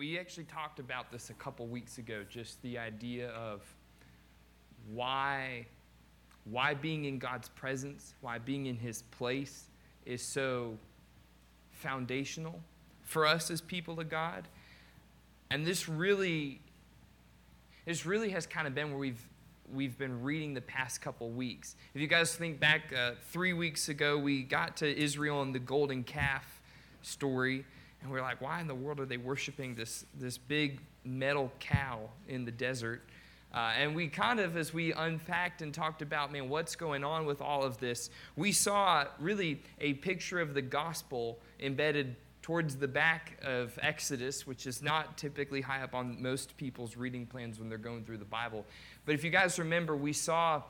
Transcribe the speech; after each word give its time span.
we 0.00 0.18
actually 0.18 0.44
talked 0.44 0.78
about 0.78 1.12
this 1.12 1.28
a 1.28 1.34
couple 1.34 1.66
weeks 1.66 1.98
ago, 1.98 2.24
just 2.26 2.62
the 2.62 2.78
idea 2.78 3.28
of 3.32 3.60
why, 4.94 5.66
why 6.46 6.72
being 6.72 7.04
in 7.04 7.18
God's 7.18 7.50
presence, 7.50 8.14
why 8.22 8.38
being 8.38 8.64
in 8.64 8.78
His 8.78 9.02
place 9.02 9.64
is 10.06 10.22
so 10.22 10.78
foundational 11.72 12.58
for 13.02 13.26
us 13.26 13.50
as 13.50 13.60
people 13.60 14.00
of 14.00 14.08
God. 14.08 14.48
And 15.50 15.66
this 15.66 15.86
really, 15.86 16.62
this 17.84 18.06
really 18.06 18.30
has 18.30 18.46
kind 18.46 18.66
of 18.66 18.74
been 18.74 18.88
where 18.88 18.98
we've 18.98 19.28
we've 19.70 19.98
been 19.98 20.22
reading 20.22 20.54
the 20.54 20.62
past 20.62 21.02
couple 21.02 21.28
weeks. 21.28 21.76
If 21.94 22.00
you 22.00 22.06
guys 22.06 22.34
think 22.34 22.58
back, 22.58 22.90
uh, 22.98 23.12
three 23.30 23.52
weeks 23.52 23.90
ago, 23.90 24.18
we 24.18 24.44
got 24.44 24.78
to 24.78 24.98
Israel 24.98 25.42
and 25.42 25.54
the 25.54 25.60
golden 25.60 26.04
calf 26.04 26.62
story, 27.02 27.66
and 28.02 28.10
we're 28.10 28.22
like, 28.22 28.40
why 28.40 28.60
in 28.60 28.66
the 28.66 28.74
world 28.74 29.00
are 29.00 29.06
they 29.06 29.16
worshiping 29.16 29.74
this, 29.74 30.04
this 30.18 30.38
big 30.38 30.80
metal 31.04 31.52
cow 31.60 32.08
in 32.28 32.44
the 32.44 32.50
desert? 32.50 33.02
Uh, 33.52 33.72
and 33.76 33.94
we 33.94 34.06
kind 34.06 34.38
of, 34.38 34.56
as 34.56 34.72
we 34.72 34.92
unpacked 34.92 35.60
and 35.60 35.74
talked 35.74 36.02
about, 36.02 36.32
man, 36.32 36.48
what's 36.48 36.76
going 36.76 37.02
on 37.02 37.26
with 37.26 37.40
all 37.40 37.64
of 37.64 37.78
this, 37.78 38.10
we 38.36 38.52
saw 38.52 39.04
really 39.18 39.60
a 39.80 39.94
picture 39.94 40.40
of 40.40 40.54
the 40.54 40.62
gospel 40.62 41.38
embedded 41.58 42.14
towards 42.42 42.76
the 42.76 42.88
back 42.88 43.36
of 43.42 43.78
Exodus, 43.82 44.46
which 44.46 44.66
is 44.66 44.82
not 44.82 45.18
typically 45.18 45.60
high 45.60 45.82
up 45.82 45.94
on 45.94 46.20
most 46.22 46.56
people's 46.56 46.96
reading 46.96 47.26
plans 47.26 47.58
when 47.58 47.68
they're 47.68 47.76
going 47.76 48.04
through 48.04 48.18
the 48.18 48.24
Bible. 48.24 48.64
But 49.04 49.14
if 49.14 49.24
you 49.24 49.30
guys 49.30 49.58
remember, 49.58 49.96
we 49.96 50.12
saw 50.12 50.62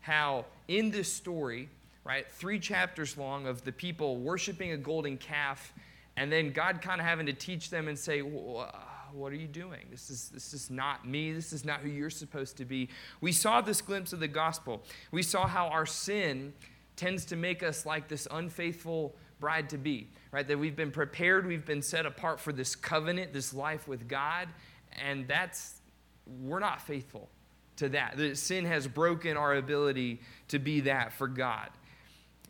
how 0.00 0.44
in 0.68 0.90
this 0.90 1.10
story, 1.10 1.68
right, 2.04 2.30
three 2.30 2.58
chapters 2.58 3.16
long 3.16 3.46
of 3.46 3.64
the 3.64 3.72
people 3.72 4.16
worshiping 4.16 4.72
a 4.72 4.76
golden 4.76 5.16
calf, 5.16 5.72
and 6.16 6.30
then 6.30 6.52
God 6.52 6.80
kind 6.80 7.00
of 7.00 7.06
having 7.06 7.26
to 7.26 7.32
teach 7.32 7.70
them 7.70 7.88
and 7.88 7.98
say, 7.98 8.20
what 8.20 9.32
are 9.32 9.36
you 9.36 9.46
doing? 9.46 9.86
This 9.90 10.10
is, 10.10 10.28
this 10.30 10.52
is 10.52 10.70
not 10.70 11.06
me. 11.06 11.32
This 11.32 11.52
is 11.52 11.64
not 11.64 11.80
who 11.80 11.88
you're 11.88 12.10
supposed 12.10 12.56
to 12.58 12.64
be. 12.64 12.88
We 13.20 13.32
saw 13.32 13.60
this 13.60 13.80
glimpse 13.80 14.12
of 14.12 14.20
the 14.20 14.28
gospel. 14.28 14.82
We 15.10 15.22
saw 15.22 15.46
how 15.46 15.68
our 15.68 15.86
sin 15.86 16.52
tends 16.96 17.24
to 17.26 17.36
make 17.36 17.62
us 17.62 17.86
like 17.86 18.08
this 18.08 18.28
unfaithful 18.30 19.16
bride 19.40 19.68
to 19.70 19.78
be, 19.78 20.08
right? 20.32 20.46
That 20.46 20.58
we've 20.58 20.76
been 20.76 20.90
prepared, 20.90 21.46
we've 21.46 21.66
been 21.66 21.82
set 21.82 22.06
apart 22.06 22.40
for 22.40 22.52
this 22.52 22.76
covenant, 22.76 23.32
this 23.32 23.52
life 23.52 23.86
with 23.88 24.08
God, 24.08 24.48
and 24.92 25.26
that's, 25.26 25.80
we're 26.40 26.60
not 26.60 26.80
faithful 26.80 27.28
to 27.76 27.88
that. 27.90 28.16
The 28.16 28.34
sin 28.36 28.64
has 28.64 28.86
broken 28.86 29.36
our 29.36 29.56
ability 29.56 30.20
to 30.48 30.58
be 30.58 30.80
that 30.80 31.12
for 31.12 31.26
God. 31.26 31.70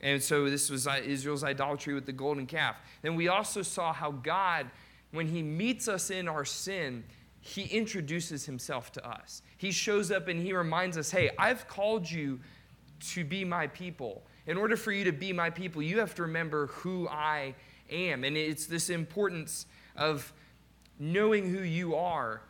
And 0.05 0.23
so 0.23 0.51
this 0.51 0.69
was 0.69 0.87
uh, 0.87 1.01
Israel's 1.03 1.43
idolatry 1.43 1.95
with 1.95 2.05
the 2.05 2.13
golden 2.13 2.47
calf. 2.47 2.77
Then 3.01 3.17
we 3.17 3.29
also 3.29 3.63
saw 3.63 3.93
how 3.93 4.13
God, 4.13 4.71
when 5.13 5.27
He 5.27 5.43
meets 5.43 5.89
us 5.89 6.11
in 6.11 6.29
our 6.29 6.45
sin, 6.45 7.05
He 7.41 7.63
introduces 7.65 8.45
Himself 8.45 8.93
to 8.93 9.09
us. 9.09 9.41
He 9.57 9.73
shows 9.73 10.13
up 10.13 10.29
and 10.29 10.41
He 10.41 10.53
reminds 10.53 10.99
us, 10.99 11.11
hey, 11.11 11.31
I've 11.39 11.67
called 11.67 12.09
you 12.09 12.39
to 13.13 13.25
be 13.25 13.47
my 13.47 13.67
people. 13.69 14.23
In 14.47 14.59
order 14.59 14.77
for 14.77 14.93
you 14.93 15.05
to 15.05 15.13
be 15.13 15.33
my 15.33 15.49
people, 15.49 15.81
you 15.83 15.99
have 16.01 16.15
to 16.17 16.23
remember 16.23 16.67
who 16.67 17.09
I 17.09 17.55
am. 17.91 18.25
And 18.25 18.37
it's 18.37 18.67
this 18.67 18.91
importance 18.91 19.65
of 19.97 20.35
knowing 20.99 21.49
who 21.49 21.63
you 21.63 21.95
are 21.95 22.43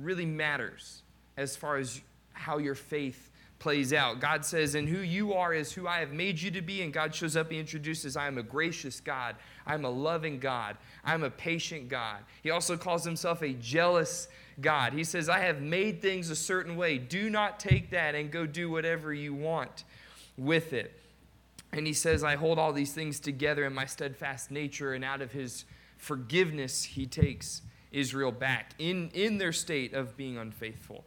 really 0.00 0.26
matters 0.26 1.02
as 1.36 1.56
far 1.56 1.76
as 1.76 2.00
how 2.32 2.56
your 2.56 2.74
faith 2.74 3.27
plays 3.58 3.92
out. 3.92 4.20
God 4.20 4.44
says, 4.44 4.74
and 4.74 4.88
who 4.88 5.00
you 5.00 5.32
are 5.34 5.52
is 5.52 5.72
who 5.72 5.88
I 5.88 5.98
have 5.98 6.12
made 6.12 6.40
you 6.40 6.50
to 6.52 6.62
be. 6.62 6.82
And 6.82 6.92
God 6.92 7.14
shows 7.14 7.36
up, 7.36 7.50
He 7.50 7.58
introduces, 7.58 8.16
I 8.16 8.26
am 8.26 8.38
a 8.38 8.42
gracious 8.42 9.00
God. 9.00 9.36
I'm 9.66 9.84
a 9.84 9.90
loving 9.90 10.38
God. 10.38 10.76
I'm 11.04 11.24
a 11.24 11.30
patient 11.30 11.88
God. 11.88 12.18
He 12.42 12.50
also 12.50 12.76
calls 12.76 13.04
Himself 13.04 13.42
a 13.42 13.52
jealous 13.54 14.28
God. 14.60 14.92
He 14.92 15.04
says, 15.04 15.28
I 15.28 15.40
have 15.40 15.60
made 15.60 16.00
things 16.00 16.30
a 16.30 16.36
certain 16.36 16.76
way. 16.76 16.98
Do 16.98 17.30
not 17.30 17.58
take 17.58 17.90
that 17.90 18.14
and 18.14 18.30
go 18.30 18.46
do 18.46 18.70
whatever 18.70 19.12
you 19.12 19.34
want 19.34 19.84
with 20.36 20.72
it. 20.72 21.00
And 21.72 21.86
He 21.86 21.92
says, 21.92 22.22
I 22.22 22.36
hold 22.36 22.58
all 22.58 22.72
these 22.72 22.92
things 22.92 23.18
together 23.20 23.64
in 23.64 23.74
my 23.74 23.86
steadfast 23.86 24.50
nature, 24.50 24.94
and 24.94 25.04
out 25.04 25.20
of 25.20 25.32
His 25.32 25.64
forgiveness, 25.96 26.84
He 26.84 27.06
takes 27.06 27.62
Israel 27.90 28.32
back 28.32 28.72
in, 28.78 29.10
in 29.14 29.38
their 29.38 29.52
state 29.52 29.94
of 29.94 30.16
being 30.16 30.38
unfaithful. 30.38 31.04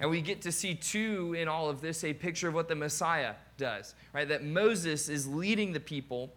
And 0.00 0.10
we 0.10 0.20
get 0.20 0.42
to 0.42 0.52
see, 0.52 0.74
too, 0.74 1.34
in 1.38 1.48
all 1.48 1.70
of 1.70 1.80
this, 1.80 2.04
a 2.04 2.12
picture 2.12 2.48
of 2.48 2.54
what 2.54 2.68
the 2.68 2.74
Messiah 2.74 3.34
does, 3.56 3.94
right? 4.12 4.28
That 4.28 4.44
Moses 4.44 5.08
is 5.08 5.26
leading 5.26 5.72
the 5.72 5.80
people 5.80 6.32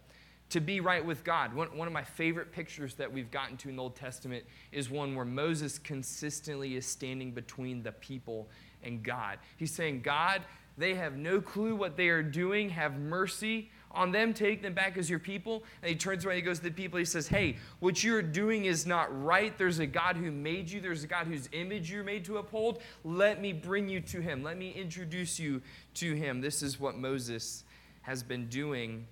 to 0.49 0.59
be 0.59 0.79
right 0.79 1.05
with 1.05 1.23
God. 1.23 1.53
One, 1.53 1.67
one 1.77 1.87
of 1.87 1.93
my 1.93 2.03
favorite 2.03 2.51
pictures 2.51 2.95
that 2.95 3.11
we've 3.11 3.29
gotten 3.29 3.57
to 3.57 3.69
in 3.69 3.75
the 3.75 3.83
Old 3.83 3.95
Testament 3.95 4.45
is 4.71 4.89
one 4.89 5.15
where 5.15 5.25
Moses 5.25 5.77
consistently 5.77 6.75
is 6.75 6.85
standing 6.85 7.31
between 7.31 7.83
the 7.83 7.91
people 7.91 8.47
and 8.83 9.03
God. 9.03 9.37
He's 9.57 9.71
saying, 9.71 10.01
God, 10.01 10.41
they 10.77 10.95
have 10.95 11.17
no 11.17 11.41
clue 11.41 11.75
what 11.75 11.97
they 11.97 12.07
are 12.09 12.23
doing. 12.23 12.69
Have 12.69 12.97
mercy 12.97 13.69
on 13.91 14.11
them, 14.11 14.33
take 14.33 14.61
them 14.61 14.73
back 14.73 14.97
as 14.97 15.09
your 15.09 15.19
people. 15.19 15.63
And 15.81 15.89
he 15.89 15.95
turns 15.95 16.25
around, 16.25 16.35
he 16.35 16.41
goes 16.41 16.59
to 16.59 16.65
the 16.65 16.71
people, 16.71 16.99
he 16.99 17.05
says, 17.05 17.27
Hey, 17.27 17.57
what 17.79 18.03
you're 18.03 18.21
doing 18.21 18.65
is 18.65 18.85
not 18.85 19.07
right. 19.23 19.57
There's 19.57 19.79
a 19.79 19.87
God 19.87 20.15
who 20.15 20.31
made 20.31 20.69
you, 20.69 20.79
there's 20.81 21.03
a 21.03 21.07
God 21.07 21.27
whose 21.27 21.49
image 21.51 21.91
you're 21.91 22.03
made 22.03 22.25
to 22.25 22.37
uphold. 22.37 22.81
Let 23.03 23.41
me 23.41 23.53
bring 23.53 23.89
you 23.89 23.99
to 24.01 24.21
him, 24.21 24.43
let 24.43 24.57
me 24.57 24.71
introduce 24.71 25.39
you 25.39 25.61
to 25.95 26.13
him. 26.13 26.41
This 26.41 26.61
is 26.61 26.79
what 26.79 26.97
Moses 26.97 27.63
has 28.01 28.23
been 28.23 28.47
doing 28.47 29.07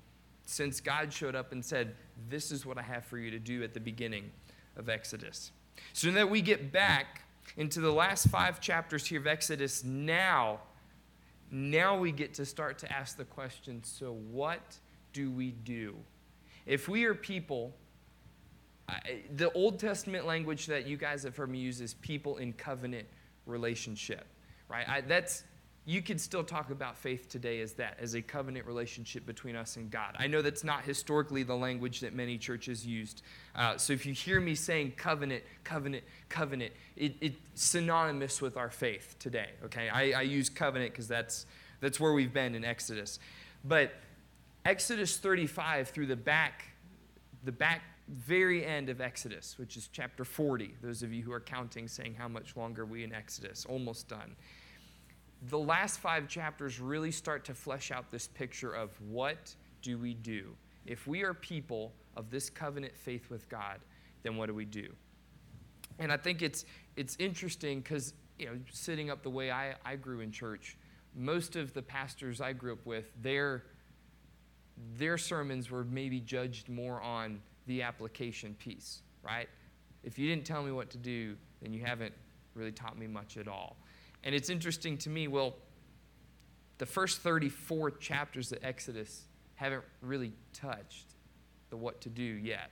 since 0.45 0.79
God 0.79 1.11
showed 1.11 1.35
up 1.35 1.51
and 1.51 1.63
said, 1.63 1.95
This 2.29 2.51
is 2.51 2.65
what 2.65 2.77
I 2.77 2.83
have 2.83 3.05
for 3.05 3.17
you 3.17 3.31
to 3.31 3.39
do 3.39 3.63
at 3.63 3.73
the 3.73 3.79
beginning 3.79 4.31
of 4.75 4.89
Exodus. 4.89 5.51
So 5.93 6.11
that 6.11 6.29
we 6.29 6.41
get 6.41 6.71
back 6.71 7.23
into 7.55 7.79
the 7.79 7.91
last 7.91 8.27
five 8.27 8.59
chapters 8.59 9.05
here 9.05 9.19
of 9.19 9.27
Exodus 9.27 9.83
now 9.83 10.59
now 11.51 11.97
we 11.97 12.11
get 12.11 12.33
to 12.35 12.45
start 12.45 12.77
to 12.79 12.91
ask 12.91 13.17
the 13.17 13.25
question 13.25 13.83
so, 13.83 14.13
what 14.31 14.77
do 15.13 15.31
we 15.31 15.51
do? 15.51 15.95
If 16.65 16.89
we 16.89 17.05
are 17.05 17.15
people, 17.15 17.73
the 19.35 19.51
Old 19.53 19.79
Testament 19.79 20.25
language 20.25 20.65
that 20.67 20.87
you 20.87 20.97
guys 20.97 21.23
have 21.23 21.35
heard 21.35 21.49
me 21.49 21.59
use 21.59 21.81
is 21.81 21.93
people 21.95 22.37
in 22.37 22.53
covenant 22.53 23.07
relationship, 23.45 24.25
right? 24.69 24.87
I, 24.87 25.01
that's 25.01 25.43
you 25.87 26.01
could 26.01 26.19
still 26.19 26.43
talk 26.43 26.69
about 26.69 26.97
faith 26.97 27.29
today 27.29 27.61
as 27.61 27.71
that, 27.71 27.97
as 27.97 28.13
a 28.13 28.21
covenant 28.21 28.67
relationship 28.67 29.25
between 29.25 29.55
us 29.55 29.77
and 29.77 29.89
God. 29.89 30.17
I 30.19 30.27
know 30.27 30.41
that's 30.41 30.65
not 30.65 30.83
historically 30.83 31.43
the 31.43 31.55
language 31.55 32.01
that 32.01 32.13
many 32.13 32.37
churches 32.37 32.85
used. 32.85 33.21
Uh, 33.55 33.77
so 33.77 33.93
if 33.93 34.05
you 34.05 34.11
hear 34.11 34.41
me 34.41 34.53
saying 34.53 34.95
covenant, 34.97 35.45
covenant, 35.63 36.03
covenant, 36.27 36.73
it, 36.97 37.15
it's 37.21 37.37
synonymous 37.55 38.41
with 38.41 38.57
our 38.57 38.69
faith 38.69 39.15
today, 39.17 39.51
okay? 39.63 39.87
I, 39.87 40.11
I 40.11 40.21
use 40.23 40.49
covenant 40.49 40.91
because 40.91 41.07
that's, 41.07 41.45
that's 41.79 42.01
where 42.01 42.11
we've 42.11 42.33
been 42.33 42.53
in 42.53 42.65
Exodus. 42.65 43.17
But 43.63 43.93
Exodus 44.65 45.15
35 45.15 45.87
through 45.87 46.07
the 46.07 46.17
back, 46.17 46.65
the 47.45 47.53
back 47.53 47.81
very 48.09 48.65
end 48.65 48.89
of 48.89 48.99
Exodus, 48.99 49.57
which 49.57 49.77
is 49.77 49.87
chapter 49.93 50.25
40, 50.25 50.75
those 50.81 51.01
of 51.01 51.13
you 51.13 51.23
who 51.23 51.31
are 51.31 51.39
counting 51.39 51.87
saying 51.87 52.15
how 52.15 52.27
much 52.27 52.57
longer 52.57 52.85
we 52.85 53.05
in 53.05 53.13
Exodus, 53.13 53.65
almost 53.69 54.09
done 54.09 54.35
the 55.43 55.59
last 55.59 55.99
five 55.99 56.27
chapters 56.27 56.79
really 56.79 57.11
start 57.11 57.45
to 57.45 57.53
flesh 57.53 57.91
out 57.91 58.11
this 58.11 58.27
picture 58.27 58.73
of 58.73 58.99
what 59.01 59.55
do 59.81 59.97
we 59.97 60.13
do? 60.13 60.55
If 60.85 61.05
we 61.05 61.23
are 61.23 61.33
people 61.33 61.93
of 62.15 62.29
this 62.31 62.49
covenant 62.49 62.97
faith 62.97 63.29
with 63.29 63.47
God, 63.49 63.79
then 64.23 64.35
what 64.35 64.47
do 64.47 64.55
we 64.55 64.65
do? 64.65 64.87
And 65.99 66.11
I 66.11 66.17
think 66.17 66.41
it's, 66.41 66.65
it's 66.95 67.15
interesting 67.19 67.81
because, 67.81 68.13
you 68.39 68.47
know, 68.47 68.53
sitting 68.71 69.09
up 69.09 69.23
the 69.23 69.29
way 69.29 69.51
I, 69.51 69.75
I 69.85 69.95
grew 69.95 70.21
in 70.21 70.31
church, 70.31 70.77
most 71.15 71.55
of 71.55 71.73
the 71.73 71.81
pastors 71.81 72.41
I 72.41 72.53
grew 72.53 72.73
up 72.73 72.85
with, 72.85 73.11
their, 73.21 73.63
their 74.97 75.17
sermons 75.17 75.69
were 75.69 75.83
maybe 75.83 76.19
judged 76.19 76.69
more 76.69 77.01
on 77.01 77.41
the 77.65 77.81
application 77.81 78.55
piece, 78.55 79.01
right? 79.23 79.49
If 80.03 80.17
you 80.17 80.29
didn't 80.29 80.45
tell 80.45 80.63
me 80.63 80.71
what 80.71 80.89
to 80.91 80.97
do, 80.97 81.35
then 81.61 81.73
you 81.73 81.83
haven't 81.83 82.13
really 82.53 82.71
taught 82.71 82.97
me 82.97 83.07
much 83.07 83.37
at 83.37 83.47
all. 83.47 83.77
And 84.23 84.33
it's 84.35 84.49
interesting 84.49 84.97
to 84.99 85.09
me, 85.09 85.27
well, 85.27 85.55
the 86.77 86.85
first 86.85 87.21
34 87.21 87.91
chapters 87.91 88.51
of 88.51 88.59
Exodus 88.63 89.23
haven't 89.55 89.83
really 90.01 90.33
touched 90.53 91.05
the 91.69 91.77
what 91.77 92.01
to 92.01 92.09
do 92.09 92.23
yet. 92.23 92.69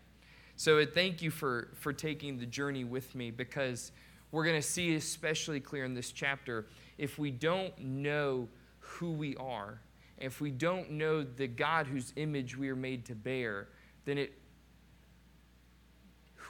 So 0.55 0.79
I 0.79 0.85
thank 0.85 1.21
you 1.21 1.31
for, 1.31 1.69
for 1.75 1.91
taking 1.91 2.37
the 2.37 2.45
journey 2.45 2.83
with 2.83 3.13
me 3.15 3.31
because 3.31 3.91
we're 4.31 4.45
going 4.45 4.61
to 4.61 4.67
see 4.67 4.95
especially 4.95 5.59
clear 5.59 5.85
in 5.85 5.93
this 5.93 6.11
chapter 6.11 6.67
if 6.97 7.17
we 7.17 7.31
don't 7.31 7.77
know 7.79 8.47
who 8.79 9.11
we 9.11 9.35
are, 9.37 9.81
if 10.17 10.39
we 10.39 10.51
don't 10.51 10.91
know 10.91 11.23
the 11.23 11.47
God 11.47 11.87
whose 11.87 12.13
image 12.15 12.57
we 12.57 12.69
are 12.69 12.75
made 12.75 13.05
to 13.05 13.15
bear, 13.15 13.69
then 14.05 14.17
it 14.17 14.33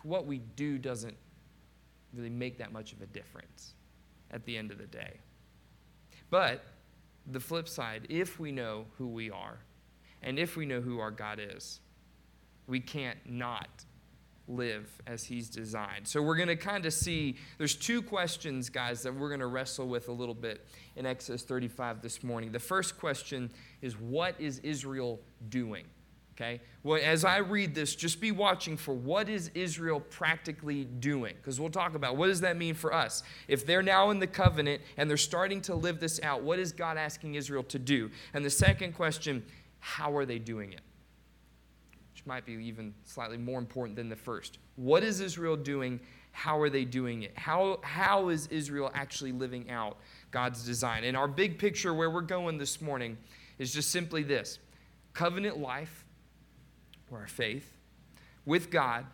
what 0.03 0.27
we 0.27 0.37
do 0.55 0.77
doesn't 0.77 1.15
really 2.13 2.29
make 2.29 2.59
that 2.59 2.71
much 2.71 2.93
of 2.93 3.01
a 3.01 3.07
difference 3.07 3.74
at 4.31 4.45
the 4.45 4.57
end 4.57 4.71
of 4.71 4.77
the 4.77 4.87
day. 4.87 5.19
But 6.29 6.63
the 7.27 7.39
flip 7.39 7.67
side, 7.67 8.07
if 8.09 8.39
we 8.39 8.51
know 8.51 8.85
who 8.97 9.07
we 9.07 9.31
are, 9.31 9.59
and 10.21 10.39
if 10.39 10.55
we 10.57 10.65
know 10.65 10.81
who 10.81 10.99
our 10.99 11.11
God 11.11 11.39
is, 11.39 11.79
we 12.67 12.79
can't 12.79 13.19
not 13.25 13.85
live 14.47 14.89
as 15.07 15.23
he's 15.23 15.49
designed. 15.49 16.07
So 16.07 16.21
we're 16.21 16.35
going 16.35 16.49
to 16.49 16.55
kind 16.55 16.85
of 16.85 16.93
see 16.93 17.35
there's 17.57 17.75
two 17.75 18.01
questions, 18.01 18.69
guys, 18.69 19.01
that 19.03 19.13
we're 19.13 19.29
going 19.29 19.39
to 19.39 19.47
wrestle 19.47 19.87
with 19.87 20.07
a 20.07 20.11
little 20.11 20.35
bit 20.35 20.67
in 20.95 21.05
Exodus 21.05 21.43
35 21.43 22.01
this 22.01 22.23
morning. 22.23 22.51
The 22.51 22.59
first 22.59 22.99
question 22.99 23.51
is 23.81 23.97
what 23.97 24.39
is 24.39 24.59
Israel 24.59 25.19
doing? 25.49 25.85
Okay? 26.35 26.59
Well, 26.83 26.99
as 27.01 27.23
I 27.23 27.37
read 27.37 27.73
this, 27.73 27.95
just 27.95 28.19
be 28.19 28.31
watching 28.31 28.75
for 28.75 28.93
what 28.93 29.29
is 29.29 29.51
Israel 29.53 30.01
practically 30.01 30.83
doing? 30.83 31.33
Because 31.37 31.61
we'll 31.61 31.69
talk 31.69 31.95
about 31.95 32.17
what 32.17 32.27
does 32.27 32.41
that 32.41 32.57
mean 32.57 32.75
for 32.75 32.93
us? 32.93 33.23
If 33.47 33.65
they're 33.65 33.81
now 33.81 34.09
in 34.09 34.19
the 34.19 34.27
covenant 34.27 34.81
and 34.97 35.09
they're 35.09 35.15
starting 35.15 35.61
to 35.61 35.75
live 35.75 36.01
this 36.01 36.19
out, 36.23 36.43
what 36.43 36.59
is 36.59 36.73
God 36.73 36.97
asking 36.97 37.35
Israel 37.35 37.63
to 37.63 37.79
do? 37.79 38.11
And 38.33 38.43
the 38.43 38.49
second 38.49 38.93
question, 38.93 39.45
how 39.79 40.15
are 40.17 40.25
they 40.25 40.37
doing 40.37 40.73
it? 40.73 40.81
Which 42.13 42.25
might 42.25 42.45
be 42.45 42.53
even 42.53 42.93
slightly 43.05 43.37
more 43.37 43.59
important 43.59 43.95
than 43.95 44.09
the 44.09 44.15
first. 44.17 44.57
What 44.75 45.03
is 45.03 45.21
Israel 45.21 45.55
doing? 45.55 46.01
How 46.33 46.59
are 46.59 46.69
they 46.69 46.83
doing 46.83 47.23
it? 47.23 47.31
How, 47.37 47.79
how 47.81 48.27
is 48.27 48.47
Israel 48.47 48.91
actually 48.93 49.31
living 49.31 49.69
out 49.69 49.97
God's 50.31 50.65
design? 50.65 51.05
And 51.05 51.15
our 51.15 51.29
big 51.29 51.57
picture 51.57 51.93
where 51.93 52.09
we're 52.09 52.19
going 52.19 52.57
this 52.57 52.81
morning 52.81 53.17
is 53.57 53.73
just 53.73 53.89
simply 53.89 54.21
this 54.21 54.59
covenant 55.13 55.57
life 55.57 56.04
or 57.11 57.19
our 57.19 57.27
faith, 57.27 57.77
with 58.45 58.69
God 58.69 59.05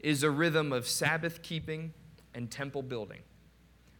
is 0.00 0.22
a 0.22 0.30
rhythm 0.30 0.72
of 0.72 0.86
Sabbath 0.86 1.42
keeping 1.42 1.92
and 2.34 2.50
temple 2.50 2.82
building. 2.82 3.20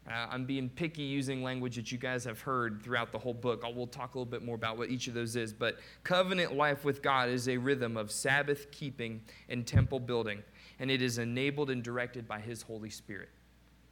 Uh, 0.09 0.27
I'm 0.31 0.47
being 0.47 0.71
picky 0.71 1.03
using 1.03 1.43
language 1.43 1.77
that 1.77 1.93
you 1.93 1.99
guys 1.99 2.25
have 2.25 2.41
heard 2.41 2.81
throughout 2.83 3.13
the 3.13 3.19
whole 3.19 3.35
book. 3.35 3.63
I'll, 3.63 3.75
we'll 3.75 3.87
talk 3.87 4.15
a 4.15 4.19
little 4.19 4.31
bit 4.31 4.43
more 4.43 4.55
about 4.55 4.79
what 4.79 4.89
each 4.89 5.07
of 5.07 5.13
those 5.13 5.37
is. 5.37 5.53
But 5.53 5.79
covenant 6.03 6.57
life 6.57 6.85
with 6.85 7.03
God 7.03 7.29
is 7.29 7.47
a 7.49 7.59
rhythm 7.59 7.97
of 7.97 8.11
Sabbath 8.11 8.71
keeping 8.71 9.21
and 9.51 9.67
temple 9.67 10.01
building, 10.01 10.43
and 10.79 10.91
it 10.91 11.03
is 11.03 11.19
enabled 11.19 11.69
and 11.69 11.83
directed 11.83 12.27
by 12.27 12.41
His 12.41 12.63
Holy 12.63 12.89
Spirit. 12.89 13.29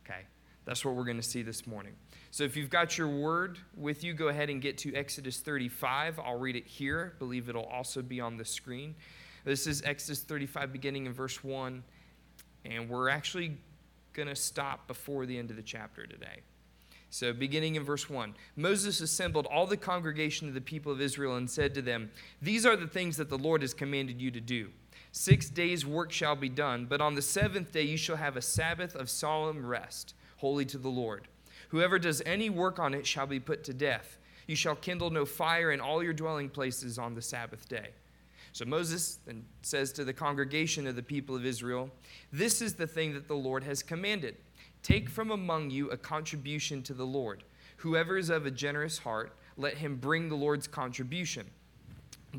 Okay? 0.06 0.22
That's 0.66 0.84
what 0.84 0.96
we're 0.96 1.04
going 1.04 1.16
to 1.16 1.22
see 1.22 1.42
this 1.42 1.66
morning. 1.66 1.94
So 2.32 2.42
if 2.42 2.56
you've 2.56 2.68
got 2.68 2.98
your 2.98 3.08
word 3.08 3.58
with 3.76 4.02
you, 4.02 4.12
go 4.12 4.28
ahead 4.28 4.50
and 4.50 4.60
get 4.60 4.76
to 4.78 4.94
Exodus 4.94 5.38
35. 5.38 6.18
I'll 6.18 6.38
read 6.38 6.56
it 6.56 6.66
here. 6.66 7.14
I 7.14 7.18
believe 7.18 7.48
it'll 7.48 7.64
also 7.64 8.02
be 8.02 8.20
on 8.20 8.36
the 8.36 8.44
screen. 8.44 8.96
This 9.44 9.68
is 9.68 9.80
Exodus 9.82 10.22
35, 10.22 10.72
beginning 10.72 11.06
in 11.06 11.12
verse 11.12 11.42
1. 11.44 11.84
And 12.64 12.88
we're 12.88 13.08
actually 13.08 13.56
going 14.12 14.26
to 14.26 14.34
stop 14.34 14.88
before 14.88 15.24
the 15.24 15.38
end 15.38 15.50
of 15.50 15.56
the 15.56 15.62
chapter 15.62 16.04
today. 16.04 16.42
So, 17.10 17.32
beginning 17.32 17.76
in 17.76 17.84
verse 17.84 18.10
1 18.10 18.34
Moses 18.56 19.00
assembled 19.00 19.46
all 19.46 19.66
the 19.66 19.76
congregation 19.76 20.48
of 20.48 20.54
the 20.54 20.60
people 20.60 20.90
of 20.90 21.00
Israel 21.00 21.36
and 21.36 21.48
said 21.48 21.74
to 21.74 21.82
them, 21.82 22.10
These 22.42 22.66
are 22.66 22.74
the 22.74 22.88
things 22.88 23.16
that 23.18 23.28
the 23.28 23.38
Lord 23.38 23.62
has 23.62 23.72
commanded 23.72 24.20
you 24.20 24.32
to 24.32 24.40
do. 24.40 24.70
Six 25.12 25.48
days' 25.48 25.86
work 25.86 26.10
shall 26.10 26.34
be 26.34 26.48
done, 26.48 26.86
but 26.86 27.00
on 27.00 27.14
the 27.14 27.22
seventh 27.22 27.72
day 27.72 27.82
you 27.82 27.96
shall 27.96 28.16
have 28.16 28.36
a 28.36 28.42
Sabbath 28.42 28.96
of 28.96 29.08
solemn 29.08 29.64
rest, 29.64 30.14
holy 30.36 30.64
to 30.66 30.78
the 30.78 30.88
Lord. 30.88 31.28
Whoever 31.68 31.98
does 31.98 32.22
any 32.24 32.50
work 32.50 32.78
on 32.78 32.94
it 32.94 33.06
shall 33.06 33.26
be 33.26 33.40
put 33.40 33.64
to 33.64 33.74
death. 33.74 34.18
You 34.46 34.56
shall 34.56 34.76
kindle 34.76 35.10
no 35.10 35.24
fire 35.24 35.72
in 35.72 35.80
all 35.80 36.02
your 36.02 36.12
dwelling 36.12 36.48
places 36.48 36.98
on 36.98 37.14
the 37.14 37.22
Sabbath 37.22 37.68
day. 37.68 37.90
So 38.52 38.64
Moses 38.64 39.18
then 39.26 39.44
says 39.62 39.92
to 39.92 40.04
the 40.04 40.12
congregation 40.12 40.86
of 40.86 40.96
the 40.96 41.02
people 41.02 41.36
of 41.36 41.44
Israel, 41.44 41.90
This 42.32 42.62
is 42.62 42.74
the 42.74 42.86
thing 42.86 43.12
that 43.14 43.28
the 43.28 43.34
Lord 43.34 43.64
has 43.64 43.82
commanded. 43.82 44.36
Take 44.82 45.10
from 45.10 45.30
among 45.30 45.70
you 45.70 45.90
a 45.90 45.96
contribution 45.96 46.82
to 46.84 46.94
the 46.94 47.04
Lord. 47.04 47.42
Whoever 47.78 48.16
is 48.16 48.30
of 48.30 48.46
a 48.46 48.50
generous 48.50 48.98
heart, 48.98 49.36
let 49.56 49.78
him 49.78 49.96
bring 49.96 50.28
the 50.28 50.36
Lord's 50.36 50.66
contribution 50.66 51.50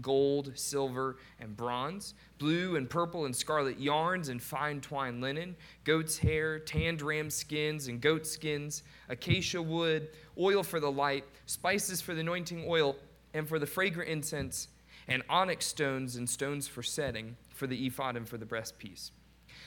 gold, 0.02 0.52
silver, 0.56 1.18
and 1.40 1.56
bronze, 1.56 2.14
blue 2.38 2.76
and 2.76 2.90
purple 2.90 3.26
and 3.26 3.36
scarlet 3.36 3.80
yarns 3.80 4.30
and 4.30 4.42
fine 4.42 4.82
twined 4.82 5.22
linen, 5.22 5.56
goat's 5.84 6.18
hair, 6.18 6.60
tanned 6.60 7.02
ram 7.02 7.30
skins 7.30 7.88
and 7.88 8.02
goat 8.02 8.26
skins, 8.26 8.84
acacia 9.10 9.62
wood, 9.62 10.10
oil 10.40 10.64
for 10.64 10.80
the 10.80 10.92
light, 10.92 11.26
spices 11.46 12.02
for 12.02 12.14
the 12.14 12.22
anointing 12.22 12.66
oil, 12.68 12.96
and 13.34 13.48
for 13.48 13.60
the 13.60 13.68
fragrant 13.68 14.10
incense, 14.10 14.68
and 15.08 15.24
onyx 15.30 15.66
stones 15.66 16.16
and 16.16 16.30
stones 16.30 16.68
for 16.68 16.84
setting, 16.84 17.36
for 17.50 17.68
the 17.68 17.86
ephod 17.86 18.16
and 18.16 18.28
for 18.28 18.38
the 18.38 18.46
breastpiece. 18.46 19.12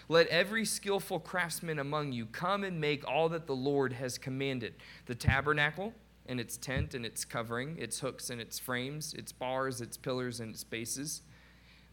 Let 0.09 0.27
every 0.29 0.65
skillful 0.65 1.21
craftsman 1.21 1.79
among 1.79 2.13
you 2.13 2.27
come 2.27 2.65
and 2.65 2.81
make 2.81 3.07
all 3.07 3.29
that 3.29 3.47
the 3.47 3.55
Lord 3.55 3.93
has 3.93 4.19
commanded 4.19 4.75
the 5.07 5.15
tabernacle 5.15 5.95
and 6.27 6.41
its 6.41 6.57
tent 6.57 6.95
and 6.95 7.05
its 7.05 7.25
covering, 7.25 7.77
its 7.79 8.01
hooks 8.01 8.31
and 8.31 8.41
its 8.41 8.59
frames, 8.59 9.15
its 9.15 9.33
bars, 9.33 9.81
its 9.81 9.97
pillars 9.97 10.41
and 10.41 10.53
its 10.53 10.65
bases, 10.65 11.23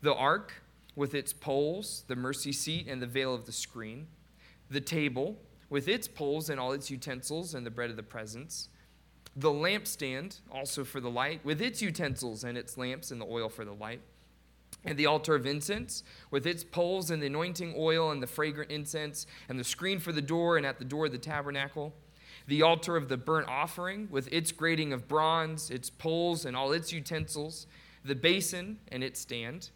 the 0.02 0.14
ark 0.14 0.54
with 0.96 1.14
its 1.14 1.34
poles, 1.34 2.04
the 2.08 2.16
mercy 2.16 2.52
seat 2.52 2.88
and 2.88 3.02
the 3.02 3.08
veil 3.08 3.34
of 3.34 3.46
the 3.46 3.52
screen, 3.52 4.08
the 4.70 4.82
table 4.82 5.38
with 5.70 5.88
its 5.88 6.08
poles 6.08 6.50
and 6.50 6.60
all 6.60 6.72
its 6.72 6.90
utensils 6.90 7.54
and 7.54 7.66
the 7.66 7.72
bread 7.72 7.90
of 7.90 7.96
the 7.96 8.04
presence, 8.04 8.70
the 9.36 9.52
lampstand 9.52 10.40
also 10.52 10.84
for 10.84 11.00
the 11.00 11.10
light, 11.10 11.44
with 11.46 11.62
its 11.62 11.82
utensils 11.82 12.44
and 12.44 12.58
its 12.58 12.78
lamps 12.78 13.12
and 13.12 13.22
the 13.22 13.26
oil 13.26 13.50
for 13.50 13.66
the 13.66 13.74
light, 13.74 14.02
and 14.84 14.98
the 14.98 15.06
altar 15.06 15.36
of 15.36 15.46
incense 15.46 16.04
with 16.32 16.48
its 16.48 16.64
poles 16.64 17.12
and 17.12 17.22
the 17.22 17.28
anointing 17.28 17.74
oil 17.78 18.12
and 18.12 18.22
the 18.22 18.28
fragrant 18.28 18.72
incense, 18.72 19.28
and 19.50 19.60
the 19.60 19.64
screen 19.64 20.00
for 20.00 20.12
the 20.12 20.22
door 20.22 20.58
and 20.58 20.66
at 20.66 20.80
the 20.80 20.86
door 20.86 21.06
of 21.06 21.12
the 21.12 21.18
tabernacle 21.18 21.94
the 22.48 22.62
altar 22.62 22.96
of 22.96 23.10
the 23.10 23.18
burnt 23.18 23.48
offering 23.48 24.08
with 24.10 24.32
its 24.32 24.52
grating 24.52 24.94
of 24.94 25.08
bronze, 25.08 25.70
its 25.70 25.90
poles 25.90 26.46
and 26.46 26.56
all 26.56 26.72
its 26.72 26.94
utensils, 26.94 27.68
the 28.04 28.16
basin 28.16 28.80
and 28.88 29.04
its 29.04 29.20
stand, 29.20 29.70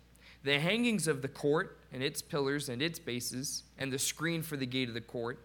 the 0.43 0.59
hangings 0.59 1.07
of 1.07 1.21
the 1.21 1.27
court 1.27 1.77
and 1.91 2.01
its 2.01 2.21
pillars 2.21 2.69
and 2.69 2.81
its 2.81 2.97
bases, 2.97 3.63
and 3.77 3.91
the 3.91 3.99
screen 3.99 4.41
for 4.41 4.57
the 4.57 4.65
gate 4.65 4.87
of 4.87 4.93
the 4.93 5.01
court, 5.01 5.39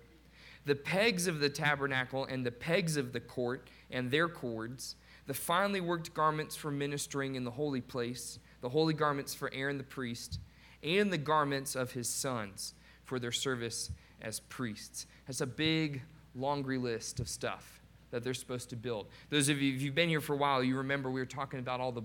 the 0.65 0.75
pegs 0.75 1.27
of 1.27 1.41
the 1.41 1.51
tabernacle 1.51 2.25
and 2.25 2.47
the 2.47 2.51
pegs 2.51 2.97
of 2.97 3.13
the 3.13 3.21
court 3.21 3.69
and 3.91 4.11
their 4.11 4.29
cords, 4.29 4.95
the 5.27 5.35
finely 5.35 5.81
worked 5.81 6.15
garments 6.15 6.55
for 6.55 6.71
ministering 6.71 7.35
in 7.35 7.45
the 7.45 7.51
holy 7.51 7.81
place, 7.81 8.39
the 8.61 8.69
holy 8.69 8.95
garments 8.95 9.35
for 9.35 9.53
Aaron 9.53 9.79
the 9.79 9.85
priest, 9.85 10.39
and 10.83 11.13
the 11.13 11.19
garments 11.19 11.75
of 11.75 11.93
his 11.93 12.09
sons 12.09 12.75
for 13.05 13.19
their 13.19 13.33
service 13.33 13.91
as 14.23 14.41
priests. 14.41 15.07
That's 15.27 15.41
a 15.41 15.47
big 15.47 16.03
laundry 16.37 16.79
list 16.79 17.21
of 17.21 17.29
stuff 17.29 17.81
that 18.11 18.23
they're 18.23 18.35
supposed 18.35 18.71
to 18.71 18.77
build. 18.77 19.07
Those 19.31 19.49
of 19.49 19.61
you, 19.61 19.75
if 19.75 19.83
you've 19.83 19.95
been 19.95 20.09
here 20.09 20.21
for 20.21 20.35
a 20.35 20.37
while, 20.37 20.63
you 20.63 20.77
remember 20.77 21.11
we 21.11 21.21
were 21.21 21.27
talking 21.27 21.59
about 21.59 21.81
all 21.81 21.93
the, 21.93 22.03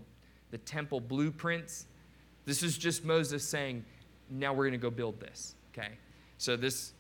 the 0.50 0.58
temple 0.58 1.00
blueprints. 1.00 1.86
This 2.46 2.64
is 2.64 2.78
just 2.78 3.06
Moses 3.06 3.44
saying, 3.44 3.86
now 4.30 4.54
we're 4.54 4.64
going 4.64 4.72
to 4.72 4.78
go 4.78 4.90
build 4.90 5.20
this, 5.20 5.56
okay? 5.72 5.94
So 6.38 6.56
this, 6.56 6.94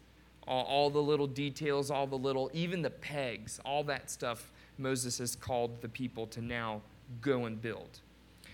all, 0.47 0.63
all 0.65 0.89
the 0.89 1.01
little 1.01 1.27
details, 1.27 1.89
all 1.89 2.05
the 2.05 2.17
little, 2.17 2.51
even 2.53 2.81
the 2.81 2.89
pegs, 2.89 3.59
all 3.65 3.83
that 3.85 4.11
stuff, 4.11 4.51
Moses 4.77 5.17
has 5.17 5.35
called 5.35 5.81
the 5.81 5.89
people 5.89 6.27
to 6.27 6.41
now 6.41 6.81
go 7.21 7.45
and 7.45 7.61
build. 7.61 7.99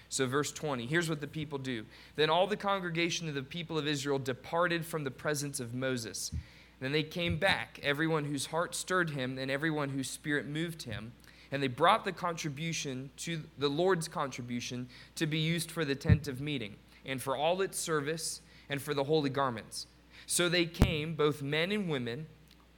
So, 0.09 0.25
verse 0.25 0.53
20, 0.53 0.85
here's 0.85 1.09
what 1.09 1.19
the 1.19 1.27
people 1.27 1.57
do. 1.57 1.85
Then 2.15 2.29
all 2.29 2.47
the 2.47 2.55
congregation 2.55 3.27
of 3.27 3.35
the 3.35 3.43
people 3.43 3.77
of 3.77 3.87
Israel 3.87 4.19
departed 4.19 4.85
from 4.85 5.03
the 5.03 5.11
presence 5.11 5.59
of 5.59 5.73
Moses 5.73 6.31
then 6.79 6.91
they 6.91 7.03
came 7.03 7.37
back, 7.37 7.79
everyone 7.81 8.25
whose 8.25 8.47
heart 8.47 8.75
stirred 8.75 9.11
him 9.11 9.37
and 9.37 9.49
everyone 9.49 9.89
whose 9.89 10.09
spirit 10.09 10.45
moved 10.45 10.83
him. 10.83 11.13
And 11.51 11.63
they 11.63 11.67
brought 11.67 12.05
the 12.05 12.11
contribution 12.11 13.09
to 13.17 13.41
the 13.57 13.69
Lord's 13.69 14.07
contribution 14.07 14.89
to 15.15 15.25
be 15.25 15.39
used 15.39 15.71
for 15.71 15.85
the 15.85 15.95
tent 15.95 16.27
of 16.27 16.41
meeting, 16.41 16.75
and 17.05 17.21
for 17.21 17.37
all 17.37 17.61
its 17.61 17.79
service, 17.79 18.41
and 18.69 18.81
for 18.81 18.93
the 18.93 19.05
holy 19.05 19.29
garments. 19.29 19.87
So 20.25 20.49
they 20.49 20.65
came, 20.65 21.15
both 21.15 21.41
men 21.41 21.71
and 21.71 21.89
women, 21.89 22.27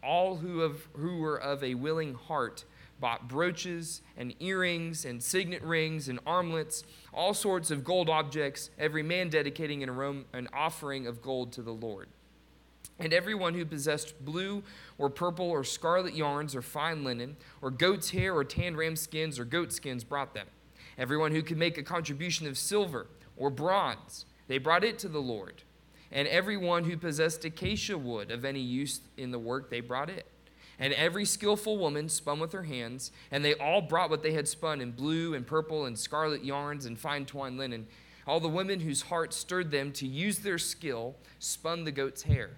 all 0.04 0.38
who, 0.38 0.60
have, 0.60 0.88
who 0.94 1.18
were 1.18 1.38
of 1.38 1.64
a 1.64 1.74
willing 1.74 2.14
heart, 2.14 2.64
bought 3.00 3.28
brooches 3.28 4.02
and 4.18 4.36
earrings 4.40 5.06
and 5.06 5.24
signet 5.24 5.64
rings 5.64 6.10
and 6.10 6.20
armlets, 6.26 6.84
all 7.14 7.34
sorts 7.34 7.72
of 7.72 7.84
gold 7.84 8.10
objects, 8.10 8.70
every 8.78 9.04
man 9.04 9.30
dedicating 9.30 9.82
an, 9.84 9.90
aroma, 9.90 10.24
an 10.34 10.48
offering 10.54 11.08
of 11.08 11.22
gold 11.22 11.52
to 11.54 11.62
the 11.62 11.74
Lord. 11.74 12.08
And 13.00 13.14
everyone 13.14 13.54
who 13.54 13.66
possessed 13.66 14.24
blue 14.26 14.62
or 14.98 15.10
purple 15.10 15.50
or 15.50 15.64
scarlet 15.64 16.16
yarns 16.16 16.56
or 16.56 16.62
fine 16.62 17.04
linen 17.04 17.38
or 17.62 17.72
goat's 17.72 18.10
hair 18.10 18.36
or 18.36 18.44
tanned 18.44 18.78
ram 18.78 18.96
skins 18.96 19.40
or 19.40 19.46
goat 19.46 19.72
skins 19.72 20.04
brought 20.04 20.34
them. 20.34 20.48
Everyone 20.98 21.32
who 21.32 21.42
could 21.42 21.58
make 21.58 21.78
a 21.78 21.84
contribution 21.84 22.46
of 22.46 22.58
silver 22.58 23.08
or 23.38 23.50
bronze, 23.50 24.26
they 24.48 24.58
brought 24.58 24.84
it 24.84 25.00
to 25.00 25.08
the 25.08 25.22
Lord. 25.22 25.64
And 26.12 26.28
everyone 26.28 26.84
who 26.84 26.98
possessed 26.98 27.46
acacia 27.46 27.98
wood 27.98 28.32
of 28.32 28.44
any 28.44 28.60
use 28.60 29.00
in 29.16 29.32
the 29.32 29.40
work, 29.40 29.70
they 29.70 29.80
brought 29.80 30.10
it. 30.10 30.26
And 30.80 30.94
every 30.94 31.26
skillful 31.26 31.78
woman 31.78 32.10
spun 32.10 32.40
with 32.40 32.52
her 32.54 32.64
hands, 32.64 33.12
and 33.32 33.46
they 33.46 33.54
all 33.56 33.82
brought 33.82 34.10
what 34.10 34.24
they 34.24 34.32
had 34.32 34.48
spun 34.48 34.82
in 34.82 34.92
blue 34.92 35.34
and 35.34 35.46
purple 35.46 35.86
and 35.86 35.98
scarlet 35.98 36.44
yarns 36.44 36.86
and 36.86 36.98
fine 36.98 37.26
twined 37.26 37.58
linen. 37.58 37.88
All 38.26 38.40
the 38.40 38.48
women 38.48 38.80
whose 38.80 39.04
hearts 39.04 39.36
stirred 39.36 39.72
them 39.72 39.92
to 39.94 40.08
use 40.08 40.40
their 40.40 40.58
skill 40.58 41.16
spun 41.38 41.84
the 41.84 41.92
goat's 41.92 42.24
hair. 42.24 42.52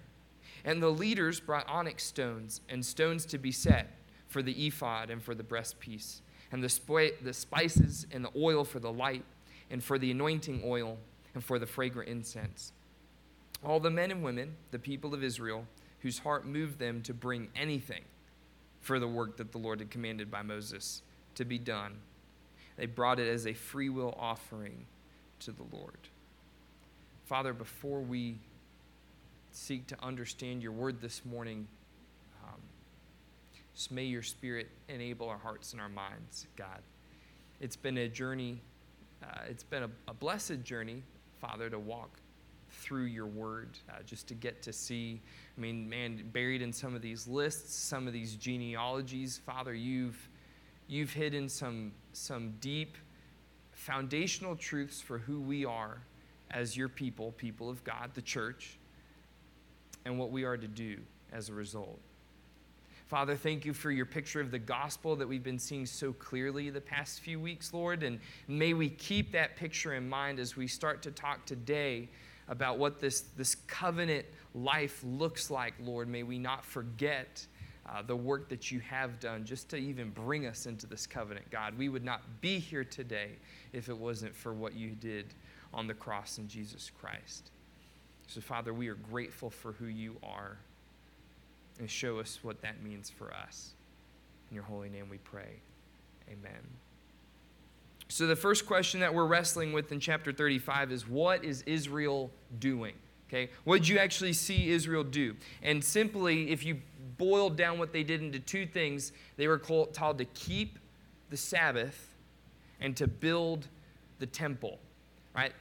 And 0.64 0.82
the 0.82 0.90
leaders 0.90 1.40
brought 1.40 1.68
onyx 1.68 2.04
stones 2.04 2.60
and 2.68 2.84
stones 2.84 3.26
to 3.26 3.38
be 3.38 3.52
set 3.52 3.90
for 4.28 4.42
the 4.42 4.66
ephod 4.66 5.10
and 5.10 5.22
for 5.22 5.34
the 5.34 5.42
breastpiece, 5.42 6.20
and 6.52 6.62
the, 6.62 6.68
sp- 6.70 7.18
the 7.22 7.32
spices 7.32 8.06
and 8.12 8.24
the 8.24 8.30
oil 8.36 8.64
for 8.64 8.78
the 8.78 8.92
light, 8.92 9.24
and 9.70 9.82
for 9.82 9.98
the 9.98 10.10
anointing 10.10 10.62
oil, 10.64 10.98
and 11.34 11.42
for 11.42 11.58
the 11.58 11.66
fragrant 11.66 12.08
incense. 12.08 12.72
all 13.64 13.80
the 13.80 13.90
men 13.90 14.10
and 14.10 14.22
women, 14.22 14.54
the 14.70 14.78
people 14.78 15.14
of 15.14 15.22
Israel, 15.22 15.66
whose 16.00 16.18
heart 16.18 16.46
moved 16.46 16.78
them 16.78 17.00
to 17.02 17.14
bring 17.14 17.48
anything 17.54 18.02
for 18.80 18.98
the 18.98 19.06
work 19.08 19.36
that 19.36 19.52
the 19.52 19.58
Lord 19.58 19.78
had 19.78 19.90
commanded 19.90 20.30
by 20.30 20.42
Moses 20.42 21.02
to 21.36 21.44
be 21.44 21.58
done. 21.58 21.98
They 22.76 22.86
brought 22.86 23.20
it 23.20 23.28
as 23.28 23.46
a 23.46 23.54
free 23.54 23.88
will 23.88 24.16
offering 24.18 24.86
to 25.40 25.52
the 25.52 25.64
Lord. 25.72 26.08
Father, 27.26 27.52
before 27.52 28.00
we 28.00 28.38
seek 29.52 29.86
to 29.88 29.96
understand 30.02 30.62
your 30.62 30.72
word 30.72 31.00
this 31.00 31.24
morning, 31.24 31.66
um, 32.44 32.60
just 33.74 33.92
may 33.92 34.04
your 34.04 34.22
spirit 34.22 34.68
enable 34.88 35.28
our 35.28 35.38
hearts 35.38 35.72
and 35.72 35.80
our 35.80 35.88
minds, 35.88 36.46
God. 36.56 36.80
It's 37.60 37.76
been 37.76 37.98
a 37.98 38.08
journey, 38.08 38.60
uh, 39.22 39.42
it's 39.48 39.62
been 39.62 39.84
a, 39.84 39.90
a 40.08 40.14
blessed 40.14 40.64
journey, 40.64 41.02
Father, 41.40 41.70
to 41.70 41.78
walk 41.78 42.10
through 42.70 43.04
your 43.04 43.26
word, 43.26 43.68
uh, 43.90 44.02
just 44.04 44.26
to 44.28 44.34
get 44.34 44.62
to 44.62 44.72
see. 44.72 45.20
I 45.56 45.60
mean, 45.60 45.88
man, 45.88 46.28
buried 46.32 46.62
in 46.62 46.72
some 46.72 46.94
of 46.94 47.02
these 47.02 47.28
lists, 47.28 47.74
some 47.74 48.06
of 48.06 48.12
these 48.12 48.34
genealogies, 48.36 49.40
Father, 49.44 49.74
you've 49.74 50.28
you've 50.88 51.12
hidden 51.12 51.48
some 51.48 51.92
some 52.12 52.54
deep 52.60 52.96
foundational 53.72 54.56
truths 54.56 55.00
for 55.00 55.18
who 55.18 55.40
we 55.40 55.64
are 55.64 55.98
as 56.50 56.76
your 56.76 56.88
people, 56.88 57.32
people 57.32 57.68
of 57.70 57.82
God, 57.84 58.10
the 58.14 58.22
church, 58.22 58.78
and 60.04 60.18
what 60.18 60.30
we 60.30 60.44
are 60.44 60.56
to 60.56 60.68
do 60.68 60.98
as 61.32 61.48
a 61.48 61.52
result. 61.52 61.98
Father, 63.12 63.36
thank 63.36 63.66
you 63.66 63.74
for 63.74 63.90
your 63.90 64.06
picture 64.06 64.40
of 64.40 64.50
the 64.50 64.58
gospel 64.58 65.16
that 65.16 65.28
we've 65.28 65.42
been 65.42 65.58
seeing 65.58 65.84
so 65.84 66.14
clearly 66.14 66.70
the 66.70 66.80
past 66.80 67.20
few 67.20 67.38
weeks, 67.38 67.74
Lord. 67.74 68.02
And 68.02 68.18
may 68.48 68.72
we 68.72 68.88
keep 68.88 69.32
that 69.32 69.54
picture 69.56 69.92
in 69.94 70.08
mind 70.08 70.38
as 70.38 70.56
we 70.56 70.66
start 70.66 71.02
to 71.02 71.10
talk 71.10 71.44
today 71.44 72.08
about 72.48 72.78
what 72.78 73.00
this, 73.00 73.20
this 73.36 73.54
covenant 73.54 74.24
life 74.54 75.02
looks 75.04 75.50
like, 75.50 75.74
Lord. 75.78 76.08
May 76.08 76.22
we 76.22 76.38
not 76.38 76.64
forget 76.64 77.46
uh, 77.86 78.00
the 78.00 78.16
work 78.16 78.48
that 78.48 78.70
you 78.70 78.80
have 78.80 79.20
done 79.20 79.44
just 79.44 79.68
to 79.70 79.76
even 79.76 80.08
bring 80.10 80.46
us 80.46 80.64
into 80.64 80.86
this 80.86 81.06
covenant, 81.06 81.50
God. 81.50 81.76
We 81.76 81.90
would 81.90 82.04
not 82.04 82.22
be 82.40 82.58
here 82.58 82.84
today 82.84 83.32
if 83.74 83.90
it 83.90 83.96
wasn't 83.96 84.34
for 84.34 84.54
what 84.54 84.74
you 84.74 84.90
did 84.90 85.34
on 85.74 85.86
the 85.86 85.94
cross 85.94 86.38
in 86.38 86.48
Jesus 86.48 86.90
Christ. 86.98 87.50
So, 88.26 88.40
Father, 88.40 88.72
we 88.72 88.88
are 88.88 88.94
grateful 88.94 89.50
for 89.50 89.72
who 89.72 89.86
you 89.86 90.16
are 90.22 90.56
and 91.78 91.90
show 91.90 92.18
us 92.18 92.38
what 92.42 92.62
that 92.62 92.82
means 92.82 93.10
for 93.10 93.32
us. 93.32 93.72
In 94.50 94.54
your 94.54 94.64
holy 94.64 94.88
name 94.88 95.08
we 95.08 95.18
pray. 95.18 95.60
Amen. 96.28 96.60
So, 98.08 98.26
the 98.26 98.36
first 98.36 98.66
question 98.66 99.00
that 99.00 99.14
we're 99.14 99.26
wrestling 99.26 99.72
with 99.72 99.92
in 99.92 100.00
chapter 100.00 100.32
35 100.32 100.92
is 100.92 101.08
what 101.08 101.44
is 101.44 101.62
Israel 101.62 102.30
doing? 102.58 102.94
Okay, 103.28 103.50
what 103.64 103.78
did 103.78 103.88
you 103.88 103.98
actually 103.98 104.34
see 104.34 104.68
Israel 104.68 105.02
do? 105.02 105.34
And 105.62 105.82
simply, 105.82 106.50
if 106.50 106.66
you 106.66 106.82
boiled 107.16 107.56
down 107.56 107.78
what 107.78 107.92
they 107.92 108.02
did 108.02 108.20
into 108.20 108.38
two 108.38 108.66
things, 108.66 109.12
they 109.38 109.48
were 109.48 109.58
called, 109.58 109.94
told 109.94 110.18
to 110.18 110.26
keep 110.26 110.78
the 111.30 111.36
Sabbath 111.38 112.14
and 112.78 112.94
to 112.98 113.06
build 113.06 113.68
the 114.18 114.26
temple, 114.26 114.78
right? 115.34 115.52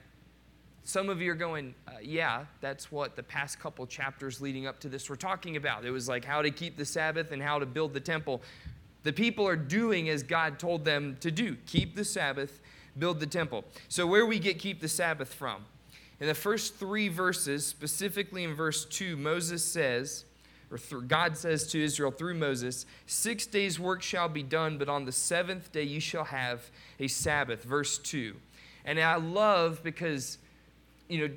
Some 0.84 1.10
of 1.10 1.22
you 1.22 1.32
are 1.32 1.36
going, 1.36 1.76
uh, 1.88 1.92
yeah, 2.02 2.46
that's 2.60 2.92
what 2.92 3.16
the 3.16 3.24
past 3.24 3.60
couple 3.60 3.86
chapters 3.86 4.42
leading 4.42 4.66
up 4.66 4.80
to 4.80 4.90
this 4.90 5.10
were 5.10 5.16
talking 5.16 5.56
about. 5.56 5.86
It 5.86 5.92
was 5.92 6.10
like 6.10 6.26
how 6.26 6.42
to 6.42 6.50
keep 6.50 6.76
the 6.76 6.86
Sabbath 6.86 7.32
and 7.32 7.42
how 7.42 7.60
to 7.60 7.66
build 7.66 7.94
the 7.94 8.00
temple. 8.00 8.42
The 9.04 9.14
people 9.14 9.48
are 9.48 9.56
doing 9.56 10.10
as 10.10 10.24
God 10.24 10.60
told 10.60 10.86
them 10.86 11.18
to 11.22 11.32
do 11.32 11.56
keep 11.66 11.96
the 11.96 12.06
Sabbath, 12.06 12.62
build 12.98 13.20
the 13.20 13.28
temple. 13.28 13.64
So, 13.90 14.08
where 14.08 14.26
we 14.26 14.40
get 14.40 14.60
keep 14.60 14.82
the 14.82 14.88
Sabbath 14.88 15.34
from? 15.34 15.66
In 16.20 16.28
the 16.28 16.36
first 16.36 16.76
three 16.76 17.10
verses, 17.10 17.66
specifically 17.66 18.44
in 18.44 18.54
verse 18.54 18.86
2, 18.86 19.18
Moses 19.18 19.64
says, 19.64 20.26
or 20.72 20.78
God 21.02 21.36
says 21.36 21.68
to 21.68 21.84
Israel 21.84 22.12
through 22.12 22.36
Moses, 22.36 22.86
Six 23.06 23.46
days' 23.46 23.80
work 23.80 24.02
shall 24.02 24.30
be 24.30 24.44
done, 24.44 24.78
but 24.78 24.88
on 24.88 25.06
the 25.06 25.12
seventh 25.12 25.72
day 25.72 25.84
you 25.84 26.00
shall 26.00 26.24
have 26.26 26.70
a 27.00 27.08
Sabbath. 27.08 27.64
Verse 27.64 27.98
2. 27.98 28.36
And 28.86 29.00
I 29.00 29.16
love 29.16 29.82
because, 29.84 30.38
you 31.12 31.28
know, 31.28 31.34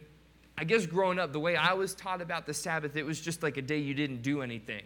I 0.56 0.64
guess 0.64 0.86
growing 0.86 1.18
up, 1.18 1.32
the 1.32 1.40
way 1.40 1.56
I 1.56 1.72
was 1.72 1.94
taught 1.94 2.20
about 2.20 2.46
the 2.46 2.54
Sabbath, 2.54 2.96
it 2.96 3.04
was 3.04 3.20
just 3.20 3.42
like 3.42 3.56
a 3.56 3.62
day 3.62 3.78
you 3.78 3.94
didn't 3.94 4.22
do 4.22 4.42
anything. 4.42 4.82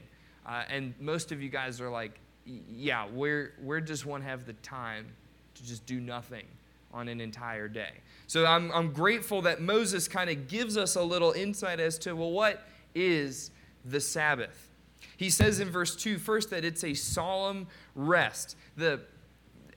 Uh, 0.47 0.63
and 0.71 0.95
most 0.99 1.31
of 1.31 1.43
you 1.43 1.51
guys 1.51 1.81
are 1.81 1.91
like, 1.91 2.19
yeah, 2.47 3.05
where, 3.07 3.53
where 3.63 3.81
does 3.81 4.07
one 4.07 4.23
have 4.23 4.47
the 4.47 4.55
time 4.55 5.07
to 5.55 5.67
just 5.67 5.85
do 5.85 6.01
nothing 6.01 6.47
on 6.93 7.09
an 7.09 7.21
entire 7.21 7.69
day? 7.69 7.91
So 8.27 8.47
I'm, 8.47 8.73
I'm 8.73 8.93
grateful 8.93 9.43
that 9.43 9.61
Moses 9.61 10.09
kind 10.09 10.31
of 10.31 10.49
gives 10.49 10.79
us 10.79 10.97
a 10.97 11.03
little 11.03 11.33
insight 11.33 11.81
as 11.81 11.99
to, 12.01 12.15
well, 12.15 12.31
what 12.31 12.67
is 12.95 13.51
the 13.85 14.01
Sabbath? 14.01 14.71
He 15.19 15.29
says 15.29 15.61
in 15.61 15.69
verse 15.69 15.95
2 15.97 16.17
first 16.19 16.49
that 16.51 16.65
it's 16.65 16.83
a 16.83 16.95
solemn 16.95 17.67
rest. 17.95 18.57
The, 18.77 19.01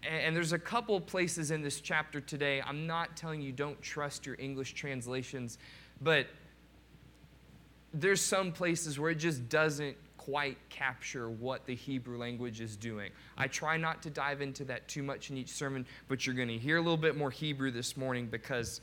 and 0.04 0.36
there's 0.36 0.54
a 0.54 0.60
couple 0.60 1.00
places 1.00 1.52
in 1.52 1.62
this 1.62 1.80
chapter 1.80 2.20
today. 2.20 2.62
I'm 2.66 2.88
not 2.88 3.16
telling 3.16 3.42
you 3.42 3.52
don't 3.52 3.82
trust 3.82 4.26
your 4.26 4.36
English 4.40 4.74
translations, 4.74 5.58
but 6.02 6.28
there's 7.94 8.22
some 8.22 8.52
places 8.52 9.00
where 9.00 9.12
it 9.12 9.16
just 9.16 9.48
doesn't 9.50 9.96
quite 10.18 10.58
capture 10.70 11.30
what 11.30 11.66
the 11.66 11.76
Hebrew 11.76 12.18
language 12.18 12.62
is 12.62 12.76
doing. 12.76 13.12
I 13.38 13.48
try 13.48 13.78
not 13.78 14.02
to 14.04 14.10
dive 14.10 14.42
into 14.42 14.64
that 14.66 14.88
too 14.88 15.04
much 15.04 15.30
in 15.30 15.38
each 15.38 15.50
sermon, 15.50 15.86
but 16.08 16.26
you're 16.26 16.36
going 16.36 16.48
to 16.48 16.58
hear 16.58 16.78
a 16.78 16.82
little 16.82 16.98
bit 16.98 17.18
more 17.18 17.32
Hebrew 17.32 17.72
this 17.72 17.98
morning 17.98 18.28
because 18.28 18.82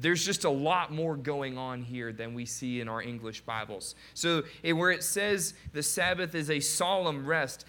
there's 0.00 0.24
just 0.24 0.44
a 0.44 0.50
lot 0.50 0.92
more 0.92 1.16
going 1.16 1.58
on 1.58 1.82
here 1.82 2.12
than 2.12 2.34
we 2.34 2.44
see 2.44 2.80
in 2.80 2.88
our 2.88 3.02
English 3.02 3.42
Bibles. 3.42 3.94
So, 4.14 4.42
eh, 4.64 4.72
where 4.72 4.90
it 4.90 5.04
says 5.04 5.54
the 5.72 5.82
Sabbath 5.82 6.34
is 6.34 6.50
a 6.50 6.58
solemn 6.60 7.26
rest, 7.26 7.66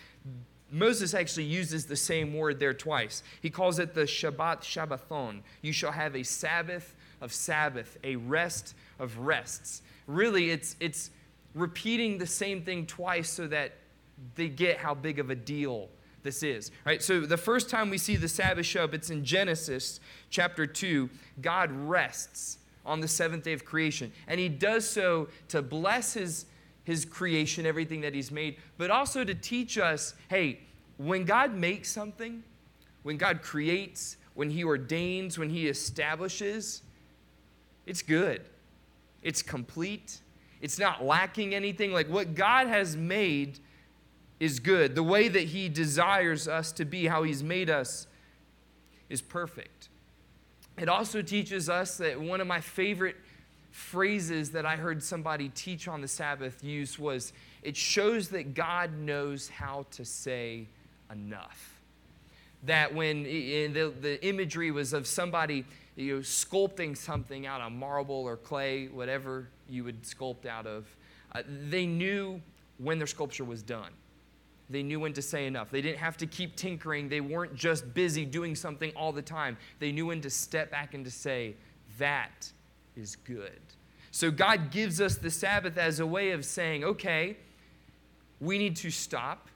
Moses 0.72 1.14
actually 1.14 1.46
uses 1.46 1.86
the 1.86 1.96
same 1.96 2.34
word 2.34 2.60
there 2.60 2.74
twice. 2.74 3.24
He 3.42 3.50
calls 3.50 3.80
it 3.80 3.94
the 3.94 4.02
Shabbat 4.02 4.62
Shabbathon. 4.62 5.42
You 5.62 5.72
shall 5.72 5.92
have 5.92 6.16
a 6.16 6.24
Sabbath 6.24 6.96
of 7.22 7.34
Sabbath, 7.34 7.98
a 8.04 8.16
rest 8.18 8.76
of 9.00 9.18
rests. 9.20 9.82
Really, 10.08 10.52
it's, 10.52 10.76
it's 10.80 11.12
repeating 11.54 12.18
the 12.18 12.28
same 12.28 12.62
thing 12.62 12.86
twice 12.86 13.30
so 13.30 13.48
that 13.48 13.74
they 14.36 14.50
get 14.50 14.78
how 14.78 14.94
big 14.94 15.20
of 15.20 15.30
a 15.30 15.36
deal 15.36 15.90
this 16.24 16.44
is. 16.44 16.72
Right? 16.86 17.02
So 17.02 17.22
the 17.22 17.38
first 17.38 17.70
time 17.70 17.90
we 17.90 17.98
see 17.98 18.16
the 18.16 18.28
Sabbath 18.28 18.66
show 18.66 18.84
up, 18.84 18.94
it's 18.94 19.10
in 19.10 19.24
Genesis 19.24 20.00
chapter 20.30 20.66
2. 20.66 21.10
God 21.42 21.72
rests 21.72 22.58
on 22.86 23.02
the 23.02 23.08
seventh 23.08 23.44
day 23.44 23.54
of 23.54 23.66
creation. 23.66 24.12
And 24.28 24.40
he 24.40 24.50
does 24.50 24.90
so 24.90 25.30
to 25.50 25.62
bless 25.62 26.14
his, 26.14 26.46
his 26.88 27.04
creation, 27.04 27.66
everything 27.66 28.00
that 28.00 28.14
he's 28.14 28.32
made, 28.32 28.56
but 28.78 28.90
also 28.90 29.26
to 29.26 29.36
teach 29.36 29.78
us 29.78 30.14
hey, 30.30 30.62
when 30.96 31.26
God 31.26 31.54
makes 31.54 31.92
something, 31.92 32.42
when 33.04 33.18
God 33.18 33.42
creates, 33.42 34.16
when 34.36 34.50
he 34.50 34.64
ordains, 34.64 35.38
when 35.38 35.50
he 35.50 35.68
establishes, 35.68 36.84
it's 37.86 38.02
good. 38.02 38.42
It's 39.22 39.42
complete. 39.42 40.22
It's 40.62 40.80
not 40.80 41.04
lacking 41.04 41.54
anything. 41.54 41.92
Like 41.92 42.08
what 42.08 42.36
God 42.36 42.68
has 42.68 42.96
made 42.96 43.60
is 44.40 44.62
good. 44.62 44.96
The 44.96 45.04
way 45.04 45.28
that 45.28 45.44
He 45.44 45.68
desires 45.68 46.48
us 46.48 46.72
to 46.72 46.86
be, 46.86 47.08
how 47.08 47.24
He's 47.24 47.44
made 47.44 47.70
us, 47.70 48.08
is 49.10 49.22
perfect. 49.22 49.90
It 50.78 50.88
also 50.88 51.22
teaches 51.22 51.68
us 51.68 51.98
that 51.98 52.22
one 52.22 52.40
of 52.40 52.48
my 52.48 52.62
favorite 52.62 53.18
phrases 53.78 54.50
that 54.50 54.66
I 54.66 54.76
heard 54.76 55.04
somebody 55.04 55.50
teach 55.50 55.88
on 55.88 56.02
the 56.02 56.08
Sabbath 56.08 56.64
use 56.64 56.98
was 56.98 57.32
it 57.62 57.78
shows 57.78 58.30
that 58.30 58.56
God 58.56 58.98
knows 58.98 59.50
how 59.50 59.86
to 59.92 60.04
say 60.04 60.68
enough. 61.12 61.80
That 62.64 62.94
when 62.96 63.22
the, 63.24 63.94
the 64.02 64.26
imagery 64.26 64.72
was 64.72 64.94
of 64.94 65.06
somebody 65.06 65.64
you 65.96 66.16
know, 66.16 66.22
sculpting 66.22 66.98
something 66.98 67.46
out 67.46 67.62
of 67.62 67.72
marble 67.72 68.16
or 68.16 68.36
clay, 68.36 68.88
whatever 68.88 69.48
you 69.70 69.84
would 69.84 70.02
sculpt 70.02 70.48
out 70.48 70.66
of, 70.66 70.88
uh, 71.36 71.44
they 71.70 71.86
knew 71.86 72.42
when 72.80 72.98
their 72.98 73.08
sculpture 73.08 73.46
was 73.46 73.62
done. 73.62 73.92
They 74.72 74.82
knew 74.82 75.00
when 75.00 75.14
to 75.14 75.22
say 75.22 75.46
enough. 75.46 75.70
They 75.70 75.82
didn't 75.82 76.00
have 76.00 76.18
to 76.18 76.26
keep 76.26 76.56
tinkering. 76.56 77.10
They 77.10 77.22
weren't 77.22 77.54
just 77.54 77.94
busy 77.94 78.26
doing 78.26 78.56
something 78.56 78.92
all 78.96 79.12
the 79.12 79.22
time. 79.22 79.56
They 79.78 79.92
knew 79.92 80.08
when 80.08 80.20
to 80.22 80.32
step 80.32 80.72
back 80.72 80.96
and 80.96 81.06
to 81.06 81.12
say, 81.12 81.56
that 82.00 82.52
is 82.98 83.16
good. 83.16 83.60
So 84.12 84.32
God 84.32 84.72
gives 84.72 85.00
us 85.00 85.16
the 85.16 85.30
Sabbath 85.30 85.78
as 85.78 86.00
a 86.00 86.06
way 86.06 86.32
of 86.32 86.44
saying, 86.44 86.84
okay, 86.84 87.38
we 88.40 88.58
need 88.58 88.76
to 88.78 88.90
stop, 88.90 89.48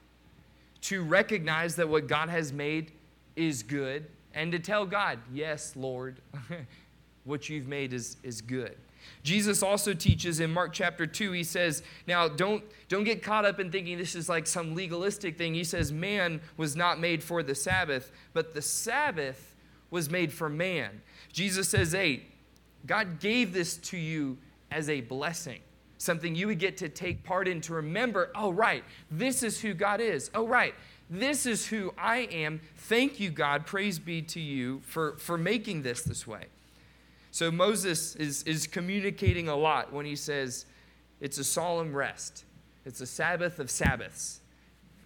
to 0.81 1.03
recognize 1.03 1.75
that 1.77 1.89
what 1.89 2.07
God 2.07 2.29
has 2.29 2.53
made 2.53 2.91
is 3.35 3.63
good, 3.63 4.05
and 4.33 4.51
to 4.51 4.59
tell 4.59 4.85
God, 4.85 5.19
yes, 5.33 5.75
Lord, 5.75 6.21
what 7.23 7.49
you've 7.49 7.67
made 7.67 7.93
is, 7.93 8.17
is 8.23 8.41
good. 8.41 8.77
Jesus 9.23 9.63
also 9.63 9.93
teaches 9.93 10.39
in 10.39 10.51
Mark 10.51 10.73
chapter 10.73 11.05
2, 11.05 11.31
he 11.31 11.43
says, 11.43 11.83
Now 12.07 12.27
don't, 12.27 12.63
don't 12.87 13.03
get 13.03 13.23
caught 13.23 13.45
up 13.45 13.59
in 13.59 13.71
thinking 13.71 13.97
this 13.97 14.15
is 14.15 14.29
like 14.29 14.47
some 14.47 14.75
legalistic 14.75 15.37
thing. 15.37 15.53
He 15.53 15.63
says, 15.63 15.91
Man 15.91 16.41
was 16.57 16.75
not 16.75 16.99
made 16.99 17.23
for 17.23 17.43
the 17.43 17.55
Sabbath, 17.55 18.11
but 18.33 18.53
the 18.53 18.61
Sabbath 18.61 19.55
was 19.89 20.09
made 20.09 20.31
for 20.31 20.49
man. 20.49 21.01
Jesus 21.33 21.69
says, 21.69 21.91
Hey, 21.91 22.25
God 22.85 23.19
gave 23.19 23.53
this 23.53 23.77
to 23.77 23.97
you 23.97 24.37
as 24.71 24.89
a 24.89 25.01
blessing, 25.01 25.59
something 25.97 26.35
you 26.35 26.47
would 26.47 26.59
get 26.59 26.77
to 26.77 26.89
take 26.89 27.23
part 27.23 27.47
in 27.47 27.61
to 27.61 27.73
remember, 27.73 28.31
oh, 28.35 28.51
right, 28.51 28.83
this 29.09 29.43
is 29.43 29.59
who 29.59 29.73
God 29.73 30.01
is. 30.01 30.31
Oh, 30.33 30.47
right, 30.47 30.73
this 31.09 31.45
is 31.45 31.67
who 31.67 31.93
I 31.97 32.19
am. 32.31 32.61
Thank 32.75 33.19
you, 33.19 33.29
God. 33.29 33.65
Praise 33.65 33.99
be 33.99 34.21
to 34.23 34.39
you 34.39 34.81
for, 34.85 35.17
for 35.17 35.37
making 35.37 35.81
this 35.81 36.03
this 36.03 36.25
way. 36.25 36.45
So 37.31 37.51
Moses 37.51 38.15
is, 38.15 38.43
is 38.43 38.67
communicating 38.67 39.47
a 39.47 39.55
lot 39.55 39.93
when 39.93 40.05
he 40.05 40.15
says, 40.15 40.65
it's 41.19 41.37
a 41.37 41.43
solemn 41.43 41.95
rest, 41.95 42.45
it's 42.85 43.01
a 43.01 43.05
Sabbath 43.05 43.59
of 43.59 43.69
Sabbaths. 43.69 44.39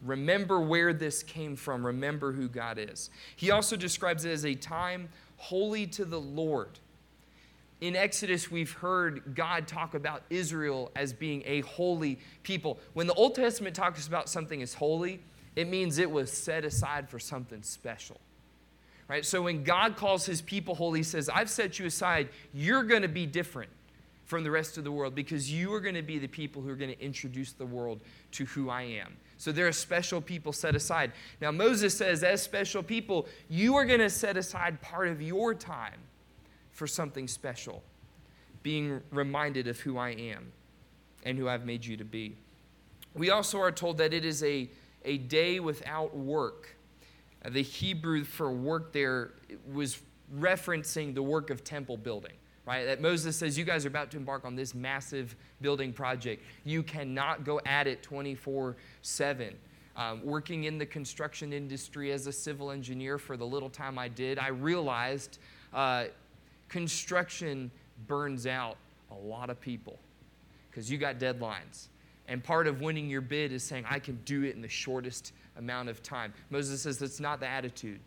Remember 0.01 0.59
where 0.59 0.93
this 0.93 1.23
came 1.23 1.55
from. 1.55 1.85
Remember 1.85 2.31
who 2.31 2.47
God 2.47 2.77
is. 2.77 3.09
He 3.35 3.49
also 3.49 3.75
describes 3.75 4.23
it 4.25 4.31
as 4.31 4.45
a 4.45 4.53
time 4.53 5.09
holy 5.37 5.87
to 5.87 6.05
the 6.05 6.19
Lord. 6.19 6.79
In 7.81 7.95
Exodus, 7.95 8.49
we've 8.49 8.71
heard 8.71 9.35
God 9.35 9.67
talk 9.67 9.93
about 9.95 10.23
Israel 10.29 10.91
as 10.95 11.11
being 11.11 11.43
a 11.45 11.61
holy 11.61 12.19
people. 12.43 12.79
When 12.93 13.05
the 13.05 13.13
Old 13.13 13.35
Testament 13.35 13.75
talks 13.75 14.07
about 14.07 14.29
something 14.29 14.61
as 14.61 14.73
holy, 14.73 15.19
it 15.55 15.67
means 15.67 15.97
it 15.97 16.09
was 16.09 16.31
set 16.31 16.63
aside 16.63 17.09
for 17.09 17.19
something 17.19 17.63
special. 17.63 18.19
Right? 19.07 19.25
So 19.25 19.43
when 19.43 19.63
God 19.63 19.97
calls 19.97 20.25
his 20.25 20.41
people 20.41 20.73
holy, 20.73 20.99
he 20.99 21.03
says, 21.03 21.29
I've 21.29 21.49
set 21.49 21.77
you 21.77 21.85
aside. 21.85 22.29
You're 22.53 22.83
going 22.83 23.03
to 23.03 23.07
be 23.07 23.25
different 23.25 23.69
from 24.23 24.43
the 24.43 24.49
rest 24.49 24.79
of 24.79 24.83
the 24.83 24.91
world 24.91 25.13
because 25.13 25.51
you 25.51 25.71
are 25.73 25.79
going 25.79 25.95
to 25.95 26.01
be 26.01 26.17
the 26.17 26.27
people 26.27 26.61
who 26.61 26.69
are 26.69 26.75
going 26.75 26.91
to 26.91 26.99
introduce 26.99 27.51
the 27.51 27.65
world 27.65 27.99
to 28.31 28.45
who 28.45 28.69
I 28.69 28.81
am. 28.83 29.15
So 29.37 29.51
there 29.51 29.67
are 29.67 29.71
special 29.71 30.21
people 30.21 30.53
set 30.53 30.75
aside. 30.75 31.11
Now, 31.41 31.51
Moses 31.51 31.95
says, 31.95 32.23
as 32.23 32.41
special 32.41 32.81
people, 32.81 33.27
you 33.49 33.75
are 33.75 33.85
going 33.85 33.99
to 33.99 34.09
set 34.09 34.37
aside 34.37 34.81
part 34.81 35.09
of 35.09 35.21
your 35.21 35.53
time 35.53 35.99
for 36.75 36.85
something 36.85 37.27
special, 37.27 37.81
being 38.61 39.01
reminded 39.09 39.67
of 39.67 39.79
who 39.79 39.97
I 39.97 40.09
am 40.09 40.51
and 41.23 41.39
who 41.39 41.49
I've 41.49 41.65
made 41.65 41.83
you 41.83 41.97
to 41.97 42.05
be. 42.05 42.35
We 43.15 43.31
also 43.31 43.59
are 43.59 43.71
told 43.71 43.97
that 43.97 44.13
it 44.13 44.25
is 44.25 44.43
a 44.43 44.69
a 45.05 45.17
day 45.17 45.59
without 45.59 46.15
work. 46.15 46.75
Uh, 47.43 47.49
the 47.49 47.61
Hebrew 47.61 48.23
for 48.23 48.51
work 48.51 48.91
there 48.91 49.31
was 49.71 50.01
referencing 50.35 51.13
the 51.13 51.23
work 51.23 51.51
of 51.51 51.63
temple 51.63 51.95
building, 51.95 52.33
right? 52.65 52.85
That 52.85 53.01
Moses 53.01 53.37
says, 53.37 53.57
You 53.57 53.63
guys 53.63 53.85
are 53.85 53.89
about 53.89 54.11
to 54.11 54.17
embark 54.17 54.43
on 54.43 54.55
this 54.55 54.73
massive 54.73 55.35
building 55.61 55.93
project. 55.93 56.43
You 56.63 56.83
cannot 56.83 57.45
go 57.45 57.61
at 57.65 57.87
it 57.87 58.03
24 58.03 58.75
7. 59.01 59.55
Um, 59.97 60.25
working 60.25 60.65
in 60.65 60.77
the 60.77 60.85
construction 60.85 61.53
industry 61.53 62.11
as 62.11 62.27
a 62.27 62.31
civil 62.33 62.69
engineer 62.69 63.17
for 63.17 63.37
the 63.37 63.45
little 63.45 63.69
time 63.69 63.97
I 63.97 64.09
did, 64.09 64.37
I 64.37 64.49
realized 64.49 65.37
uh, 65.73 66.05
construction 66.69 67.71
burns 68.07 68.47
out 68.47 68.77
a 69.11 69.15
lot 69.15 69.49
of 69.49 69.59
people 69.59 69.99
because 70.69 70.91
you 70.91 70.97
got 70.97 71.19
deadlines. 71.19 71.87
And 72.27 72.43
part 72.43 72.67
of 72.67 72.81
winning 72.81 73.09
your 73.09 73.21
bid 73.21 73.51
is 73.51 73.63
saying, 73.63 73.85
I 73.89 73.99
can 73.99 74.19
do 74.25 74.43
it 74.43 74.55
in 74.55 74.61
the 74.61 74.67
shortest 74.67 75.33
amount 75.57 75.89
of 75.89 76.01
time. 76.01 76.33
Moses 76.49 76.81
says 76.81 76.97
that's 76.97 77.19
not 77.19 77.39
the 77.39 77.47
attitude 77.47 77.99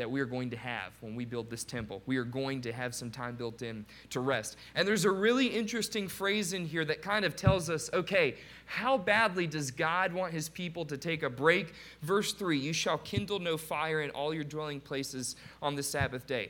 that 0.00 0.10
we 0.10 0.18
are 0.18 0.26
going 0.26 0.48
to 0.48 0.56
have 0.56 0.94
when 1.02 1.14
we 1.14 1.26
build 1.26 1.50
this 1.50 1.62
temple. 1.62 2.00
We 2.06 2.16
are 2.16 2.24
going 2.24 2.62
to 2.62 2.72
have 2.72 2.94
some 2.94 3.10
time 3.10 3.36
built 3.36 3.60
in 3.60 3.84
to 4.08 4.20
rest. 4.20 4.56
And 4.74 4.88
there's 4.88 5.04
a 5.04 5.10
really 5.10 5.46
interesting 5.46 6.08
phrase 6.08 6.54
in 6.54 6.64
here 6.64 6.86
that 6.86 7.02
kind 7.02 7.22
of 7.22 7.36
tells 7.36 7.68
us 7.68 7.90
okay, 7.92 8.36
how 8.64 8.96
badly 8.96 9.46
does 9.46 9.70
God 9.70 10.14
want 10.14 10.32
his 10.32 10.48
people 10.48 10.86
to 10.86 10.96
take 10.96 11.22
a 11.22 11.28
break? 11.28 11.74
Verse 12.00 12.32
3 12.32 12.58
You 12.58 12.72
shall 12.72 12.96
kindle 12.96 13.40
no 13.40 13.58
fire 13.58 14.00
in 14.00 14.08
all 14.10 14.32
your 14.32 14.44
dwelling 14.44 14.80
places 14.80 15.36
on 15.60 15.74
the 15.74 15.82
Sabbath 15.82 16.26
day. 16.26 16.48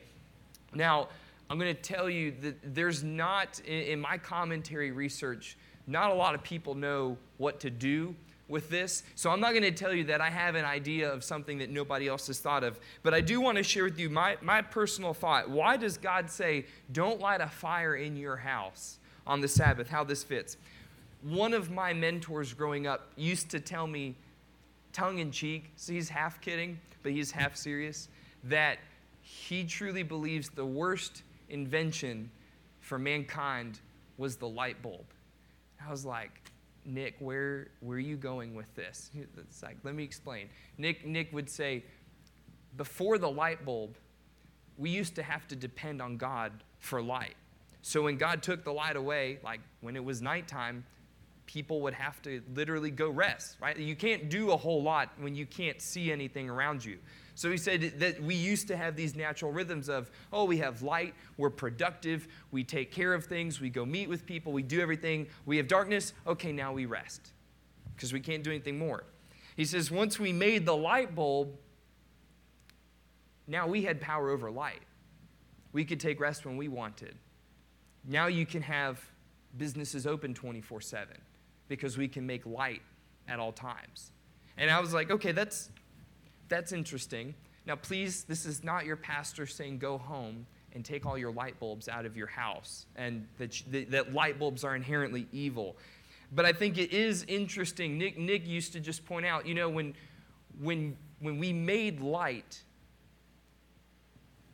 Now, 0.72 1.08
I'm 1.50 1.58
going 1.58 1.74
to 1.74 1.82
tell 1.82 2.08
you 2.08 2.32
that 2.42 2.74
there's 2.74 3.02
not, 3.02 3.58
in 3.66 4.00
my 4.00 4.16
commentary 4.18 4.92
research, 4.92 5.58
not 5.88 6.12
a 6.12 6.14
lot 6.14 6.36
of 6.36 6.44
people 6.44 6.76
know 6.76 7.18
what 7.38 7.58
to 7.60 7.70
do 7.70 8.14
with 8.46 8.70
this. 8.70 9.02
So 9.16 9.30
I'm 9.30 9.40
not 9.40 9.50
going 9.50 9.64
to 9.64 9.72
tell 9.72 9.92
you 9.92 10.04
that 10.04 10.20
I 10.20 10.30
have 10.30 10.54
an 10.54 10.64
idea 10.64 11.12
of 11.12 11.24
something 11.24 11.58
that 11.58 11.68
nobody 11.68 12.06
else 12.06 12.28
has 12.28 12.38
thought 12.38 12.62
of. 12.62 12.78
But 13.02 13.14
I 13.14 13.20
do 13.20 13.40
want 13.40 13.58
to 13.58 13.64
share 13.64 13.82
with 13.82 13.98
you 13.98 14.08
my, 14.08 14.36
my 14.40 14.62
personal 14.62 15.12
thought. 15.12 15.50
Why 15.50 15.76
does 15.76 15.98
God 15.98 16.30
say, 16.30 16.66
don't 16.92 17.20
light 17.20 17.40
a 17.40 17.48
fire 17.48 17.96
in 17.96 18.16
your 18.16 18.36
house 18.36 18.98
on 19.26 19.40
the 19.40 19.48
Sabbath? 19.48 19.88
How 19.88 20.04
this 20.04 20.22
fits. 20.22 20.56
One 21.22 21.52
of 21.52 21.68
my 21.70 21.92
mentors 21.92 22.54
growing 22.54 22.86
up 22.86 23.10
used 23.16 23.50
to 23.50 23.58
tell 23.60 23.88
me, 23.88 24.14
tongue 24.92 25.18
in 25.18 25.32
cheek, 25.32 25.72
so 25.74 25.92
he's 25.92 26.08
half 26.08 26.40
kidding, 26.40 26.78
but 27.02 27.10
he's 27.12 27.32
half 27.32 27.56
serious, 27.56 28.08
that 28.44 28.78
he 29.20 29.64
truly 29.64 30.02
believes 30.04 30.48
the 30.50 30.64
worst 30.64 31.22
invention 31.50 32.30
for 32.80 32.98
mankind 32.98 33.80
was 34.16 34.36
the 34.36 34.48
light 34.48 34.82
bulb. 34.82 35.06
I 35.84 35.90
was 35.90 36.04
like, 36.04 36.50
Nick, 36.84 37.16
where, 37.18 37.68
where 37.80 37.96
are 37.96 38.00
you 38.00 38.16
going 38.16 38.54
with 38.54 38.74
this? 38.74 39.10
It's 39.36 39.62
like, 39.62 39.76
let 39.82 39.94
me 39.94 40.04
explain. 40.04 40.48
Nick, 40.78 41.06
Nick 41.06 41.32
would 41.32 41.48
say, 41.48 41.84
before 42.76 43.18
the 43.18 43.30
light 43.30 43.64
bulb, 43.64 43.96
we 44.78 44.90
used 44.90 45.14
to 45.16 45.22
have 45.22 45.46
to 45.48 45.56
depend 45.56 46.00
on 46.00 46.16
God 46.16 46.52
for 46.78 47.02
light. 47.02 47.34
So 47.82 48.02
when 48.02 48.16
God 48.16 48.42
took 48.42 48.64
the 48.64 48.72
light 48.72 48.96
away, 48.96 49.38
like 49.42 49.60
when 49.80 49.96
it 49.96 50.04
was 50.04 50.22
nighttime, 50.22 50.84
people 51.46 51.80
would 51.80 51.94
have 51.94 52.22
to 52.22 52.42
literally 52.54 52.90
go 52.90 53.10
rest, 53.10 53.56
right? 53.60 53.76
You 53.76 53.96
can't 53.96 54.28
do 54.28 54.52
a 54.52 54.56
whole 54.56 54.82
lot 54.82 55.10
when 55.18 55.34
you 55.34 55.46
can't 55.46 55.80
see 55.80 56.12
anything 56.12 56.48
around 56.48 56.84
you. 56.84 56.98
So 57.40 57.50
he 57.50 57.56
said 57.56 57.94
that 58.00 58.22
we 58.22 58.34
used 58.34 58.68
to 58.68 58.76
have 58.76 58.96
these 58.96 59.16
natural 59.16 59.50
rhythms 59.50 59.88
of, 59.88 60.10
oh, 60.30 60.44
we 60.44 60.58
have 60.58 60.82
light, 60.82 61.14
we're 61.38 61.48
productive, 61.48 62.28
we 62.50 62.62
take 62.62 62.92
care 62.92 63.14
of 63.14 63.24
things, 63.24 63.62
we 63.62 63.70
go 63.70 63.86
meet 63.86 64.10
with 64.10 64.26
people, 64.26 64.52
we 64.52 64.62
do 64.62 64.78
everything. 64.78 65.26
We 65.46 65.56
have 65.56 65.66
darkness, 65.66 66.12
okay, 66.26 66.52
now 66.52 66.74
we 66.74 66.84
rest 66.84 67.30
because 67.96 68.12
we 68.12 68.20
can't 68.20 68.44
do 68.44 68.50
anything 68.50 68.76
more. 68.76 69.04
He 69.56 69.64
says, 69.64 69.90
once 69.90 70.18
we 70.18 70.34
made 70.34 70.66
the 70.66 70.76
light 70.76 71.14
bulb, 71.14 71.56
now 73.46 73.66
we 73.66 73.84
had 73.84 74.02
power 74.02 74.28
over 74.28 74.50
light. 74.50 74.82
We 75.72 75.86
could 75.86 75.98
take 75.98 76.20
rest 76.20 76.44
when 76.44 76.58
we 76.58 76.68
wanted. 76.68 77.14
Now 78.06 78.26
you 78.26 78.44
can 78.44 78.60
have 78.60 79.00
businesses 79.56 80.06
open 80.06 80.34
24 80.34 80.82
7 80.82 81.16
because 81.68 81.96
we 81.96 82.06
can 82.06 82.26
make 82.26 82.44
light 82.44 82.82
at 83.28 83.38
all 83.38 83.52
times. 83.52 84.12
And 84.58 84.70
I 84.70 84.78
was 84.78 84.92
like, 84.92 85.10
okay, 85.10 85.32
that's 85.32 85.70
that's 86.50 86.72
interesting. 86.72 87.34
Now, 87.66 87.76
please, 87.76 88.24
this 88.24 88.44
is 88.44 88.62
not 88.62 88.84
your 88.84 88.96
pastor 88.96 89.46
saying 89.46 89.78
go 89.78 89.96
home 89.96 90.46
and 90.74 90.84
take 90.84 91.06
all 91.06 91.16
your 91.16 91.32
light 91.32 91.58
bulbs 91.58 91.88
out 91.88 92.04
of 92.04 92.16
your 92.16 92.26
house 92.26 92.86
and 92.96 93.26
that, 93.38 93.90
that 93.90 94.12
light 94.12 94.38
bulbs 94.38 94.64
are 94.64 94.76
inherently 94.76 95.26
evil. 95.32 95.76
But 96.32 96.44
I 96.44 96.52
think 96.52 96.78
it 96.78 96.92
is 96.92 97.24
interesting. 97.24 97.98
Nick, 97.98 98.18
Nick 98.18 98.46
used 98.46 98.72
to 98.74 98.80
just 98.80 99.04
point 99.04 99.26
out, 99.26 99.46
you 99.46 99.54
know, 99.54 99.68
when, 99.68 99.94
when, 100.60 100.96
when 101.18 101.38
we 101.38 101.52
made 101.52 102.00
light, 102.00 102.62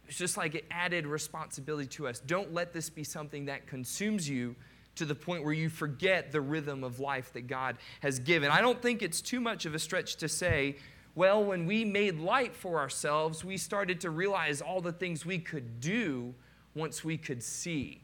it's 0.08 0.16
just 0.16 0.36
like 0.36 0.54
it 0.54 0.64
added 0.70 1.06
responsibility 1.06 1.88
to 1.88 2.08
us. 2.08 2.20
Don't 2.20 2.54
let 2.54 2.72
this 2.72 2.88
be 2.88 3.04
something 3.04 3.46
that 3.46 3.66
consumes 3.66 4.28
you 4.28 4.56
to 4.94 5.04
the 5.04 5.14
point 5.14 5.44
where 5.44 5.52
you 5.52 5.68
forget 5.68 6.32
the 6.32 6.40
rhythm 6.40 6.82
of 6.82 7.00
life 7.00 7.32
that 7.34 7.46
God 7.46 7.76
has 8.00 8.18
given. 8.18 8.50
I 8.50 8.62
don't 8.62 8.80
think 8.80 9.02
it's 9.02 9.20
too 9.20 9.40
much 9.40 9.66
of 9.66 9.74
a 9.74 9.78
stretch 9.78 10.16
to 10.16 10.28
say 10.28 10.76
well, 11.16 11.42
when 11.42 11.64
we 11.64 11.82
made 11.82 12.20
light 12.20 12.54
for 12.54 12.78
ourselves, 12.78 13.42
we 13.42 13.56
started 13.56 14.02
to 14.02 14.10
realize 14.10 14.60
all 14.60 14.82
the 14.82 14.92
things 14.92 15.24
we 15.24 15.38
could 15.38 15.80
do 15.80 16.34
once 16.74 17.02
we 17.02 17.16
could 17.16 17.42
see. 17.42 18.02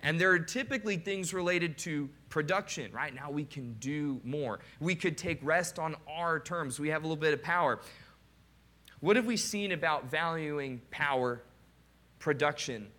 And 0.00 0.20
there 0.20 0.30
are 0.30 0.38
typically 0.38 0.96
things 0.96 1.34
related 1.34 1.76
to 1.78 2.08
production. 2.28 2.92
Right 2.92 3.12
now, 3.12 3.32
we 3.32 3.44
can 3.44 3.74
do 3.74 4.20
more. 4.22 4.60
We 4.78 4.94
could 4.94 5.18
take 5.18 5.40
rest 5.42 5.80
on 5.80 5.96
our 6.08 6.38
terms. 6.38 6.78
We 6.78 6.88
have 6.90 7.02
a 7.02 7.06
little 7.06 7.20
bit 7.20 7.34
of 7.34 7.42
power. 7.42 7.80
What 9.00 9.16
have 9.16 9.26
we 9.26 9.36
seen 9.36 9.72
about 9.72 10.08
valuing 10.08 10.82
power, 10.92 11.42
production 12.20 12.92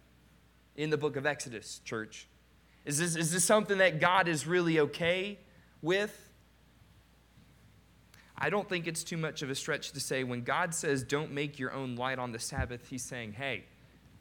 in 0.76 0.90
the 0.90 0.98
book 0.98 1.16
of 1.16 1.26
Exodus, 1.26 1.80
church? 1.86 2.28
Is 2.84 3.00
this, 3.00 3.16
is 3.16 3.32
this 3.32 3.46
something 3.46 3.78
that 3.78 4.02
God 4.02 4.28
is 4.28 4.46
really 4.46 4.82
okay 4.82 5.40
with? 5.82 6.33
I 8.38 8.50
don't 8.50 8.68
think 8.68 8.88
it's 8.88 9.04
too 9.04 9.18
much 9.18 9.42
of 9.42 9.50
a 9.50 9.56
stretch 9.56 9.92
to 9.92 10.00
say 10.00 10.24
when 10.24 10.44
God 10.44 10.74
says, 10.74 11.04
don't 11.04 11.32
make 11.32 11.60
your 11.60 11.72
own 11.72 11.96
light 11.96 12.20
on 12.20 12.32
the 12.32 12.40
Sabbath, 12.40 12.88
He's 12.90 13.04
saying, 13.04 13.34
hey, 13.34 13.66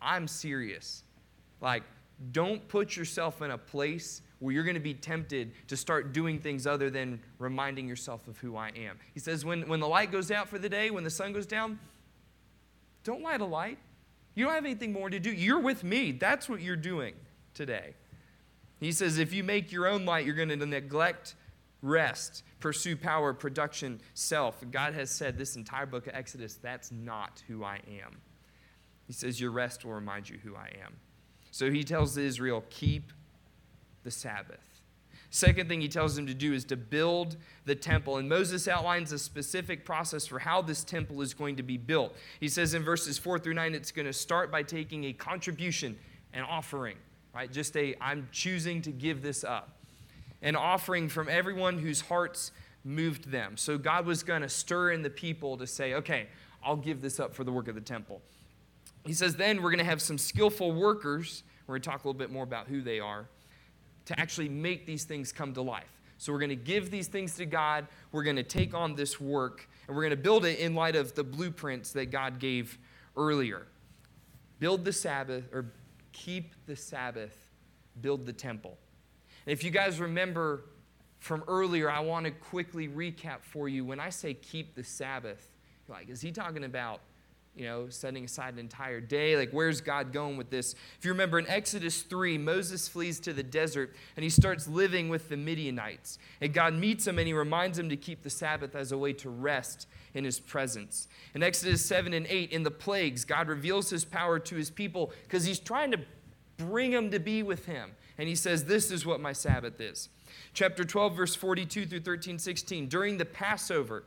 I'm 0.01 0.29
serious. 0.29 1.03
Like, 1.61 1.83
don't 2.31 2.67
put 2.69 2.97
yourself 2.97 3.43
in 3.43 3.51
a 3.51 3.59
place 3.59 4.23
where 4.39 4.53
you're 4.53 4.65
going 4.65 4.75
to 4.75 4.81
be 4.81 4.95
tempted 4.95 5.53
to 5.69 5.77
start 5.77 6.13
doing 6.13 6.39
things 6.39 6.67
other 6.67 6.91
than 6.91 7.21
reminding 7.39 7.89
yourself 7.89 8.27
of 8.29 8.39
who 8.39 8.57
I 8.57 8.69
am. 8.71 8.99
He 9.15 9.21
says, 9.21 9.45
when, 9.45 9.69
when 9.69 9.81
the 9.81 9.89
light 9.89 10.13
goes 10.13 10.31
out 10.31 10.49
for 10.49 10.59
the 10.59 10.69
day, 10.69 10.91
when 10.91 11.05
the 11.05 11.11
sun 11.11 11.33
goes 11.33 11.47
down, 11.47 11.79
don't 13.05 13.23
light 13.23 13.41
a 13.41 13.45
light. 13.45 13.79
You 14.35 14.45
don't 14.45 14.55
have 14.55 14.65
anything 14.65 14.93
more 14.93 15.11
to 15.11 15.19
do. 15.19 15.31
You're 15.31 15.61
with 15.61 15.85
me. 15.85 16.13
That's 16.13 16.49
what 16.49 16.61
you're 16.61 16.77
doing 16.77 17.15
today. 17.55 17.95
He 18.81 18.93
says, 18.93 19.19
if 19.19 19.33
you 19.33 19.45
make 19.45 19.71
your 19.71 19.87
own 19.87 20.05
light, 20.05 20.27
you're 20.27 20.35
going 20.35 20.49
to 20.49 20.67
neglect 20.67 21.35
rest, 21.83 22.43
pursue 22.63 22.97
power, 22.97 23.35
production, 23.35 24.01
self. 24.15 24.63
God 24.71 24.95
has 24.95 25.11
said 25.11 25.37
this 25.37 25.57
entire 25.57 25.85
book 25.85 26.07
of 26.07 26.15
Exodus, 26.15 26.55
that's 26.55 26.93
not 26.93 27.43
who 27.49 27.65
I 27.65 27.81
am. 28.03 28.17
He 29.07 29.13
says, 29.13 29.41
Your 29.41 29.51
rest 29.51 29.85
will 29.85 29.93
remind 29.93 30.31
you 30.31 30.39
who 30.43 30.55
I 30.55 30.71
am. 30.83 30.95
So 31.51 31.71
he 31.71 31.85
tells 31.85 32.17
Israel, 32.17 32.65
Keep 32.71 33.13
the 34.05 34.11
Sabbath. 34.11 34.61
Second 35.29 35.69
thing 35.69 35.81
he 35.81 35.89
tells 35.89 36.15
them 36.15 36.27
to 36.27 36.35
do 36.35 36.53
is 36.53 36.65
to 36.67 36.77
build 36.77 37.37
the 37.65 37.75
temple. 37.75 38.19
And 38.19 38.29
Moses 38.29 38.69
outlines 38.69 39.13
a 39.13 39.19
specific 39.19 39.85
process 39.85 40.27
for 40.27 40.39
how 40.39 40.61
this 40.61 40.85
temple 40.85 41.23
is 41.23 41.33
going 41.33 41.57
to 41.57 41.63
be 41.63 41.79
built. 41.79 42.15
He 42.39 42.49
says 42.49 42.75
in 42.75 42.83
verses 42.83 43.19
4 43.19 43.39
through 43.39 43.55
9, 43.55 43.75
it's 43.75 43.91
going 43.91 44.05
to 44.05 44.13
start 44.13 44.53
by 44.53 44.63
taking 44.63 45.05
a 45.05 45.13
contribution, 45.15 45.99
an 46.35 46.43
offering, 46.43 46.97
right? 47.35 47.51
Just 47.51 47.75
a, 47.79 47.95
I'm 47.99 48.29
choosing 48.31 48.83
to 48.83 48.93
give 48.93 49.23
this 49.23 49.43
up. 49.43 49.82
An 50.43 50.57
offering 50.57 51.09
from 51.09 51.29
everyone 51.29 51.79
whose 51.79 52.01
hearts 52.01 52.51
moved 52.85 53.31
them. 53.31 53.57
So 53.57 53.79
God 53.79 54.05
was 54.07 54.23
going 54.23 54.43
to 54.43 54.49
stir 54.49 54.91
in 54.91 55.03
the 55.03 55.11
people 55.11 55.57
to 55.57 55.67
say, 55.67 55.95
okay, 55.95 56.27
I'll 56.65 56.77
give 56.77 57.01
this 57.01 57.21
up 57.21 57.35
for 57.35 57.45
the 57.45 57.53
work 57.53 57.69
of 57.69 57.75
the 57.75 57.81
temple. 57.81 58.21
He 59.05 59.15
says, 59.15 59.37
then 59.37 59.63
we're 59.63 59.71
going 59.71 59.79
to 59.79 59.85
have 59.85 60.03
some 60.03 60.19
skillful 60.19 60.73
workers. 60.73 61.45
We're 61.67 61.75
going 61.75 61.83
to 61.83 61.91
talk 61.91 62.05
a 62.05 62.09
little 62.09 62.19
bit 62.19 62.31
more 62.31 62.45
about 62.45 62.67
who 62.67 62.83
they 62.83 63.01
are 63.01 63.27
to 64.07 64.19
actually 64.19 64.49
make 64.49 64.85
these 64.85 65.05
things 65.05 65.33
come 65.33 65.55
to 65.55 65.63
life. 65.63 66.01
So 66.19 66.33
we're 66.33 66.39
going 66.39 66.51
to 66.51 66.57
give 66.57 66.91
these 66.91 67.09
things 67.09 67.37
to 67.37 67.47
God. 67.47 67.87
We're 68.13 68.23
going 68.23 68.37
to 68.37 68.43
take 68.43 68.75
on 68.75 68.95
this 68.95 69.21
work, 69.21 69.69
and 69.87 69.97
we're 69.97 70.03
going 70.03 70.11
to 70.11 70.17
build 70.17 70.45
it 70.45 70.59
in 70.61 70.75
light 70.75 70.95
of 70.95 71.15
the 71.15 71.25
blueprints 71.25 71.93
that 71.93 72.07
God 72.13 72.39
gave 72.39 72.79
earlier. 73.17 73.67
Build 74.61 74.85
the 74.85 74.93
Sabbath, 74.93 75.45
or 75.53 75.67
keep 76.13 76.55
the 76.67 76.77
Sabbath, 76.77 77.37
build 78.01 78.25
the 78.25 78.33
temple. 78.33 78.79
If 79.47 79.65
you 79.65 79.71
guys 79.71 80.01
remember 80.01 80.65
from 81.19 81.45
earlier, 81.49 81.91
I 81.91 82.01
want 82.01 82.27
to 82.27 82.33
quickly 82.33 82.89
recap 82.89 83.43
for 83.43 83.69
you. 83.69 83.85
When 83.85 84.01
I 84.01 84.11
say 84.11 84.35
keep 84.35 84.75
the 84.75 84.85
Sabbath, 84.85 85.49
like, 85.89 86.09
is 86.09 86.21
he 86.21 86.33
talking 86.33 86.65
about 86.65 87.01
you 87.55 87.67
know, 87.67 87.89
setting 87.91 88.25
aside 88.25 88.55
an 88.55 88.61
entire 88.61 89.01
day. 89.01 89.37
Like, 89.37 89.51
where's 89.51 89.81
God 89.81 90.13
going 90.13 90.37
with 90.37 90.49
this? 90.49 90.75
If 90.99 91.05
you 91.05 91.11
remember 91.11 91.39
in 91.39 91.47
Exodus 91.49 92.01
3, 92.03 92.39
Moses 92.39 92.89
flees 92.89 93.21
to 93.21 93.33
the 93.33 93.43
desert 93.43 93.95
and 94.17 94.25
he 94.25 94.31
starts 94.31 94.67
living 94.67 95.11
with 95.11 95.29
the 95.29 95.37
Midianites. 95.37 96.19
And 96.41 96.55
God 96.55 96.75
meets 96.75 97.07
him 97.07 97.19
and 97.19 97.27
he 97.27 97.35
reminds 97.35 97.79
him 97.79 97.91
to 97.91 97.97
keep 97.97 98.23
the 98.23 98.31
Sabbath 98.31 98.75
as 98.75 98.93
a 98.93 98.99
way 98.99 99.13
to 99.15 99.29
rest 99.29 99.87
in 100.15 100.25
his 100.25 100.41
presence. 100.41 101.09
In 101.35 101.43
Exodus 101.43 101.85
7 101.85 102.15
and 102.15 102.27
8, 102.27 102.53
in 102.53 102.63
the 102.63 102.71
plagues, 102.71 103.25
God 103.25 103.49
reveals 103.49 103.91
his 103.91 104.05
power 104.05 104.39
to 104.39 104.55
his 104.55 104.71
people 104.71 105.13
because 105.25 105.45
he's 105.45 105.61
trying 105.61 105.91
to 105.91 106.01
bring 106.57 106.93
them 106.93 107.11
to 107.11 107.19
be 107.19 107.43
with 107.43 107.67
him. 107.67 107.93
And 108.23 108.29
he 108.29 108.37
says, 108.37 108.67
This 108.67 108.93
is 108.93 109.05
what 109.05 109.21
my 109.21 109.33
Sabbath 109.33 109.81
is. 109.81 110.09
Chapter 110.55 110.85
12, 110.85 111.17
verse 111.17 111.35
42 111.35 111.87
through 111.87 112.03
13, 112.03 112.39
16. 112.39 112.87
During 112.87 113.19
the 113.19 113.25
Passover, 113.25 114.05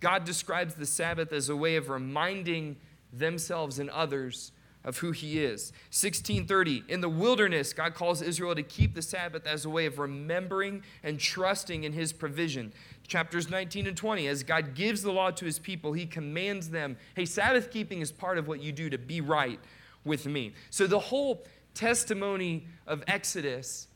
God 0.00 0.24
describes 0.24 0.76
the 0.76 0.86
Sabbath 0.86 1.30
as 1.30 1.50
a 1.50 1.54
way 1.54 1.76
of 1.76 1.90
reminding 1.90 2.76
themselves 3.12 3.78
and 3.78 3.90
others 3.90 4.52
of 4.82 4.96
who 4.96 5.12
he 5.12 5.44
is. 5.44 5.72
1630, 5.90 6.84
in 6.88 7.02
the 7.02 7.08
wilderness, 7.10 7.74
God 7.74 7.92
calls 7.92 8.22
Israel 8.22 8.54
to 8.54 8.62
keep 8.62 8.94
the 8.94 9.02
Sabbath 9.02 9.46
as 9.46 9.66
a 9.66 9.70
way 9.70 9.84
of 9.84 9.98
remembering 9.98 10.82
and 11.02 11.20
trusting 11.20 11.84
in 11.84 11.92
his 11.92 12.14
provision. 12.14 12.72
Chapters 13.06 13.50
19 13.50 13.86
and 13.88 13.96
20, 13.96 14.26
as 14.26 14.42
God 14.42 14.74
gives 14.74 15.02
the 15.02 15.12
law 15.12 15.30
to 15.32 15.44
his 15.44 15.58
people, 15.58 15.92
he 15.92 16.06
commands 16.06 16.70
them 16.70 16.96
hey, 17.14 17.26
Sabbath 17.26 17.70
keeping 17.70 18.00
is 18.00 18.10
part 18.10 18.38
of 18.38 18.48
what 18.48 18.62
you 18.62 18.72
do 18.72 18.88
to 18.88 18.96
be 18.96 19.20
right 19.20 19.60
with 20.02 20.24
me. 20.24 20.54
So 20.70 20.86
the 20.86 20.98
whole 20.98 21.44
testimony 21.74 22.66
of 22.86 23.02
Exodus, 23.06 23.88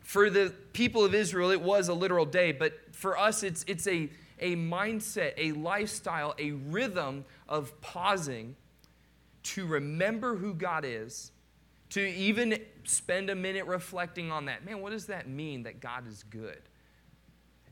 for 0.00 0.30
the 0.30 0.54
people 0.72 1.04
of 1.04 1.14
Israel, 1.14 1.50
it 1.50 1.60
was 1.60 1.88
a 1.88 1.94
literal 1.94 2.26
day, 2.26 2.52
but 2.52 2.72
for 2.92 3.18
us, 3.18 3.42
it's, 3.42 3.64
it's 3.66 3.86
a 3.86 4.10
a 4.42 4.56
mindset, 4.56 5.32
a 5.38 5.52
lifestyle, 5.52 6.34
a 6.38 6.50
rhythm 6.50 7.24
of 7.48 7.80
pausing 7.80 8.56
to 9.44 9.66
remember 9.66 10.36
who 10.36 10.52
God 10.52 10.84
is, 10.84 11.30
to 11.90 12.00
even 12.00 12.58
spend 12.84 13.30
a 13.30 13.34
minute 13.34 13.66
reflecting 13.66 14.30
on 14.30 14.46
that. 14.46 14.64
Man, 14.64 14.80
what 14.80 14.90
does 14.90 15.06
that 15.06 15.28
mean 15.28 15.62
that 15.62 15.80
God 15.80 16.06
is 16.08 16.24
good? 16.24 16.60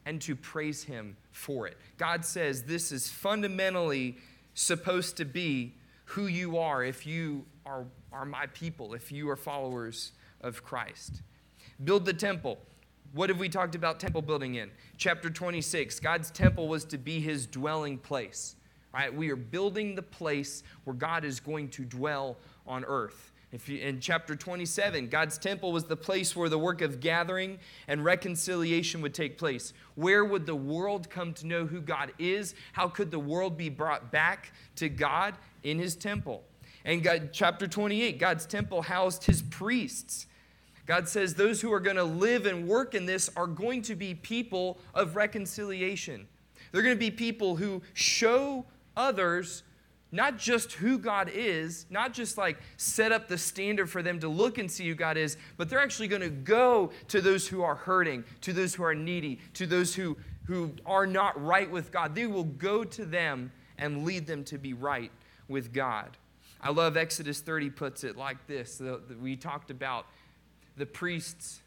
And 0.07 0.23
to 0.23 0.37
praise 0.37 0.85
Him 0.85 1.17
for 1.33 1.67
it. 1.67 1.77
God 1.99 2.25
says 2.25 2.63
this 2.63 2.93
is 2.93 3.09
fundamentally 3.09 4.19
supposed 4.55 5.17
to 5.19 5.25
be 5.25 5.75
who 6.05 6.27
you 6.27 6.59
are 6.59 6.85
if 6.85 7.07
you 7.07 7.45
are, 7.67 7.85
are 8.13 8.25
my 8.25 8.47
people, 8.47 8.95
if 8.95 9.13
you 9.13 9.29
are 9.31 9.37
followers 9.37 10.13
of 10.41 10.63
Christ. 10.63 11.23
Build 11.85 12.05
the 12.05 12.13
temple. 12.13 12.59
What 13.13 13.29
have 13.29 13.39
we 13.39 13.49
talked 13.49 13.75
about 13.75 13.99
temple 13.99 14.23
building 14.23 14.57
in? 14.57 14.71
Chapter 14.97 15.31
26, 15.31 15.99
God's 16.01 16.31
temple 16.31 16.69
was 16.69 16.85
to 16.87 16.99
be 16.99 17.21
his 17.21 17.47
dwelling 17.47 17.99
place. 17.99 18.57
Right? 18.93 19.13
We 19.13 19.31
are 19.31 19.37
building 19.37 19.95
the 19.95 20.03
place 20.03 20.63
where 20.85 20.95
God 20.95 21.25
is 21.25 21.39
going 21.41 21.69
to 21.71 21.85
dwell 21.85 22.37
on 22.67 22.85
earth. 22.85 23.33
If 23.53 23.69
you, 23.69 23.79
in 23.79 24.01
chapter 24.01 24.37
27, 24.37 25.09
God's 25.09 25.37
temple 25.37 25.73
was 25.73 25.85
the 25.85 25.97
place 25.97 26.37
where 26.37 26.49
the 26.49 26.59
work 26.59 26.83
of 26.83 27.01
gathering 27.01 27.59
and 27.89 28.05
reconciliation 28.05 29.01
would 29.03 29.15
take 29.15 29.39
place. 29.39 29.73
Where 29.97 30.25
would 30.25 30.47
the 30.47 30.55
world 30.55 31.11
come 31.11 31.33
to 31.35 31.47
know 31.47 31.67
who 31.67 31.81
God 31.81 32.13
is? 32.19 32.55
How 32.73 32.89
could 32.89 33.11
the 33.11 33.19
world 33.19 33.57
be 33.57 33.69
brought 33.69 34.13
back 34.13 34.53
to 34.77 34.89
God? 34.89 35.35
In 35.63 35.79
his 35.79 35.95
temple. 35.95 36.43
And 36.85 37.03
God, 37.03 37.31
chapter 37.33 37.67
28, 37.67 38.19
God's 38.19 38.47
temple 38.47 38.83
housed 38.83 39.25
his 39.25 39.43
priests. 39.43 40.27
God 40.87 41.09
says 41.09 41.35
those 41.35 41.61
who 41.61 41.73
are 41.73 41.81
going 41.81 41.97
to 41.97 42.05
live 42.05 42.47
and 42.47 42.67
work 42.67 42.95
in 42.95 43.07
this 43.07 43.31
are 43.37 43.47
going 43.47 43.83
to 43.83 43.95
be 43.95 44.15
people 44.15 44.79
of 44.95 45.15
reconciliation. 45.15 46.27
They're 46.73 46.83
going 46.83 46.97
to 46.97 46.99
be 46.99 47.11
people 47.11 47.57
who 47.57 47.83
show 47.95 48.65
others 48.97 49.63
not 50.13 50.39
just 50.39 50.73
who 50.73 50.99
God 50.99 51.31
is, 51.33 51.87
not 51.89 52.13
just 52.13 52.37
like 52.37 52.59
set 52.77 53.13
up 53.13 53.29
the 53.29 53.39
standard 53.39 53.89
for 53.89 54.03
them 54.03 54.19
to 54.21 54.29
look 54.29 54.59
and 54.59 54.71
see 54.71 54.89
who 54.89 54.95
God 54.95 55.17
is, 55.17 55.37
but 55.57 55.69
they're 55.69 55.79
actually 55.79 56.09
going 56.09 56.23
to 56.23 56.31
go 56.31 56.91
to 57.09 57.21
those 57.21 57.47
who 57.47 57.63
are 57.63 57.77
hurting, 57.77 58.25
to 58.41 58.53
those 58.53 58.75
who 58.75 58.83
are 58.83 58.95
needy, 58.95 59.39
to 59.55 59.67
those 59.67 59.95
who, 59.95 60.17
who 60.47 60.73
are 60.85 61.07
not 61.07 61.41
right 61.43 61.71
with 61.71 61.93
God. 61.93 62.15
They 62.15 62.27
will 62.27 62.45
go 62.45 62.83
to 62.85 63.05
them 63.05 63.53
and 63.79 64.05
lead 64.05 64.27
them 64.27 64.45
to 64.45 64.59
be 64.59 64.73
right 64.73 65.13
with 65.49 65.73
God. 65.73 66.17
I 66.63 66.71
love 66.71 66.97
Exodus 66.97 67.41
30 67.41 67.71
puts 67.71 68.05
it 68.05 68.17
like 68.17 68.47
this. 68.47 68.83
We 69.21 69.37
talked 69.37 69.71
about 69.71 70.07
the 70.77 70.87
priests 70.87 71.61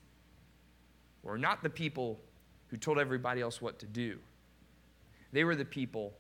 were 1.23 1.37
not 1.37 1.63
the 1.63 1.69
people 1.69 2.19
who 2.67 2.77
told 2.77 2.99
everybody 2.99 3.41
else 3.41 3.61
what 3.61 3.79
to 3.79 3.85
do, 3.85 4.19
they 5.31 5.43
were 5.43 5.55
the 5.55 5.65
people 5.65 6.13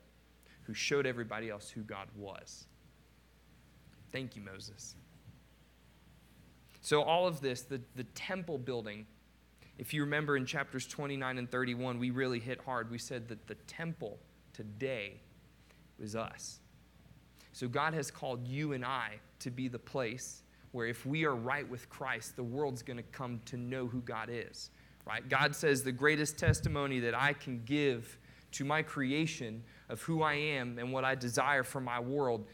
who 0.63 0.73
showed 0.73 1.05
everybody 1.05 1.49
else 1.49 1.69
who 1.69 1.81
God 1.81 2.07
was. 2.15 2.65
Thank 4.11 4.35
you, 4.35 4.41
Moses. 4.41 4.95
So, 6.81 7.01
all 7.01 7.27
of 7.27 7.41
this, 7.41 7.61
the, 7.61 7.81
the 7.95 8.03
temple 8.15 8.57
building, 8.57 9.07
if 9.77 9.93
you 9.93 10.03
remember 10.03 10.37
in 10.37 10.45
chapters 10.45 10.85
29 10.85 11.37
and 11.37 11.49
31, 11.49 11.97
we 11.97 12.11
really 12.11 12.39
hit 12.39 12.61
hard. 12.61 12.91
We 12.91 12.97
said 12.97 13.27
that 13.29 13.47
the 13.47 13.55
temple 13.55 14.19
today 14.53 15.21
was 15.99 16.15
us. 16.15 16.59
So, 17.53 17.67
God 17.67 17.93
has 17.93 18.11
called 18.11 18.47
you 18.47 18.73
and 18.73 18.83
I 18.83 19.19
to 19.39 19.51
be 19.51 19.67
the 19.67 19.79
place 19.79 20.43
where 20.71 20.87
if 20.87 21.05
we 21.05 21.23
are 21.23 21.35
right 21.35 21.67
with 21.69 21.87
Christ, 21.87 22.35
the 22.35 22.43
world's 22.43 22.81
going 22.81 22.97
to 22.97 23.03
come 23.03 23.39
to 23.45 23.57
know 23.57 23.87
who 23.87 24.01
God 24.01 24.29
is. 24.31 24.71
Right? 25.05 25.27
God 25.27 25.55
says 25.55 25.83
the 25.83 25.91
greatest 25.91 26.37
testimony 26.37 26.99
that 27.01 27.13
I 27.13 27.33
can 27.33 27.61
give 27.65 28.17
to 28.53 28.65
my 28.65 28.81
creation 28.81 29.63
of 29.89 30.01
who 30.01 30.23
I 30.23 30.33
am 30.33 30.79
and 30.79 30.91
what 30.91 31.03
I 31.03 31.15
desire 31.15 31.63
for 31.63 31.81
my 31.81 31.99
world 31.99 32.45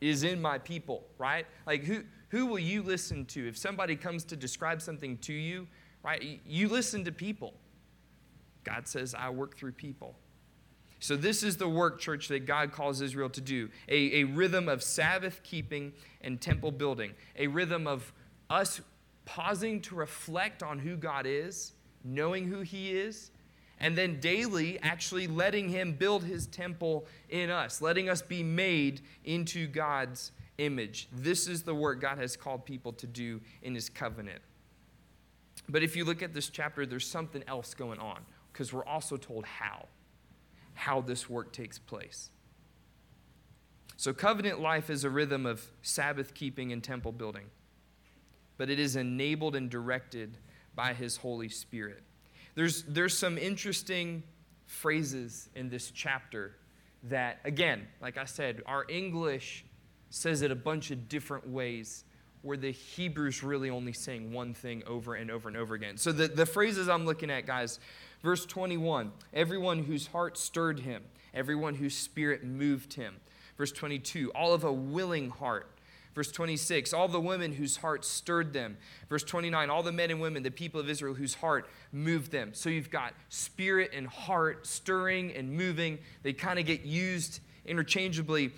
is 0.00 0.22
in 0.22 0.40
my 0.40 0.58
people, 0.58 1.04
right? 1.18 1.46
Like 1.66 1.84
who 1.84 2.02
who 2.30 2.46
will 2.46 2.60
you 2.60 2.82
listen 2.82 3.26
to 3.26 3.48
if 3.48 3.56
somebody 3.56 3.96
comes 3.96 4.24
to 4.24 4.36
describe 4.36 4.80
something 4.80 5.18
to 5.18 5.32
you, 5.32 5.66
right? 6.02 6.40
You 6.46 6.68
listen 6.68 7.04
to 7.04 7.12
people. 7.12 7.54
God 8.64 8.86
says 8.86 9.14
I 9.14 9.30
work 9.30 9.56
through 9.56 9.72
people. 9.72 10.14
So, 11.00 11.16
this 11.16 11.42
is 11.42 11.56
the 11.56 11.68
work, 11.68 11.98
church, 11.98 12.28
that 12.28 12.44
God 12.44 12.72
calls 12.72 13.00
Israel 13.00 13.30
to 13.30 13.40
do 13.40 13.70
a, 13.88 14.20
a 14.20 14.24
rhythm 14.24 14.68
of 14.68 14.82
Sabbath 14.82 15.42
keeping 15.42 15.94
and 16.20 16.38
temple 16.38 16.70
building, 16.70 17.14
a 17.36 17.46
rhythm 17.46 17.86
of 17.86 18.12
us 18.50 18.82
pausing 19.24 19.80
to 19.80 19.94
reflect 19.94 20.62
on 20.62 20.78
who 20.78 20.96
God 20.96 21.24
is, 21.26 21.72
knowing 22.04 22.46
who 22.46 22.60
He 22.60 22.90
is, 22.90 23.30
and 23.78 23.96
then 23.96 24.20
daily 24.20 24.78
actually 24.80 25.26
letting 25.26 25.70
Him 25.70 25.94
build 25.94 26.22
His 26.22 26.46
temple 26.46 27.06
in 27.30 27.48
us, 27.48 27.80
letting 27.80 28.10
us 28.10 28.20
be 28.20 28.42
made 28.42 29.00
into 29.24 29.66
God's 29.66 30.32
image. 30.58 31.08
This 31.12 31.48
is 31.48 31.62
the 31.62 31.74
work 31.74 32.02
God 32.02 32.18
has 32.18 32.36
called 32.36 32.66
people 32.66 32.92
to 32.92 33.06
do 33.06 33.40
in 33.62 33.74
His 33.74 33.88
covenant. 33.88 34.42
But 35.66 35.82
if 35.82 35.96
you 35.96 36.04
look 36.04 36.22
at 36.22 36.34
this 36.34 36.50
chapter, 36.50 36.84
there's 36.84 37.06
something 37.06 37.42
else 37.48 37.72
going 37.72 38.00
on 38.00 38.20
because 38.52 38.70
we're 38.70 38.84
also 38.84 39.16
told 39.16 39.46
how 39.46 39.86
how 40.80 41.02
this 41.02 41.28
work 41.28 41.52
takes 41.52 41.78
place. 41.78 42.30
So, 43.98 44.14
covenant 44.14 44.60
life 44.60 44.88
is 44.88 45.04
a 45.04 45.10
rhythm 45.10 45.44
of 45.44 45.62
Sabbath 45.82 46.32
keeping 46.32 46.72
and 46.72 46.82
temple 46.82 47.12
building, 47.12 47.44
but 48.56 48.70
it 48.70 48.80
is 48.80 48.96
enabled 48.96 49.54
and 49.56 49.68
directed 49.68 50.38
by 50.74 50.94
His 50.94 51.18
Holy 51.18 51.50
Spirit. 51.50 52.02
There's, 52.54 52.82
there's 52.84 53.16
some 53.16 53.36
interesting 53.36 54.22
phrases 54.64 55.50
in 55.54 55.68
this 55.68 55.90
chapter 55.90 56.56
that, 57.04 57.40
again, 57.44 57.86
like 58.00 58.16
I 58.16 58.24
said, 58.24 58.62
our 58.64 58.86
English 58.88 59.66
says 60.08 60.40
it 60.40 60.50
a 60.50 60.56
bunch 60.56 60.90
of 60.90 61.10
different 61.10 61.46
ways 61.46 62.04
where 62.40 62.56
the 62.56 62.70
Hebrews 62.70 63.42
really 63.42 63.68
only 63.68 63.92
saying 63.92 64.32
one 64.32 64.54
thing 64.54 64.82
over 64.86 65.14
and 65.14 65.30
over 65.30 65.48
and 65.48 65.58
over 65.58 65.74
again. 65.74 65.98
So 65.98 66.10
the, 66.10 66.26
the 66.26 66.46
phrases 66.46 66.88
I'm 66.88 67.04
looking 67.04 67.30
at, 67.30 67.46
guys, 67.46 67.80
verse 68.22 68.46
21 68.46 69.12
everyone 69.32 69.84
whose 69.84 70.08
heart 70.08 70.38
stirred 70.38 70.80
him, 70.80 71.02
everyone 71.34 71.74
whose 71.74 71.96
spirit 71.96 72.44
moved 72.44 72.94
him. 72.94 73.16
Verse 73.56 73.72
22 73.72 74.32
all 74.34 74.52
of 74.54 74.64
a 74.64 74.72
willing 74.72 75.30
heart. 75.30 75.70
Verse 76.12 76.32
26, 76.32 76.92
all 76.92 77.06
the 77.06 77.20
women 77.20 77.52
whose 77.52 77.76
hearts 77.76 78.08
stirred 78.08 78.52
them. 78.52 78.76
Verse 79.08 79.22
29, 79.22 79.70
all 79.70 79.84
the 79.84 79.92
men 79.92 80.10
and 80.10 80.20
women, 80.20 80.42
the 80.42 80.50
people 80.50 80.80
of 80.80 80.90
Israel 80.90 81.14
whose 81.14 81.34
heart 81.34 81.70
moved 81.92 82.32
them. 82.32 82.50
So 82.52 82.68
you've 82.68 82.90
got 82.90 83.14
spirit 83.28 83.92
and 83.94 84.08
heart 84.08 84.66
stirring 84.66 85.32
and 85.32 85.52
moving. 85.52 86.00
They 86.24 86.32
kind 86.32 86.58
of 86.58 86.66
get 86.66 86.82
used 86.82 87.38
interchangeably 87.64 88.50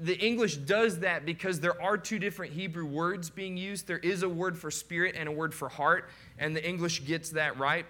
the 0.00 0.16
English 0.18 0.58
does 0.58 1.00
that 1.00 1.26
because 1.26 1.60
there 1.60 1.80
are 1.82 1.96
two 1.96 2.18
different 2.18 2.52
Hebrew 2.52 2.86
words 2.86 3.30
being 3.30 3.56
used. 3.56 3.86
There 3.86 3.98
is 3.98 4.22
a 4.22 4.28
word 4.28 4.56
for 4.56 4.70
spirit 4.70 5.16
and 5.18 5.28
a 5.28 5.32
word 5.32 5.52
for 5.52 5.68
heart, 5.68 6.08
and 6.38 6.54
the 6.54 6.66
English 6.66 7.04
gets 7.04 7.30
that 7.30 7.58
right. 7.58 7.84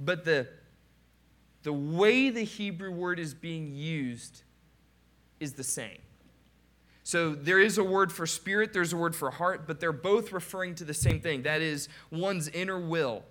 But 0.00 0.24
the, 0.24 0.48
the 1.62 1.72
way 1.72 2.30
the 2.30 2.42
Hebrew 2.42 2.90
word 2.90 3.18
is 3.20 3.34
being 3.34 3.74
used 3.74 4.42
is 5.38 5.52
the 5.52 5.64
same. 5.64 5.98
So 7.04 7.34
there 7.34 7.60
is 7.60 7.76
a 7.76 7.84
word 7.84 8.12
for 8.12 8.26
spirit, 8.26 8.72
there's 8.72 8.92
a 8.92 8.96
word 8.96 9.14
for 9.14 9.30
heart, 9.30 9.66
but 9.66 9.80
they're 9.80 9.92
both 9.92 10.32
referring 10.32 10.74
to 10.76 10.84
the 10.84 10.94
same 10.94 11.20
thing. 11.20 11.42
That 11.42 11.60
is 11.60 11.88
one's 12.10 12.48
inner 12.48 12.78
will 12.78 13.24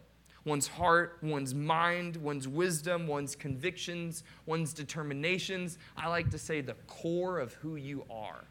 one's 0.45 0.67
heart, 0.67 1.19
one's 1.21 1.53
mind, 1.53 2.17
one's 2.17 2.47
wisdom, 2.47 3.07
one's 3.07 3.35
convictions, 3.35 4.23
one's 4.45 4.73
determinations. 4.73 5.77
I 5.95 6.07
like 6.07 6.31
to 6.31 6.37
say 6.37 6.61
the 6.61 6.73
core 6.87 7.39
of 7.39 7.53
who 7.53 7.75
you 7.75 8.03
are. 8.09 8.43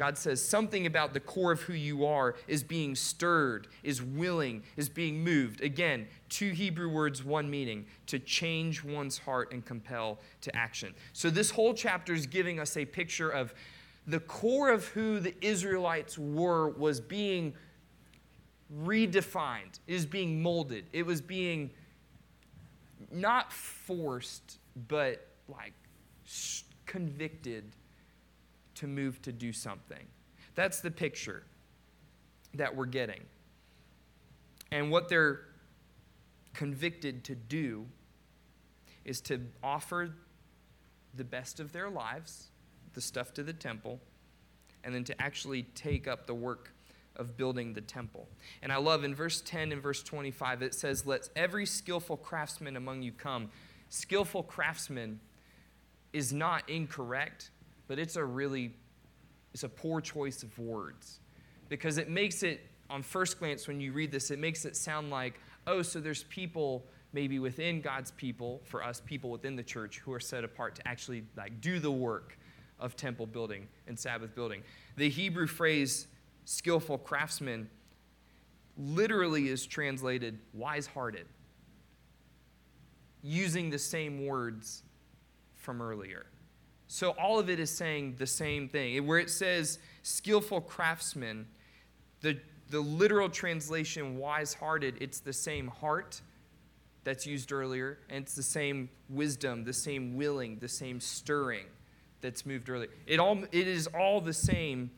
God 0.00 0.16
says 0.16 0.42
something 0.42 0.86
about 0.86 1.12
the 1.12 1.20
core 1.20 1.52
of 1.52 1.60
who 1.60 1.74
you 1.74 2.06
are 2.06 2.34
is 2.48 2.62
being 2.62 2.96
stirred, 2.96 3.68
is 3.82 4.00
willing, 4.00 4.62
is 4.78 4.88
being 4.88 5.22
moved. 5.22 5.60
Again, 5.60 6.08
two 6.30 6.52
Hebrew 6.52 6.88
words, 6.88 7.22
one 7.22 7.50
meaning 7.50 7.84
to 8.06 8.18
change 8.18 8.82
one's 8.82 9.18
heart 9.18 9.52
and 9.52 9.62
compel 9.62 10.18
to 10.40 10.56
action. 10.56 10.94
So, 11.12 11.28
this 11.28 11.50
whole 11.50 11.74
chapter 11.74 12.14
is 12.14 12.26
giving 12.26 12.58
us 12.58 12.78
a 12.78 12.86
picture 12.86 13.28
of 13.28 13.52
the 14.06 14.20
core 14.20 14.70
of 14.70 14.86
who 14.86 15.20
the 15.20 15.34
Israelites 15.44 16.16
were 16.16 16.70
was 16.70 16.98
being 16.98 17.52
redefined, 18.82 19.80
was 19.86 20.06
being 20.06 20.42
molded. 20.42 20.86
It 20.94 21.04
was 21.04 21.20
being 21.20 21.72
not 23.12 23.52
forced, 23.52 24.60
but 24.88 25.28
like 25.46 25.74
convicted 26.86 27.76
to 28.80 28.86
move 28.86 29.20
to 29.22 29.32
do 29.32 29.52
something. 29.52 30.06
That's 30.54 30.80
the 30.80 30.90
picture 30.90 31.42
that 32.54 32.74
we're 32.74 32.86
getting. 32.86 33.20
And 34.72 34.90
what 34.90 35.08
they're 35.08 35.40
convicted 36.54 37.24
to 37.24 37.34
do 37.34 37.86
is 39.04 39.20
to 39.22 39.40
offer 39.62 40.14
the 41.14 41.24
best 41.24 41.60
of 41.60 41.72
their 41.72 41.90
lives, 41.90 42.48
the 42.94 43.00
stuff 43.02 43.34
to 43.34 43.42
the 43.42 43.52
temple, 43.52 44.00
and 44.82 44.94
then 44.94 45.04
to 45.04 45.22
actually 45.22 45.64
take 45.74 46.08
up 46.08 46.26
the 46.26 46.34
work 46.34 46.72
of 47.16 47.36
building 47.36 47.74
the 47.74 47.80
temple. 47.82 48.28
And 48.62 48.72
I 48.72 48.76
love 48.76 49.04
in 49.04 49.14
verse 49.14 49.42
10 49.42 49.72
and 49.72 49.82
verse 49.82 50.02
25, 50.02 50.62
it 50.62 50.74
says, 50.74 51.04
Let 51.06 51.28
every 51.36 51.66
skillful 51.66 52.16
craftsman 52.16 52.76
among 52.76 53.02
you 53.02 53.12
come. 53.12 53.50
Skillful 53.90 54.44
craftsman 54.44 55.20
is 56.12 56.32
not 56.32 56.68
incorrect, 56.68 57.50
but 57.90 57.98
it's 57.98 58.14
a 58.14 58.24
really 58.24 58.72
it's 59.52 59.64
a 59.64 59.68
poor 59.68 60.00
choice 60.00 60.44
of 60.44 60.56
words 60.56 61.18
because 61.68 61.98
it 61.98 62.08
makes 62.08 62.44
it 62.44 62.60
on 62.88 63.02
first 63.02 63.40
glance 63.40 63.66
when 63.66 63.80
you 63.80 63.92
read 63.92 64.12
this 64.12 64.30
it 64.30 64.38
makes 64.38 64.64
it 64.64 64.76
sound 64.76 65.10
like 65.10 65.40
oh 65.66 65.82
so 65.82 65.98
there's 65.98 66.22
people 66.24 66.86
maybe 67.12 67.40
within 67.40 67.80
god's 67.80 68.12
people 68.12 68.60
for 68.64 68.84
us 68.84 69.02
people 69.04 69.28
within 69.28 69.56
the 69.56 69.62
church 69.62 69.98
who 69.98 70.12
are 70.12 70.20
set 70.20 70.44
apart 70.44 70.76
to 70.76 70.86
actually 70.86 71.24
like 71.36 71.60
do 71.60 71.80
the 71.80 71.90
work 71.90 72.38
of 72.78 72.94
temple 72.94 73.26
building 73.26 73.66
and 73.88 73.98
sabbath 73.98 74.32
building 74.36 74.62
the 74.96 75.10
hebrew 75.10 75.48
phrase 75.48 76.06
skillful 76.44 76.96
craftsman 76.96 77.68
literally 78.88 79.48
is 79.48 79.66
translated 79.66 80.38
wise 80.54 80.86
hearted, 80.86 81.26
using 83.22 83.70
the 83.70 83.78
same 83.78 84.26
words 84.26 84.82
from 85.56 85.82
earlier. 85.82 86.26
So 86.92 87.10
all 87.10 87.38
of 87.38 87.48
it 87.48 87.60
is 87.60 87.70
saying 87.70 88.16
the 88.18 88.26
same 88.26 88.68
thing. 88.68 89.06
Where 89.06 89.20
it 89.20 89.30
says 89.30 89.78
skillful 90.02 90.60
craftsman, 90.60 91.46
the, 92.20 92.40
the 92.68 92.80
literal 92.80 93.28
translation 93.28 94.16
wise 94.16 94.54
hearted, 94.54 94.96
it's 95.00 95.20
the 95.20 95.32
same 95.32 95.68
heart 95.68 96.20
that's 97.04 97.28
used 97.28 97.52
earlier, 97.52 98.00
and 98.08 98.24
it's 98.24 98.34
the 98.34 98.42
same 98.42 98.88
wisdom, 99.08 99.62
the 99.62 99.72
same 99.72 100.16
willing, 100.16 100.58
the 100.58 100.66
same 100.66 100.98
stirring 100.98 101.66
that's 102.22 102.44
moved 102.44 102.68
earlier. 102.68 102.90
It, 103.06 103.20
all, 103.20 103.38
it 103.52 103.68
is 103.68 103.86
all 103.86 104.20
the 104.20 104.34
same 104.34 104.90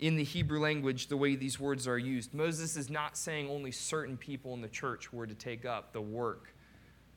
in 0.00 0.16
the 0.16 0.24
Hebrew 0.24 0.58
language 0.58 1.08
the 1.08 1.18
way 1.18 1.36
these 1.36 1.60
words 1.60 1.86
are 1.86 1.98
used. 1.98 2.32
Moses 2.32 2.78
is 2.78 2.88
not 2.88 3.18
saying 3.18 3.50
only 3.50 3.72
certain 3.72 4.16
people 4.16 4.54
in 4.54 4.62
the 4.62 4.68
church 4.68 5.12
were 5.12 5.26
to 5.26 5.34
take 5.34 5.66
up 5.66 5.92
the 5.92 6.00
work 6.00 6.53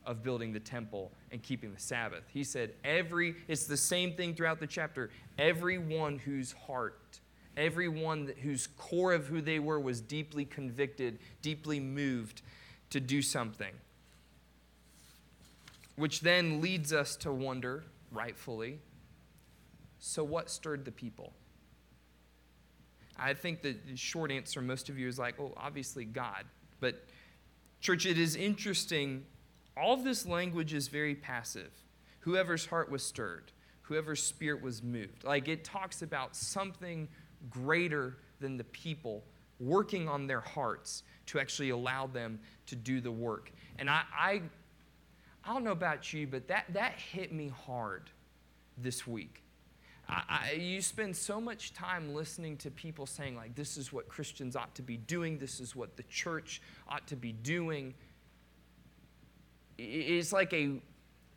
of 0.08 0.22
building 0.22 0.52
the 0.54 0.58
temple 0.58 1.12
and 1.30 1.42
keeping 1.42 1.72
the 1.72 1.78
Sabbath. 1.78 2.24
He 2.32 2.42
said, 2.42 2.72
every, 2.82 3.36
it's 3.46 3.66
the 3.66 3.76
same 3.76 4.14
thing 4.14 4.34
throughout 4.34 4.58
the 4.58 4.66
chapter, 4.66 5.10
everyone 5.38 6.18
whose 6.18 6.52
heart, 6.52 7.20
everyone 7.58 8.32
whose 8.42 8.66
core 8.78 9.12
of 9.12 9.26
who 9.26 9.42
they 9.42 9.58
were 9.58 9.78
was 9.78 10.00
deeply 10.00 10.46
convicted, 10.46 11.18
deeply 11.42 11.78
moved 11.78 12.40
to 12.88 13.00
do 13.00 13.20
something. 13.20 13.74
Which 15.96 16.22
then 16.22 16.62
leads 16.62 16.92
us 16.92 17.14
to 17.16 17.30
wonder, 17.30 17.84
rightfully, 18.10 18.78
so 19.98 20.24
what 20.24 20.48
stirred 20.48 20.86
the 20.86 20.92
people? 20.92 21.34
I 23.18 23.34
think 23.34 23.60
the 23.60 23.76
short 23.96 24.30
answer, 24.30 24.62
most 24.62 24.88
of 24.88 24.98
you, 24.98 25.06
is 25.06 25.18
like, 25.18 25.38
oh, 25.38 25.52
obviously 25.56 26.06
God. 26.06 26.44
But, 26.80 27.04
church, 27.80 28.06
it 28.06 28.16
is 28.16 28.36
interesting. 28.36 29.26
All 29.80 29.94
of 29.94 30.04
this 30.04 30.26
language 30.26 30.74
is 30.74 30.88
very 30.88 31.14
passive. 31.14 31.70
Whoever's 32.20 32.66
heart 32.66 32.90
was 32.90 33.02
stirred, 33.02 33.52
whoever's 33.82 34.22
spirit 34.22 34.62
was 34.62 34.82
moved. 34.82 35.24
Like, 35.24 35.48
it 35.48 35.64
talks 35.64 36.02
about 36.02 36.36
something 36.36 37.08
greater 37.48 38.16
than 38.40 38.56
the 38.56 38.64
people 38.64 39.24
working 39.60 40.08
on 40.08 40.26
their 40.26 40.40
hearts 40.40 41.02
to 41.26 41.40
actually 41.40 41.70
allow 41.70 42.06
them 42.06 42.38
to 42.66 42.76
do 42.76 43.00
the 43.00 43.10
work. 43.10 43.50
And 43.78 43.88
I, 43.88 44.02
I, 44.16 44.42
I 45.44 45.52
don't 45.52 45.64
know 45.64 45.72
about 45.72 46.12
you, 46.12 46.26
but 46.26 46.48
that, 46.48 46.66
that 46.72 46.94
hit 46.94 47.32
me 47.32 47.48
hard 47.48 48.10
this 48.76 49.06
week 49.06 49.42
I, 50.08 50.22
I, 50.28 50.52
you 50.52 50.80
spend 50.80 51.16
so 51.16 51.40
much 51.40 51.74
time 51.74 52.14
listening 52.14 52.56
to 52.58 52.70
people 52.70 53.06
saying, 53.06 53.36
like, 53.36 53.54
this 53.54 53.76
is 53.76 53.92
what 53.92 54.08
Christians 54.08 54.56
ought 54.56 54.74
to 54.76 54.82
be 54.82 54.96
doing, 54.96 55.38
this 55.38 55.60
is 55.60 55.76
what 55.76 55.96
the 55.96 56.02
church 56.04 56.62
ought 56.88 57.06
to 57.08 57.16
be 57.16 57.32
doing. 57.32 57.94
It's 59.78 60.32
like 60.32 60.52
a, 60.52 60.80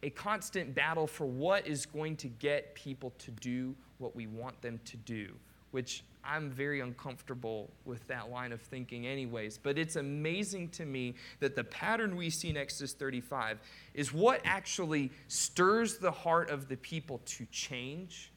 a 0.04 0.10
constant 0.10 0.74
battle 0.74 1.08
for 1.08 1.26
what 1.26 1.68
is 1.68 1.86
going 1.86 2.18
to 2.18 2.28
get 2.28 2.76
people 2.76 3.14
to 3.20 3.32
do 3.32 3.76
what 4.00 4.16
we 4.16 4.28
want 4.28 4.60
them 4.62 4.80
to 4.86 4.98
do, 4.98 5.32
which 5.72 6.04
I'm 6.24 6.50
very 6.50 6.82
uncomfortable 6.82 7.72
with 7.86 8.06
that 8.08 8.30
line 8.30 8.52
of 8.52 8.62
thinking, 8.62 9.08
anyways. 9.08 9.58
But 9.58 9.78
it's 9.78 9.96
amazing 9.96 10.70
to 10.70 10.86
me 10.86 11.16
that 11.40 11.56
the 11.56 11.64
pattern 11.64 12.16
we 12.16 12.30
see 12.30 12.50
in 12.50 12.58
Exodus 12.58 12.94
35 12.94 13.60
is 13.94 14.14
what 14.14 14.42
actually 14.44 15.12
stirs 15.28 15.98
the 15.98 16.12
heart 16.12 16.50
of 16.50 16.68
the 16.68 16.78
people 16.78 17.22
to 17.26 17.46
change 17.52 18.32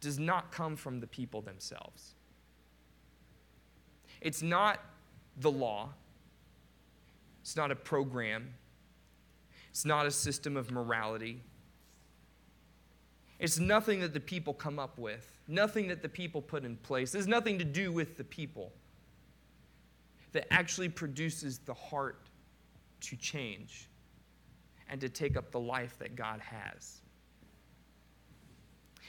does 0.00 0.18
not 0.18 0.50
come 0.50 0.76
from 0.76 1.00
the 1.00 1.06
people 1.06 1.42
themselves. 1.42 2.14
It's 4.20 4.42
not 4.42 4.80
the 5.36 5.50
law, 5.50 5.90
it's 7.50 7.56
not 7.56 7.72
a 7.72 7.74
program, 7.74 8.54
it's 9.70 9.84
not 9.84 10.06
a 10.06 10.10
system 10.12 10.56
of 10.56 10.70
morality. 10.70 11.42
It's 13.40 13.58
nothing 13.58 13.98
that 14.02 14.14
the 14.14 14.20
people 14.20 14.54
come 14.54 14.78
up 14.78 14.96
with, 14.96 15.28
nothing 15.48 15.88
that 15.88 16.00
the 16.00 16.08
people 16.08 16.40
put 16.40 16.64
in 16.64 16.76
place. 16.76 17.10
There's 17.10 17.26
nothing 17.26 17.58
to 17.58 17.64
do 17.64 17.90
with 17.90 18.16
the 18.16 18.22
people 18.22 18.70
that 20.30 20.46
actually 20.52 20.90
produces 20.90 21.58
the 21.58 21.74
heart 21.74 22.28
to 23.00 23.16
change 23.16 23.88
and 24.88 25.00
to 25.00 25.08
take 25.08 25.36
up 25.36 25.50
the 25.50 25.58
life 25.58 25.98
that 25.98 26.14
God 26.14 26.38
has. 26.38 27.00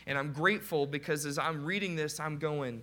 And 0.08 0.18
I'm 0.18 0.34
grateful 0.34 0.88
because 0.88 1.28
as 1.28 1.38
I'm 1.38 1.64
reading 1.64 1.96
this, 1.96 2.20
I'm 2.20 2.40
going, 2.40 2.82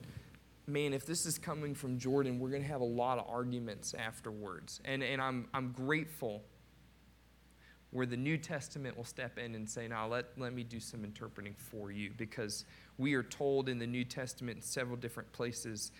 man, 0.68 0.92
if 0.92 1.07
this 1.07 1.26
is 1.26 1.38
coming 1.38 1.74
from 1.74 1.98
Jordan, 1.98 2.38
we're 2.38 2.50
going 2.50 2.62
to 2.62 2.68
have 2.68 2.81
a 2.81 2.85
lot 2.85 3.18
of 3.18 3.26
arguments 3.28 3.94
afterwards. 3.94 4.81
And, 4.85 5.02
and 5.02 5.20
I'm, 5.20 5.48
I'm 5.54 5.72
grateful 5.72 6.42
where 7.90 8.07
the 8.07 8.16
New 8.16 8.37
Testament 8.37 8.96
will 8.96 9.04
step 9.04 9.38
in 9.38 9.54
and 9.54 9.68
say, 9.68 9.88
now 9.88 10.07
let, 10.07 10.26
let 10.37 10.52
me 10.52 10.62
do 10.62 10.78
some 10.78 11.04
interpreting 11.04 11.54
for 11.57 11.90
you 11.90 12.11
because 12.16 12.66
we 12.98 13.14
are 13.14 13.22
told 13.22 13.68
in 13.68 13.78
the 13.78 13.87
New 13.87 14.04
Testament 14.04 14.57
in 14.57 14.62
several 14.62 14.96
different 14.96 15.33
places, 15.33 15.90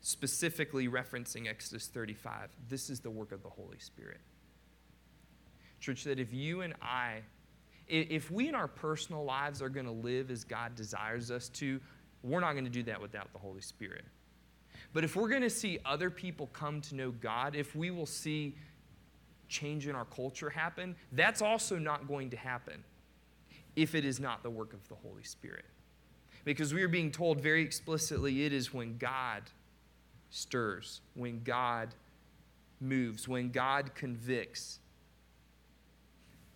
specifically 0.00 0.88
referencing 0.88 1.48
Exodus 1.48 1.88
35, 1.88 2.48
this 2.68 2.88
is 2.88 3.00
the 3.00 3.10
work 3.10 3.32
of 3.32 3.42
the 3.42 3.50
Holy 3.50 3.78
Spirit. 3.78 4.20
Church, 5.80 6.04
that 6.04 6.18
if 6.18 6.32
you 6.32 6.62
and 6.62 6.72
I, 6.80 7.20
if 7.88 8.30
we 8.30 8.48
in 8.48 8.54
our 8.54 8.68
personal 8.68 9.24
lives 9.24 9.60
are 9.60 9.68
going 9.68 9.86
to 9.86 9.92
live 9.92 10.30
as 10.30 10.44
God 10.44 10.74
desires 10.74 11.30
us 11.30 11.50
to, 11.50 11.78
we're 12.22 12.40
not 12.40 12.52
going 12.52 12.64
to 12.64 12.70
do 12.70 12.82
that 12.84 13.00
without 13.00 13.32
the 13.32 13.38
Holy 13.38 13.60
Spirit. 13.60 14.04
But 14.92 15.04
if 15.04 15.16
we're 15.16 15.28
going 15.28 15.42
to 15.42 15.50
see 15.50 15.78
other 15.84 16.10
people 16.10 16.48
come 16.52 16.80
to 16.82 16.94
know 16.94 17.10
God, 17.10 17.54
if 17.54 17.74
we 17.76 17.90
will 17.90 18.06
see 18.06 18.56
change 19.48 19.86
in 19.86 19.94
our 19.94 20.04
culture 20.06 20.50
happen, 20.50 20.96
that's 21.12 21.42
also 21.42 21.78
not 21.78 22.08
going 22.08 22.30
to 22.30 22.36
happen 22.36 22.82
if 23.76 23.94
it 23.94 24.04
is 24.04 24.18
not 24.18 24.42
the 24.42 24.50
work 24.50 24.72
of 24.72 24.88
the 24.88 24.94
Holy 24.94 25.22
Spirit. 25.22 25.64
Because 26.44 26.72
we 26.72 26.82
are 26.82 26.88
being 26.88 27.10
told 27.10 27.40
very 27.40 27.62
explicitly 27.62 28.44
it 28.44 28.52
is 28.52 28.72
when 28.72 28.96
God 28.98 29.42
stirs, 30.30 31.00
when 31.14 31.42
God 31.42 31.94
moves, 32.80 33.28
when 33.28 33.50
God 33.50 33.94
convicts. 33.94 34.78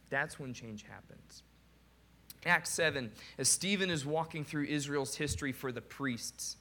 That's 0.08 0.38
when 0.38 0.54
change 0.54 0.84
happens. 0.88 1.42
Acts 2.46 2.70
7, 2.70 3.10
as 3.38 3.48
Stephen 3.48 3.90
is 3.90 4.06
walking 4.06 4.44
through 4.44 4.64
Israel's 4.64 5.14
history 5.14 5.52
for 5.52 5.72
the 5.72 5.82
priests, 5.82 6.56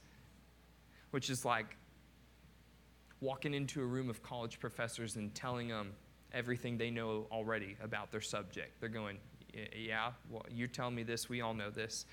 which 1.10 1.30
is 1.30 1.44
like 1.44 1.76
walking 3.20 3.54
into 3.54 3.80
a 3.80 3.84
room 3.84 4.10
of 4.10 4.22
college 4.22 4.60
professors 4.60 5.16
and 5.16 5.34
telling 5.34 5.68
them 5.68 5.92
everything 6.32 6.78
they 6.78 6.90
know 6.90 7.26
already 7.32 7.76
about 7.82 8.10
their 8.10 8.20
subject. 8.20 8.80
They're 8.80 8.88
going, 8.88 9.18
Yeah, 9.74 10.12
well, 10.30 10.44
you're 10.50 10.68
telling 10.68 10.94
me 10.94 11.02
this, 11.02 11.28
we 11.28 11.40
all 11.40 11.54
know 11.54 11.70
this. 11.70 12.04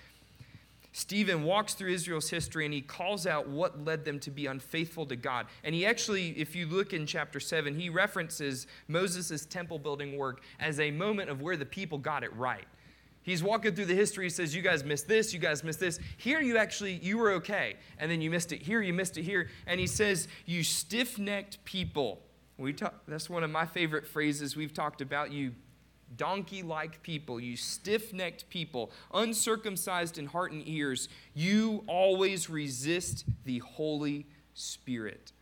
Stephen 0.94 1.44
walks 1.44 1.76
through 1.76 1.92
Israel's 1.92 2.30
history 2.30 2.66
and 2.66 2.74
he 2.74 2.82
calls 2.82 3.28
out 3.28 3.48
what 3.48 3.84
led 3.86 4.04
them 4.04 4.20
to 4.20 4.32
be 4.32 4.48
unfaithful 4.48 5.06
to 5.06 5.16
God. 5.16 5.46
And 5.64 5.76
he 5.76 5.86
actually, 5.86 6.30
if 6.30 6.56
you 6.56 6.66
look 6.66 6.92
in 6.92 7.06
chapter 7.06 7.40
7, 7.40 7.76
he 7.76 7.90
references 7.90 8.66
Moses' 8.88 9.46
temple 9.46 9.78
building 9.78 10.18
work 10.18 10.42
as 10.60 10.80
a 10.80 10.90
moment 10.90 11.30
of 11.30 11.42
where 11.42 11.56
the 11.56 11.66
people 11.66 12.00
got 12.00 12.24
it 12.24 12.36
right. 12.36 12.66
He's 13.28 13.44
walking 13.44 13.76
through 13.76 13.88
the 13.88 13.94
history. 13.94 14.24
He 14.24 14.30
says, 14.30 14.56
You 14.56 14.62
guys 14.62 14.86
missed 14.86 15.06
this, 15.06 15.34
you 15.34 15.40
guys 15.40 15.62
missed 15.62 15.82
this. 15.82 16.00
Here, 16.16 16.40
you 16.40 16.58
actually, 16.58 16.94
you 16.94 17.18
were 17.18 17.32
okay. 17.32 17.76
And 18.00 18.10
then 18.10 18.22
you 18.22 18.32
missed 18.32 18.54
it 18.54 18.62
here, 18.62 18.82
you 18.82 18.94
missed 18.94 19.18
it 19.18 19.24
here. 19.24 19.50
And 19.66 19.82
he 19.82 19.86
says, 19.86 20.30
You 20.46 20.64
stiff 20.64 21.20
necked 21.20 21.66
people. 21.66 22.22
We 22.58 22.72
talk, 22.72 22.94
that's 23.06 23.30
one 23.30 23.44
of 23.44 23.50
my 23.50 23.66
favorite 23.66 24.08
phrases 24.08 24.56
we've 24.56 24.74
talked 24.74 25.02
about. 25.02 25.34
You 25.34 25.52
donkey 26.16 26.64
like 26.64 27.04
people, 27.04 27.38
you 27.38 27.58
stiff 27.58 28.14
necked 28.14 28.50
people, 28.50 28.92
uncircumcised 29.14 30.18
in 30.18 30.28
heart 30.28 30.54
and 30.54 30.66
ears, 30.66 31.10
you 31.34 31.84
always 31.86 32.50
resist 32.50 33.26
the 33.44 33.60
Holy 33.60 34.26
Spirit. 34.54 35.34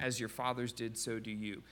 As 0.00 0.18
your 0.18 0.30
fathers 0.30 0.72
did, 0.72 0.96
so 0.96 1.18
do 1.18 1.30
you. 1.30 1.62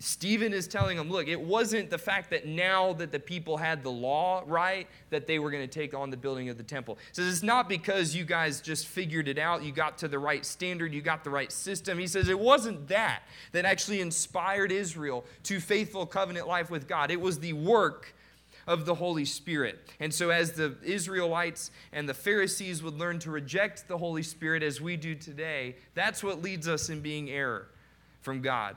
Stephen 0.00 0.52
is 0.52 0.66
telling 0.66 0.96
them, 0.96 1.10
look, 1.10 1.28
it 1.28 1.40
wasn't 1.40 1.90
the 1.90 1.98
fact 1.98 2.30
that 2.30 2.46
now 2.46 2.92
that 2.94 3.12
the 3.12 3.20
people 3.20 3.56
had 3.56 3.84
the 3.84 3.90
law 3.90 4.42
right 4.46 4.88
that 5.10 5.26
they 5.26 5.38
were 5.38 5.50
going 5.50 5.62
to 5.62 5.72
take 5.72 5.94
on 5.94 6.10
the 6.10 6.16
building 6.16 6.48
of 6.48 6.56
the 6.56 6.64
temple. 6.64 6.98
So 7.12 7.22
it's 7.22 7.42
not 7.42 7.68
because 7.68 8.14
you 8.14 8.24
guys 8.24 8.60
just 8.60 8.88
figured 8.88 9.28
it 9.28 9.38
out, 9.38 9.62
you 9.62 9.70
got 9.70 9.98
to 9.98 10.08
the 10.08 10.18
right 10.18 10.44
standard, 10.44 10.92
you 10.92 11.02
got 11.02 11.22
the 11.22 11.30
right 11.30 11.52
system. 11.52 11.98
He 11.98 12.08
says 12.08 12.28
it 12.28 12.38
wasn't 12.38 12.88
that 12.88 13.22
that 13.52 13.64
actually 13.64 14.00
inspired 14.00 14.72
Israel 14.72 15.24
to 15.44 15.60
faithful 15.60 16.04
covenant 16.04 16.48
life 16.48 16.70
with 16.70 16.88
God. 16.88 17.10
It 17.10 17.20
was 17.20 17.38
the 17.38 17.52
work 17.52 18.14
of 18.66 18.86
the 18.86 18.94
Holy 18.94 19.24
Spirit. 19.24 19.78
And 20.00 20.12
so, 20.12 20.30
as 20.30 20.52
the 20.52 20.76
Israelites 20.82 21.70
and 21.92 22.08
the 22.08 22.14
Pharisees 22.14 22.82
would 22.82 22.94
learn 22.94 23.18
to 23.20 23.30
reject 23.30 23.88
the 23.88 23.98
Holy 23.98 24.22
Spirit 24.22 24.62
as 24.62 24.80
we 24.80 24.96
do 24.96 25.14
today, 25.14 25.76
that's 25.94 26.22
what 26.22 26.42
leads 26.42 26.68
us 26.68 26.88
in 26.88 27.00
being 27.00 27.30
error 27.30 27.68
from 28.20 28.42
God. 28.42 28.76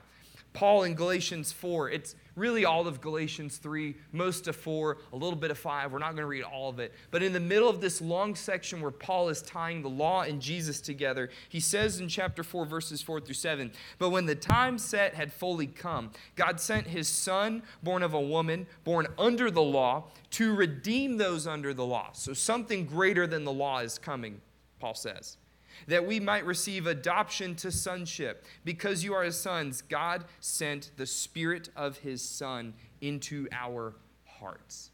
Paul 0.54 0.84
in 0.84 0.94
Galatians 0.94 1.52
4, 1.52 1.90
it's 1.90 2.16
really 2.36 2.66
all 2.66 2.88
of 2.88 3.02
Galatians 3.02 3.58
3, 3.58 3.96
most 4.12 4.48
of 4.48 4.56
4, 4.56 4.98
a 5.12 5.16
little 5.16 5.36
bit 5.36 5.52
of 5.52 5.58
5. 5.58 5.92
We're 5.92 6.00
not 6.00 6.12
going 6.12 6.18
to 6.18 6.26
read 6.26 6.44
all 6.44 6.70
of 6.70 6.80
it. 6.80 6.94
But 7.12 7.24
in 7.24 7.34
the 7.34 7.40
middle 7.40 7.70
of 7.70 7.82
this 7.82 8.02
long 8.02 8.36
section 8.36 8.82
where 8.82 8.92
Paul 8.92 9.30
is 9.30 9.42
tying 9.42 9.82
the 9.82 9.90
law 9.90 10.22
and 10.22 10.42
Jesus 10.42 10.80
together, 10.80 11.30
he 11.50 11.60
says 11.60 12.00
in 12.00 12.08
chapter 12.08 12.44
4, 12.44 12.66
verses 12.66 13.02
4 13.02 13.22
through 13.22 13.34
7 13.34 13.72
But 13.98 14.10
when 14.10 14.26
the 14.26 14.36
time 14.36 14.78
set 14.78 15.16
had 15.16 15.34
fully 15.34 15.68
come, 15.68 16.12
God 16.36 16.60
sent 16.60 16.88
his 16.88 17.08
son, 17.08 17.64
born 17.82 18.04
of 18.04 18.14
a 18.14 18.22
woman, 18.22 18.68
born 18.84 19.08
under 19.18 19.50
the 19.50 19.62
law, 19.62 20.06
to 20.32 20.54
redeem 20.54 21.18
those 21.18 21.48
under 21.48 21.74
the 21.74 21.86
law. 21.86 22.10
So 22.14 22.34
something 22.34 22.86
greater 22.86 23.28
than 23.28 23.44
the 23.44 23.52
law 23.52 23.80
is 23.80 23.98
coming, 23.98 24.42
Paul 24.80 24.96
says 24.96 25.38
that 25.88 26.06
we 26.06 26.20
might 26.20 26.46
receive 26.46 26.88
adoption 26.88 27.56
to 27.56 27.72
sonship. 27.72 28.46
Because 28.64 29.04
you 29.04 29.14
are 29.14 29.24
his 29.24 29.40
sons, 29.40 29.82
God 29.82 30.26
sent 30.40 30.92
the 30.98 31.06
Spirit 31.06 31.70
of 31.76 31.98
his 31.98 32.22
Son 32.22 32.74
into 33.02 33.48
our 33.52 33.96
hearts. 34.26 34.92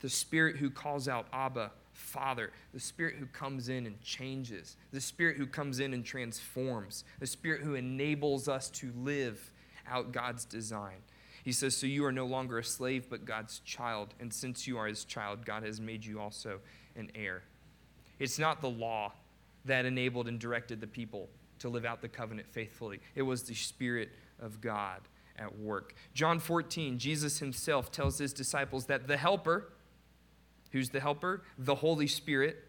The 0.00 0.08
Spirit 0.08 0.56
who 0.56 0.70
calls 0.70 1.08
out 1.08 1.26
Abba, 1.32 1.72
Father, 1.92 2.52
the 2.72 2.80
Spirit 2.80 3.16
who 3.18 3.26
comes 3.26 3.68
in 3.68 3.86
and 3.86 4.00
changes, 4.00 4.76
the 4.92 5.00
Spirit 5.00 5.36
who 5.36 5.46
comes 5.46 5.80
in 5.80 5.92
and 5.92 6.04
transforms, 6.04 7.04
the 7.18 7.26
Spirit 7.26 7.62
who 7.62 7.74
enables 7.74 8.48
us 8.48 8.70
to 8.70 8.92
live 8.96 9.52
out 9.90 10.12
God's 10.12 10.44
design. 10.44 10.98
He 11.44 11.52
says, 11.52 11.76
So 11.76 11.86
you 11.86 12.04
are 12.04 12.12
no 12.12 12.26
longer 12.26 12.58
a 12.58 12.64
slave, 12.64 13.08
but 13.08 13.24
God's 13.24 13.60
child. 13.60 14.14
And 14.20 14.32
since 14.32 14.66
you 14.66 14.78
are 14.78 14.86
his 14.86 15.04
child, 15.04 15.44
God 15.44 15.62
has 15.62 15.80
made 15.80 16.04
you 16.04 16.20
also 16.20 16.60
an 16.94 17.10
heir. 17.14 17.42
It's 18.18 18.38
not 18.38 18.60
the 18.60 18.70
law 18.70 19.12
that 19.64 19.84
enabled 19.84 20.28
and 20.28 20.38
directed 20.38 20.80
the 20.80 20.86
people 20.86 21.28
to 21.60 21.68
live 21.68 21.84
out 21.84 22.00
the 22.00 22.08
covenant 22.08 22.48
faithfully, 22.48 23.00
it 23.14 23.22
was 23.22 23.42
the 23.42 23.54
Spirit 23.54 24.10
of 24.40 24.60
God 24.60 25.00
at 25.36 25.58
work. 25.58 25.94
John 26.14 26.38
14, 26.38 26.98
Jesus 26.98 27.38
himself 27.38 27.90
tells 27.90 28.18
his 28.18 28.32
disciples 28.32 28.86
that 28.86 29.06
the 29.06 29.16
Helper, 29.16 29.72
who's 30.72 30.90
the 30.90 31.00
Helper? 31.00 31.42
The 31.58 31.76
Holy 31.76 32.06
Spirit, 32.06 32.64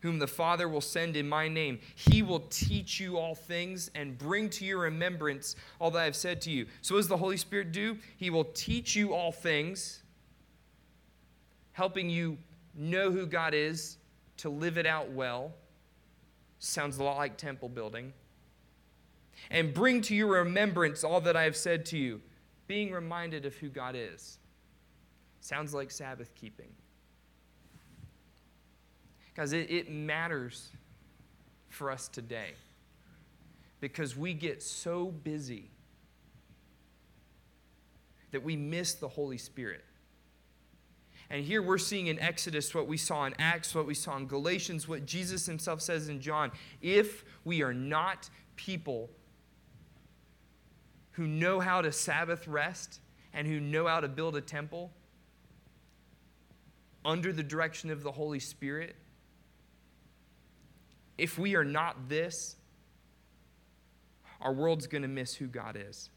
whom 0.00 0.18
the 0.18 0.26
Father 0.26 0.68
will 0.68 0.80
send 0.80 1.16
in 1.16 1.28
my 1.28 1.48
name, 1.48 1.80
he 1.94 2.22
will 2.22 2.40
teach 2.50 3.00
you 3.00 3.16
all 3.16 3.34
things 3.34 3.90
and 3.94 4.18
bring 4.18 4.50
to 4.50 4.64
your 4.64 4.80
remembrance 4.80 5.56
all 5.80 5.90
that 5.92 6.00
I've 6.00 6.16
said 6.16 6.40
to 6.42 6.50
you. 6.50 6.66
So, 6.82 6.94
what 6.94 7.00
does 7.00 7.08
the 7.08 7.16
Holy 7.16 7.36
Spirit 7.36 7.72
do? 7.72 7.98
He 8.16 8.30
will 8.30 8.44
teach 8.44 8.94
you 8.94 9.14
all 9.14 9.32
things, 9.32 10.02
helping 11.72 12.10
you 12.10 12.38
know 12.76 13.10
who 13.10 13.26
God 13.26 13.54
is 13.54 13.98
to 14.38 14.48
live 14.48 14.78
it 14.78 14.86
out 14.86 15.10
well. 15.10 15.52
Sounds 16.58 16.98
a 16.98 17.04
lot 17.04 17.16
like 17.16 17.36
temple 17.36 17.68
building. 17.68 18.12
And 19.50 19.74
bring 19.74 20.00
to 20.02 20.14
your 20.14 20.28
remembrance 20.28 21.04
all 21.04 21.20
that 21.22 21.36
I 21.36 21.42
have 21.42 21.56
said 21.56 21.86
to 21.86 21.98
you, 21.98 22.20
being 22.66 22.92
reminded 22.92 23.44
of 23.46 23.54
who 23.56 23.68
God 23.68 23.94
is. 23.96 24.38
Sounds 25.40 25.74
like 25.74 25.90
Sabbath 25.90 26.34
keeping. 26.34 26.70
Guys, 29.36 29.52
it, 29.52 29.70
it 29.70 29.90
matters 29.90 30.70
for 31.68 31.90
us 31.90 32.08
today 32.08 32.52
because 33.80 34.16
we 34.16 34.32
get 34.32 34.62
so 34.62 35.06
busy 35.06 35.70
that 38.30 38.42
we 38.42 38.56
miss 38.56 38.94
the 38.94 39.08
Holy 39.08 39.38
Spirit. 39.38 39.84
And 41.30 41.44
here 41.44 41.62
we're 41.62 41.78
seeing 41.78 42.08
in 42.08 42.18
Exodus 42.18 42.74
what 42.74 42.86
we 42.86 42.96
saw 42.96 43.24
in 43.24 43.34
Acts, 43.38 43.74
what 43.74 43.86
we 43.86 43.94
saw 43.94 44.16
in 44.16 44.26
Galatians, 44.26 44.86
what 44.86 45.06
Jesus 45.06 45.46
himself 45.46 45.80
says 45.80 46.08
in 46.08 46.20
John. 46.20 46.52
If 46.82 47.24
we 47.44 47.62
are 47.62 47.74
not 47.74 48.28
people 48.56 49.10
who 51.12 51.26
know 51.26 51.60
how 51.60 51.80
to 51.80 51.92
Sabbath 51.92 52.46
rest 52.46 53.00
and 53.32 53.46
who 53.46 53.60
know 53.60 53.86
how 53.86 54.00
to 54.00 54.08
build 54.08 54.36
a 54.36 54.40
temple 54.40 54.92
under 57.04 57.32
the 57.32 57.42
direction 57.42 57.90
of 57.90 58.02
the 58.02 58.12
Holy 58.12 58.40
Spirit, 58.40 58.96
if 61.16 61.38
we 61.38 61.54
are 61.54 61.64
not 61.64 62.08
this, 62.08 62.56
our 64.40 64.52
world's 64.52 64.86
going 64.86 65.02
to 65.02 65.08
miss 65.08 65.34
who 65.34 65.46
God 65.46 65.76
is. 65.76 66.10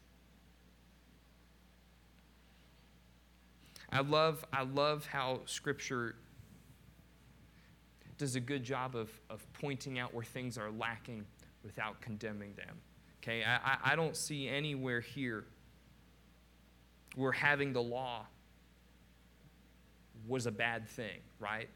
I 3.90 4.00
love, 4.00 4.44
I 4.52 4.62
love 4.62 5.06
how 5.06 5.40
Scripture 5.46 6.14
does 8.18 8.34
a 8.34 8.40
good 8.40 8.64
job 8.64 8.96
of, 8.96 9.10
of 9.30 9.46
pointing 9.54 9.98
out 9.98 10.12
where 10.12 10.24
things 10.24 10.58
are 10.58 10.70
lacking 10.70 11.24
without 11.62 12.00
condemning 12.00 12.52
them. 12.54 12.76
Okay, 13.22 13.44
I, 13.44 13.92
I 13.92 13.96
don't 13.96 14.16
see 14.16 14.48
anywhere 14.48 15.00
here 15.00 15.44
where 17.14 17.32
having 17.32 17.72
the 17.72 17.82
law 17.82 18.26
was 20.26 20.46
a 20.46 20.52
bad 20.52 20.88
thing, 20.88 21.20
right? 21.40 21.68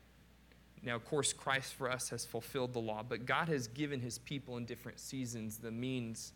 Now, 0.82 0.96
of 0.96 1.04
course, 1.04 1.32
Christ 1.32 1.74
for 1.74 1.90
us 1.90 2.08
has 2.10 2.24
fulfilled 2.24 2.72
the 2.72 2.80
law, 2.80 3.02
but 3.08 3.24
God 3.24 3.48
has 3.48 3.68
given 3.68 4.00
his 4.00 4.18
people 4.18 4.56
in 4.56 4.64
different 4.64 4.98
seasons 4.98 5.58
the 5.58 5.70
means 5.70 6.32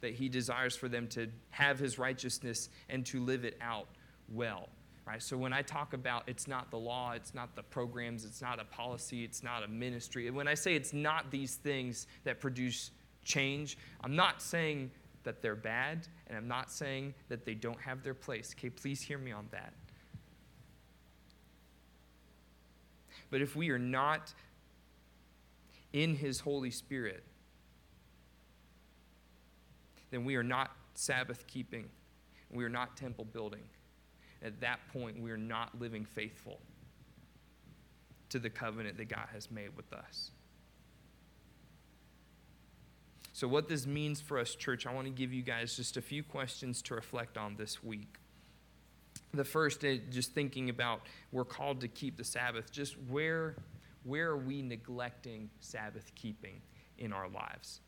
that 0.00 0.14
he 0.14 0.28
desires 0.28 0.76
for 0.76 0.88
them 0.88 1.08
to 1.08 1.28
have 1.50 1.78
his 1.78 1.98
righteousness 1.98 2.68
and 2.88 3.06
to 3.06 3.20
live 3.20 3.44
it 3.44 3.56
out 3.60 3.88
well. 4.28 4.68
Right? 5.06 5.22
So 5.22 5.36
when 5.36 5.52
I 5.52 5.62
talk 5.62 5.92
about 5.92 6.24
it's 6.26 6.48
not 6.48 6.70
the 6.70 6.78
law, 6.78 7.12
it's 7.12 7.34
not 7.34 7.54
the 7.54 7.62
programs, 7.62 8.24
it's 8.24 8.42
not 8.42 8.60
a 8.60 8.64
policy, 8.64 9.24
it's 9.24 9.42
not 9.42 9.62
a 9.62 9.68
ministry, 9.68 10.30
when 10.30 10.48
I 10.48 10.54
say 10.54 10.74
it's 10.74 10.92
not 10.92 11.30
these 11.30 11.56
things 11.56 12.06
that 12.24 12.40
produce 12.40 12.90
change, 13.24 13.78
I'm 14.02 14.16
not 14.16 14.42
saying 14.42 14.90
that 15.24 15.42
they're 15.42 15.56
bad, 15.56 16.06
and 16.28 16.36
I'm 16.36 16.48
not 16.48 16.70
saying 16.70 17.14
that 17.28 17.44
they 17.44 17.54
don't 17.54 17.80
have 17.80 18.02
their 18.02 18.14
place. 18.14 18.54
Okay, 18.56 18.70
please 18.70 19.00
hear 19.00 19.18
me 19.18 19.32
on 19.32 19.48
that. 19.50 19.72
But 23.30 23.42
if 23.42 23.56
we 23.56 23.70
are 23.70 23.78
not 23.78 24.32
in 25.92 26.14
His 26.14 26.38
Holy 26.38 26.70
Spirit, 26.70 27.24
then 30.10 30.24
we 30.24 30.36
are 30.36 30.44
not 30.44 30.70
Sabbath 30.94 31.46
keeping. 31.48 31.86
We 32.52 32.64
are 32.64 32.68
not 32.68 32.96
temple 32.96 33.24
building. 33.24 33.64
At 34.42 34.60
that 34.60 34.80
point, 34.92 35.20
we 35.20 35.30
are 35.30 35.36
not 35.36 35.80
living 35.80 36.04
faithful 36.04 36.60
to 38.28 38.38
the 38.38 38.50
covenant 38.50 38.96
that 38.98 39.08
God 39.08 39.28
has 39.32 39.50
made 39.50 39.76
with 39.76 39.92
us. 39.92 40.30
So, 43.32 43.46
what 43.46 43.68
this 43.68 43.86
means 43.86 44.20
for 44.20 44.38
us, 44.38 44.54
church, 44.54 44.86
I 44.86 44.94
want 44.94 45.06
to 45.06 45.12
give 45.12 45.32
you 45.32 45.42
guys 45.42 45.76
just 45.76 45.96
a 45.98 46.02
few 46.02 46.22
questions 46.22 46.80
to 46.82 46.94
reflect 46.94 47.36
on 47.36 47.56
this 47.56 47.84
week. 47.84 48.16
The 49.34 49.44
first 49.44 49.84
is 49.84 50.00
just 50.10 50.32
thinking 50.32 50.70
about 50.70 51.02
we're 51.32 51.44
called 51.44 51.82
to 51.82 51.88
keep 51.88 52.16
the 52.16 52.24
Sabbath. 52.24 52.72
Just 52.72 52.96
where, 53.10 53.56
where 54.04 54.30
are 54.30 54.38
we 54.38 54.62
neglecting 54.62 55.50
Sabbath 55.60 56.10
keeping 56.14 56.62
in 56.96 57.12
our 57.12 57.28
lives? 57.28 57.80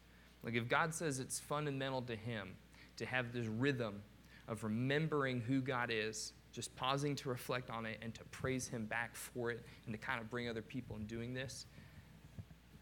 Like, 0.42 0.54
if 0.54 0.68
God 0.68 0.94
says 0.94 1.18
it's 1.18 1.40
fundamental 1.40 2.02
to 2.02 2.14
Him 2.14 2.54
to 2.98 3.06
have 3.06 3.32
this 3.32 3.46
rhythm 3.46 4.02
of 4.48 4.64
remembering 4.64 5.40
who 5.40 5.62
God 5.62 5.90
is, 5.90 6.32
just 6.58 6.74
pausing 6.74 7.14
to 7.14 7.28
reflect 7.28 7.70
on 7.70 7.86
it 7.86 7.98
and 8.02 8.12
to 8.12 8.24
praise 8.32 8.66
Him 8.66 8.84
back 8.86 9.14
for 9.14 9.52
it 9.52 9.64
and 9.86 9.94
to 9.94 9.98
kind 9.98 10.20
of 10.20 10.28
bring 10.28 10.48
other 10.48 10.60
people 10.60 10.96
in 10.96 11.06
doing 11.06 11.32
this, 11.32 11.66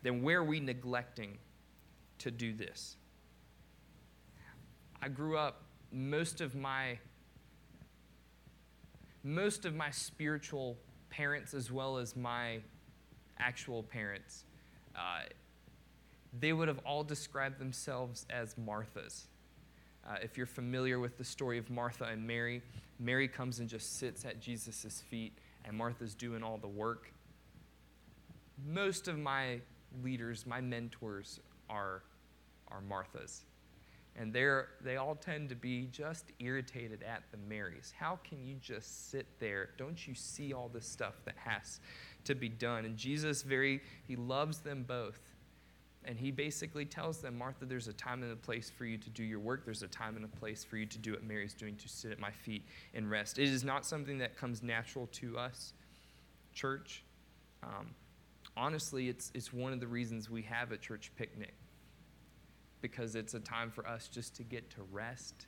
then 0.02 0.22
where 0.22 0.38
are 0.38 0.44
we 0.44 0.60
neglecting 0.60 1.36
to 2.20 2.30
do 2.30 2.54
this. 2.54 2.96
I 5.02 5.08
grew 5.08 5.36
up 5.36 5.60
most 5.92 6.40
of 6.40 6.54
my 6.54 6.98
most 9.22 9.66
of 9.66 9.74
my 9.74 9.90
spiritual 9.90 10.78
parents 11.10 11.52
as 11.52 11.70
well 11.70 11.98
as 11.98 12.16
my 12.16 12.60
actual 13.38 13.82
parents 13.82 14.44
uh, 14.94 15.20
they 16.40 16.54
would 16.54 16.68
have 16.68 16.78
all 16.78 17.04
described 17.04 17.58
themselves 17.58 18.24
as 18.30 18.54
marthas 18.54 19.26
uh, 20.08 20.16
if 20.22 20.36
you're 20.36 20.46
familiar 20.46 20.98
with 20.98 21.18
the 21.18 21.24
story 21.24 21.58
of 21.58 21.70
martha 21.70 22.04
and 22.04 22.26
mary 22.26 22.62
mary 22.98 23.28
comes 23.28 23.58
and 23.58 23.68
just 23.68 23.98
sits 23.98 24.24
at 24.24 24.40
jesus' 24.40 25.02
feet 25.08 25.32
and 25.64 25.76
martha's 25.76 26.14
doing 26.14 26.42
all 26.42 26.58
the 26.58 26.68
work 26.68 27.12
most 28.64 29.08
of 29.08 29.18
my 29.18 29.60
leaders 30.02 30.46
my 30.46 30.60
mentors 30.60 31.40
are, 31.68 32.02
are 32.68 32.80
Marthas. 32.88 33.40
And 34.18 34.32
they're, 34.32 34.68
they 34.82 34.96
all 34.96 35.14
tend 35.14 35.50
to 35.50 35.54
be 35.54 35.88
just 35.92 36.32
irritated 36.38 37.02
at 37.02 37.22
the 37.30 37.36
Marys. 37.36 37.92
How 37.98 38.18
can 38.24 38.42
you 38.46 38.56
just 38.62 39.10
sit 39.10 39.26
there? 39.38 39.70
Don't 39.76 40.06
you 40.06 40.14
see 40.14 40.54
all 40.54 40.70
this 40.72 40.86
stuff 40.86 41.16
that 41.26 41.34
has 41.36 41.80
to 42.24 42.34
be 42.34 42.48
done? 42.48 42.86
And 42.86 42.96
Jesus 42.96 43.42
very, 43.42 43.82
he 44.08 44.16
loves 44.16 44.60
them 44.60 44.84
both. 44.88 45.20
And 46.06 46.18
he 46.18 46.30
basically 46.30 46.84
tells 46.84 47.18
them, 47.18 47.36
Martha, 47.36 47.64
there's 47.64 47.88
a 47.88 47.92
time 47.92 48.22
and 48.22 48.32
a 48.32 48.36
place 48.36 48.70
for 48.70 48.84
you 48.84 48.96
to 48.96 49.10
do 49.10 49.24
your 49.24 49.40
work. 49.40 49.64
There's 49.64 49.82
a 49.82 49.88
time 49.88 50.14
and 50.14 50.24
a 50.24 50.28
place 50.28 50.62
for 50.62 50.76
you 50.76 50.86
to 50.86 50.98
do 50.98 51.12
what 51.12 51.24
Mary's 51.24 51.52
doing, 51.52 51.74
to 51.76 51.88
sit 51.88 52.12
at 52.12 52.20
my 52.20 52.30
feet 52.30 52.64
and 52.94 53.10
rest. 53.10 53.38
It 53.38 53.48
is 53.48 53.64
not 53.64 53.84
something 53.84 54.18
that 54.18 54.36
comes 54.36 54.62
natural 54.62 55.08
to 55.08 55.36
us, 55.36 55.72
church. 56.54 57.02
Um, 57.64 57.88
honestly, 58.56 59.08
it's, 59.08 59.32
it's 59.34 59.52
one 59.52 59.72
of 59.72 59.80
the 59.80 59.88
reasons 59.88 60.30
we 60.30 60.42
have 60.42 60.70
a 60.70 60.76
church 60.76 61.10
picnic 61.16 61.54
because 62.80 63.16
it's 63.16 63.34
a 63.34 63.40
time 63.40 63.70
for 63.70 63.86
us 63.86 64.06
just 64.06 64.36
to 64.36 64.44
get 64.44 64.70
to 64.70 64.82
rest, 64.92 65.46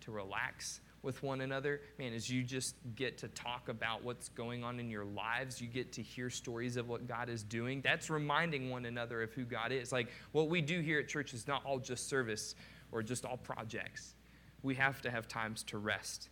to 0.00 0.10
relax 0.10 0.80
with 1.02 1.22
one 1.22 1.40
another. 1.40 1.80
Man, 1.98 2.12
as 2.12 2.30
you 2.30 2.42
just 2.42 2.76
get 2.94 3.18
to 3.18 3.28
talk 3.28 3.68
about 3.68 4.04
what's 4.04 4.28
going 4.28 4.62
on 4.64 4.78
in 4.78 4.88
your 4.88 5.04
lives, 5.04 5.60
you 5.60 5.66
get 5.66 5.92
to 5.92 6.02
hear 6.02 6.30
stories 6.30 6.76
of 6.76 6.88
what 6.88 7.06
God 7.06 7.28
is 7.28 7.42
doing. 7.42 7.80
That's 7.82 8.08
reminding 8.08 8.70
one 8.70 8.86
another 8.86 9.22
of 9.22 9.32
who 9.32 9.44
God 9.44 9.72
is. 9.72 9.92
Like 9.92 10.08
what 10.30 10.48
we 10.48 10.60
do 10.60 10.80
here 10.80 11.00
at 11.00 11.08
church 11.08 11.34
is 11.34 11.46
not 11.48 11.64
all 11.64 11.78
just 11.78 12.08
service 12.08 12.54
or 12.92 13.02
just 13.02 13.24
all 13.24 13.36
projects. 13.36 14.14
We 14.62 14.76
have 14.76 15.02
to 15.02 15.10
have 15.10 15.26
times 15.26 15.64
to 15.64 15.78
rest 15.78 16.28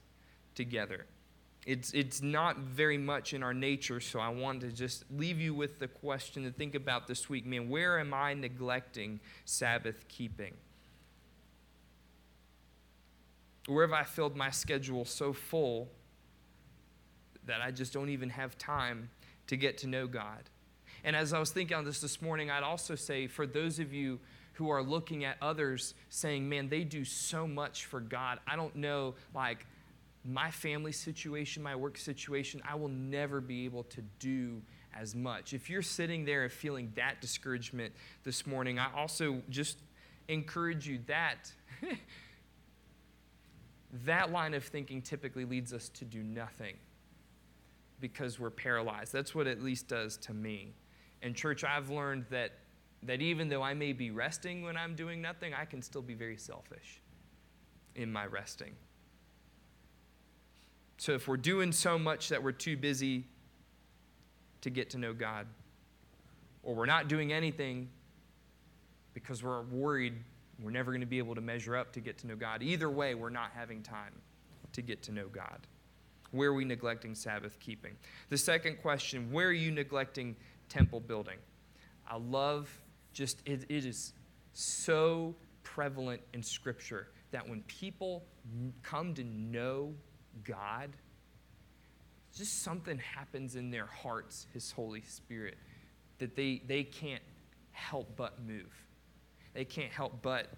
together. 0.55 1.07
It's, 1.67 1.93
it's 1.93 2.23
not 2.23 2.59
very 2.59 2.97
much 2.97 3.35
in 3.35 3.43
our 3.43 3.53
nature, 3.53 4.01
so 4.01 4.19
I 4.19 4.31
want 4.31 4.63
to 4.63 4.69
just 4.69 5.05
leave 5.11 5.39
you 5.39 5.53
with 5.53 5.79
the 5.79 5.89
question 5.89 6.45
to 6.45 6.51
think 6.51 6.75
about 6.75 7.07
this 7.07 7.29
week. 7.29 7.45
Man, 7.45 7.69
where 7.69 7.99
am 7.99 8.15
I 8.15 8.33
neglecting 8.33 9.21
Sabbath 9.45 10.09
keeping? 10.09 10.55
Where 13.67 13.87
have 13.87 13.93
I 13.95 14.05
filled 14.05 14.37
my 14.37 14.51
schedule 14.51 15.05
so 15.05 15.33
full 15.33 15.89
that 17.47 17.61
I 17.61 17.71
just 17.71 17.93
don't 17.93 18.09
even 18.09 18.31
have 18.31 18.57
time 18.59 19.11
to 19.47 19.57
get 19.57 19.79
to 19.79 19.87
know 19.87 20.07
God? 20.07 20.51
And 21.05 21.17
as 21.17 21.33
I 21.33 21.39
was 21.39 21.51
thinking 21.51 21.77
on 21.77 21.85
this 21.85 22.01
this 22.01 22.21
morning, 22.21 22.51
I'd 22.51 22.63
also 22.63 22.95
say 22.95 23.27
for 23.27 23.47
those 23.47 23.79
of 23.79 23.93
you 23.93 24.19
who 24.55 24.71
are 24.71 24.83
looking 24.83 25.25
at 25.25 25.37
others 25.41 25.95
saying, 26.11 26.49
man, 26.49 26.69
they 26.69 26.85
do 26.85 27.05
so 27.05 27.47
much 27.47 27.87
for 27.87 28.01
God, 28.01 28.41
I 28.47 28.57
don't 28.57 28.77
know, 28.77 29.15
like, 29.35 29.67
my 30.25 30.51
family 30.51 30.93
situation, 30.93 31.63
my 31.63 31.75
work 31.75 31.97
situation, 31.97 32.61
I 32.69 32.75
will 32.75 32.89
never 32.89 33.41
be 33.41 33.65
able 33.65 33.85
to 33.85 34.03
do 34.19 34.61
as 34.95 35.15
much. 35.15 35.55
If 35.55 35.71
you're 35.71 35.83
sitting 35.83 36.25
there 36.25 36.43
and 36.43 36.53
feeling 36.53 36.93
that 36.97 37.21
discouragement 37.21 37.95
this 38.23 38.47
morning, 38.47 38.79
I 38.79 38.93
also 38.95 39.41
just 39.49 39.79
encourage 40.29 40.87
you 40.87 41.01
that 41.07 41.51
that 44.05 44.31
line 44.31 44.55
of 44.55 44.65
thinking 44.65 45.03
typically 45.03 45.45
leads 45.45 45.73
us 45.73 45.89
to 45.91 46.05
do 46.05 46.23
nothing 46.23 46.77
because 48.01 48.39
we're 48.39 48.51
paralyzed. 48.51 49.13
That's 49.13 49.35
what 49.35 49.47
it 49.47 49.59
at 49.59 49.63
least 49.63 49.89
does 49.89 50.17
to 50.19 50.35
me. 50.35 50.75
In 51.23 51.35
church, 51.35 51.65
I've 51.65 51.91
learned 51.91 52.27
that 52.31 52.53
that 53.03 53.23
even 53.23 53.49
though 53.49 53.63
I 53.63 53.73
may 53.75 53.93
be 53.93 54.11
resting 54.11 54.63
when 54.63 54.77
I'm 54.77 54.95
doing 54.95 55.23
nothing, 55.23 55.55
I 55.55 55.65
can 55.65 55.81
still 55.81 56.03
be 56.03 56.15
very 56.15 56.37
selfish 56.37 57.01
in 57.95 58.13
my 58.13 58.27
resting. 58.27 58.75
So 60.99 61.13
if 61.13 61.27
we're 61.27 61.39
doing 61.39 61.73
so 61.73 61.99
much 61.99 62.29
that 62.29 62.43
we're 62.43 62.53
too 62.53 62.77
busy 62.77 63.25
to 64.61 64.69
get 64.69 64.91
to 64.91 64.99
know 64.99 65.15
God, 65.15 65.47
or 66.63 66.75
we're 66.75 66.87
not 66.87 67.09
doing 67.09 67.33
anything 67.33 67.89
because 69.15 69.43
we're 69.43 69.63
worried 69.63 70.15
we're 70.63 70.71
never 70.71 70.91
going 70.91 71.01
to 71.01 71.07
be 71.07 71.19
able 71.19 71.35
to 71.35 71.41
measure 71.41 71.77
up 71.77 71.93
to 71.93 72.01
get 72.01 72.19
to 72.19 72.27
know 72.27 72.37
God, 72.37 72.63
either 72.63 72.91
way, 72.91 73.15
we're 73.15 73.31
not 73.31 73.51
having 73.55 73.83
time 73.83 74.13
to 74.73 74.83
get 74.83 75.03
to 75.05 75.13
know 75.13 75.27
God. 75.29 75.67
Where 76.33 76.51
are 76.51 76.55
we 76.55 76.65
neglecting 76.65 77.15
Sabbath 77.15 77.59
keeping? 77.59 77.97
The 78.29 78.39
second 78.39 78.81
question 78.83 79.33
where 79.33 79.49
are 79.49 79.53
you 79.53 79.71
neglecting 79.71 80.37
temple 80.69 81.01
building? 81.01 81.39
I 82.09 82.17
love 82.17 82.71
just, 83.13 83.43
it, 83.47 83.65
it 83.69 83.85
is 83.85 84.13
so 84.53 85.35
prevalent 85.63 86.21
in 86.35 86.43
Scripture 86.43 87.09
that 87.31 87.49
when 87.49 87.63
people 87.63 88.25
come 88.83 89.15
to 89.15 89.25
know 89.25 89.95
God, 90.45 90.91
just 92.37 92.63
something 92.63 92.99
happens 92.99 93.57
in 93.57 93.71
their 93.71 93.87
hearts, 93.87 94.47
His 94.53 94.71
Holy 94.71 95.03
Spirit, 95.03 95.59
that 96.19 96.37
they, 96.37 96.63
they 96.67 96.85
can't 96.85 97.23
help 97.73 98.17
but 98.17 98.43
move. 98.45 98.73
They 99.55 99.65
can't 99.65 99.93
help 99.93 100.23
but 100.23 100.49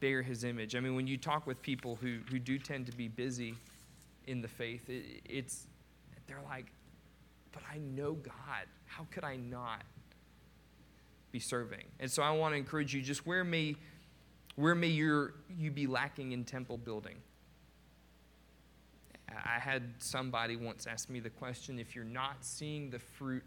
bear 0.00 0.22
His 0.22 0.44
image. 0.44 0.76
I 0.76 0.80
mean, 0.80 0.94
when 0.94 1.06
you 1.06 1.16
talk 1.16 1.46
with 1.46 1.60
people 1.62 1.96
who, 1.96 2.18
who 2.30 2.38
do 2.38 2.58
tend 2.58 2.86
to 2.86 2.96
be 2.96 3.08
busy 3.08 3.54
in 4.26 4.42
the 4.42 4.48
faith, 4.48 4.88
it, 4.88 5.22
it's, 5.24 5.66
they're 6.26 6.42
like, 6.44 6.66
but 7.52 7.62
I 7.72 7.78
know 7.78 8.14
God. 8.14 8.66
How 8.86 9.06
could 9.10 9.24
I 9.24 9.36
not 9.36 9.82
be 11.32 11.38
serving? 11.38 11.84
And 12.00 12.10
so 12.10 12.22
I 12.22 12.30
want 12.32 12.52
to 12.54 12.58
encourage 12.58 12.94
you 12.94 13.02
just 13.02 13.26
where 13.26 13.44
may, 13.44 13.76
where 14.56 14.74
may 14.74 14.88
your, 14.88 15.34
you 15.56 15.70
be 15.70 15.86
lacking 15.86 16.32
in 16.32 16.44
temple 16.44 16.78
building? 16.78 17.16
I 19.28 19.58
had 19.58 19.82
somebody 19.98 20.56
once 20.56 20.86
ask 20.86 21.10
me 21.10 21.20
the 21.20 21.30
question 21.30 21.78
if 21.78 21.96
you're 21.96 22.04
not 22.04 22.44
seeing 22.44 22.90
the 22.90 22.98
fruit 22.98 23.42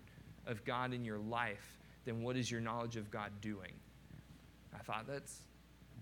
of 0.45 0.64
God 0.66 0.93
in 0.93 1.05
your 1.05 1.20
life, 1.20 1.78
then 2.05 2.24
what 2.24 2.36
is 2.36 2.49
your 2.49 2.62
knowledge 2.62 2.95
of 2.95 3.12
God 3.12 3.32
doing? 3.41 3.72
I 4.74 4.84
thought 4.84 5.05
that's 5.07 5.41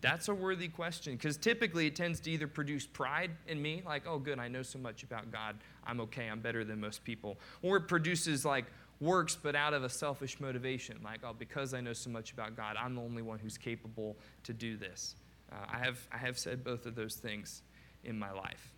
that's 0.02 0.28
a 0.28 0.34
worthy 0.34 0.68
question 0.68 1.14
because 1.14 1.38
typically 1.38 1.88
it 1.88 1.96
tends 1.96 2.20
to 2.22 2.32
either 2.32 2.48
produce 2.48 2.86
pride 2.86 3.32
in 3.48 3.62
me, 3.62 3.82
like, 3.86 4.04
oh, 4.06 4.20
good, 4.20 4.40
I 4.40 4.48
know 4.48 4.62
so 4.62 4.78
much 4.78 5.04
about 5.04 5.32
God, 5.32 5.58
I'm 5.86 6.00
okay, 6.02 6.28
I'm 6.28 6.42
better 6.42 6.64
than 6.64 6.80
most 6.80 7.04
people, 7.04 7.40
or 7.62 7.78
it 7.78 7.88
produces 7.88 8.46
like 8.46 8.66
works 9.00 9.38
but 9.42 9.56
out 9.56 9.74
of 9.74 9.84
a 9.84 9.90
selfish 9.90 10.40
motivation, 10.40 11.00
like, 11.04 11.22
oh, 11.24 11.34
because 11.34 11.74
I 11.74 11.82
know 11.82 11.94
so 11.94 12.10
much 12.10 12.32
about 12.32 12.56
God, 12.56 12.76
I'm 12.80 12.96
the 12.96 13.02
only 13.02 13.22
one 13.22 13.40
who's 13.40 13.58
capable 13.58 14.16
to 14.44 14.54
do 14.54 14.78
this. 14.78 15.16
Uh, 15.52 15.56
I, 15.72 15.80
have, 15.80 16.00
I 16.12 16.18
have 16.18 16.38
said 16.38 16.64
both 16.64 16.86
of 16.86 16.96
those 16.96 17.16
things 17.16 17.64
in 18.04 18.18
my 18.18 18.32
life. 18.32 18.74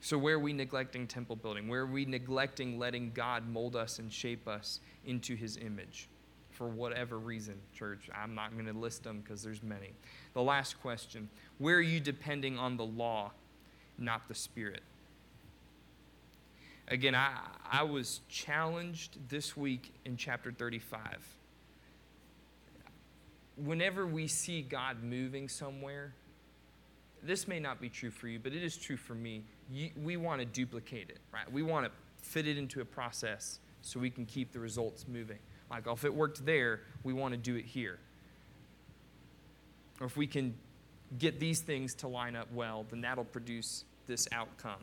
So, 0.00 0.18
where 0.18 0.34
are 0.34 0.38
we 0.38 0.52
neglecting 0.52 1.06
temple 1.06 1.36
building? 1.36 1.66
Where 1.66 1.80
are 1.80 1.86
we 1.86 2.04
neglecting 2.04 2.78
letting 2.78 3.12
God 3.12 3.48
mold 3.48 3.74
us 3.74 3.98
and 3.98 4.12
shape 4.12 4.46
us 4.46 4.80
into 5.06 5.34
his 5.34 5.56
image? 5.56 6.08
For 6.54 6.68
whatever 6.68 7.18
reason, 7.18 7.56
church. 7.76 8.08
I'm 8.14 8.34
not 8.34 8.52
going 8.52 8.66
to 8.66 8.72
list 8.72 9.02
them 9.02 9.20
because 9.20 9.42
there's 9.42 9.62
many. 9.62 9.92
The 10.34 10.42
last 10.42 10.80
question 10.80 11.28
Where 11.58 11.76
are 11.76 11.82
you 11.82 12.00
depending 12.00 12.58
on 12.58 12.76
the 12.76 12.84
law, 12.84 13.32
not 13.98 14.28
the 14.28 14.34
Spirit? 14.34 14.82
Again, 16.88 17.14
I, 17.14 17.38
I 17.70 17.82
was 17.82 18.20
challenged 18.28 19.18
this 19.28 19.56
week 19.56 19.92
in 20.04 20.16
chapter 20.16 20.52
35. 20.52 21.00
Whenever 23.56 24.06
we 24.06 24.28
see 24.28 24.62
God 24.62 25.02
moving 25.02 25.48
somewhere, 25.48 26.12
this 27.22 27.48
may 27.48 27.58
not 27.58 27.80
be 27.80 27.88
true 27.88 28.10
for 28.10 28.28
you, 28.28 28.38
but 28.38 28.52
it 28.52 28.62
is 28.62 28.76
true 28.76 28.98
for 28.98 29.14
me. 29.14 29.42
You, 29.72 29.90
we 30.02 30.16
want 30.18 30.40
to 30.40 30.44
duplicate 30.44 31.08
it, 31.08 31.18
right? 31.32 31.50
We 31.50 31.62
want 31.62 31.86
to 31.86 31.92
fit 32.22 32.46
it 32.46 32.58
into 32.58 32.80
a 32.80 32.84
process 32.84 33.60
so 33.80 33.98
we 33.98 34.10
can 34.10 34.26
keep 34.26 34.52
the 34.52 34.60
results 34.60 35.06
moving. 35.08 35.38
Like, 35.74 35.86
oh, 35.86 35.92
if 35.92 36.04
it 36.04 36.14
worked 36.14 36.44
there, 36.46 36.80
we 37.02 37.12
want 37.12 37.32
to 37.32 37.38
do 37.38 37.56
it 37.56 37.64
here. 37.64 37.98
Or 40.00 40.06
if 40.06 40.16
we 40.16 40.26
can 40.26 40.54
get 41.18 41.40
these 41.40 41.60
things 41.60 41.94
to 41.96 42.08
line 42.08 42.36
up 42.36 42.52
well, 42.52 42.86
then 42.90 43.00
that'll 43.00 43.24
produce 43.24 43.84
this 44.06 44.28
outcome. 44.32 44.80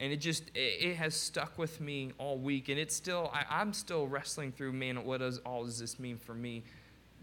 and 0.00 0.10
it 0.12 0.16
just 0.16 0.50
it, 0.54 0.96
has 0.96 1.14
stuck 1.14 1.58
with 1.58 1.80
me 1.80 2.10
all 2.18 2.38
week 2.38 2.68
and 2.68 2.78
it's 2.78 2.96
still 2.96 3.30
I, 3.32 3.60
am 3.60 3.72
still 3.72 4.08
wrestling 4.08 4.50
through 4.50 4.72
man 4.72 5.04
what 5.04 5.18
does 5.20 5.38
all 5.38 5.64
does 5.64 5.78
this 5.78 5.98
mean 6.00 6.16
for 6.16 6.34
me 6.34 6.64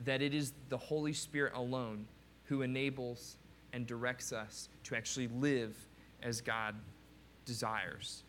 that 0.06 0.22
it 0.22 0.34
is 0.34 0.54
the 0.70 0.78
holy 0.78 1.14
spirit 1.14 1.54
alone 1.56 2.06
who 2.46 2.62
enables 2.62 3.38
and 3.74 3.86
directs 3.86 4.32
us 4.32 4.70
to 4.84 4.96
actually 4.96 5.28
live 5.28 5.76
as 6.22 6.40
god 6.40 6.76
desires 7.46 8.24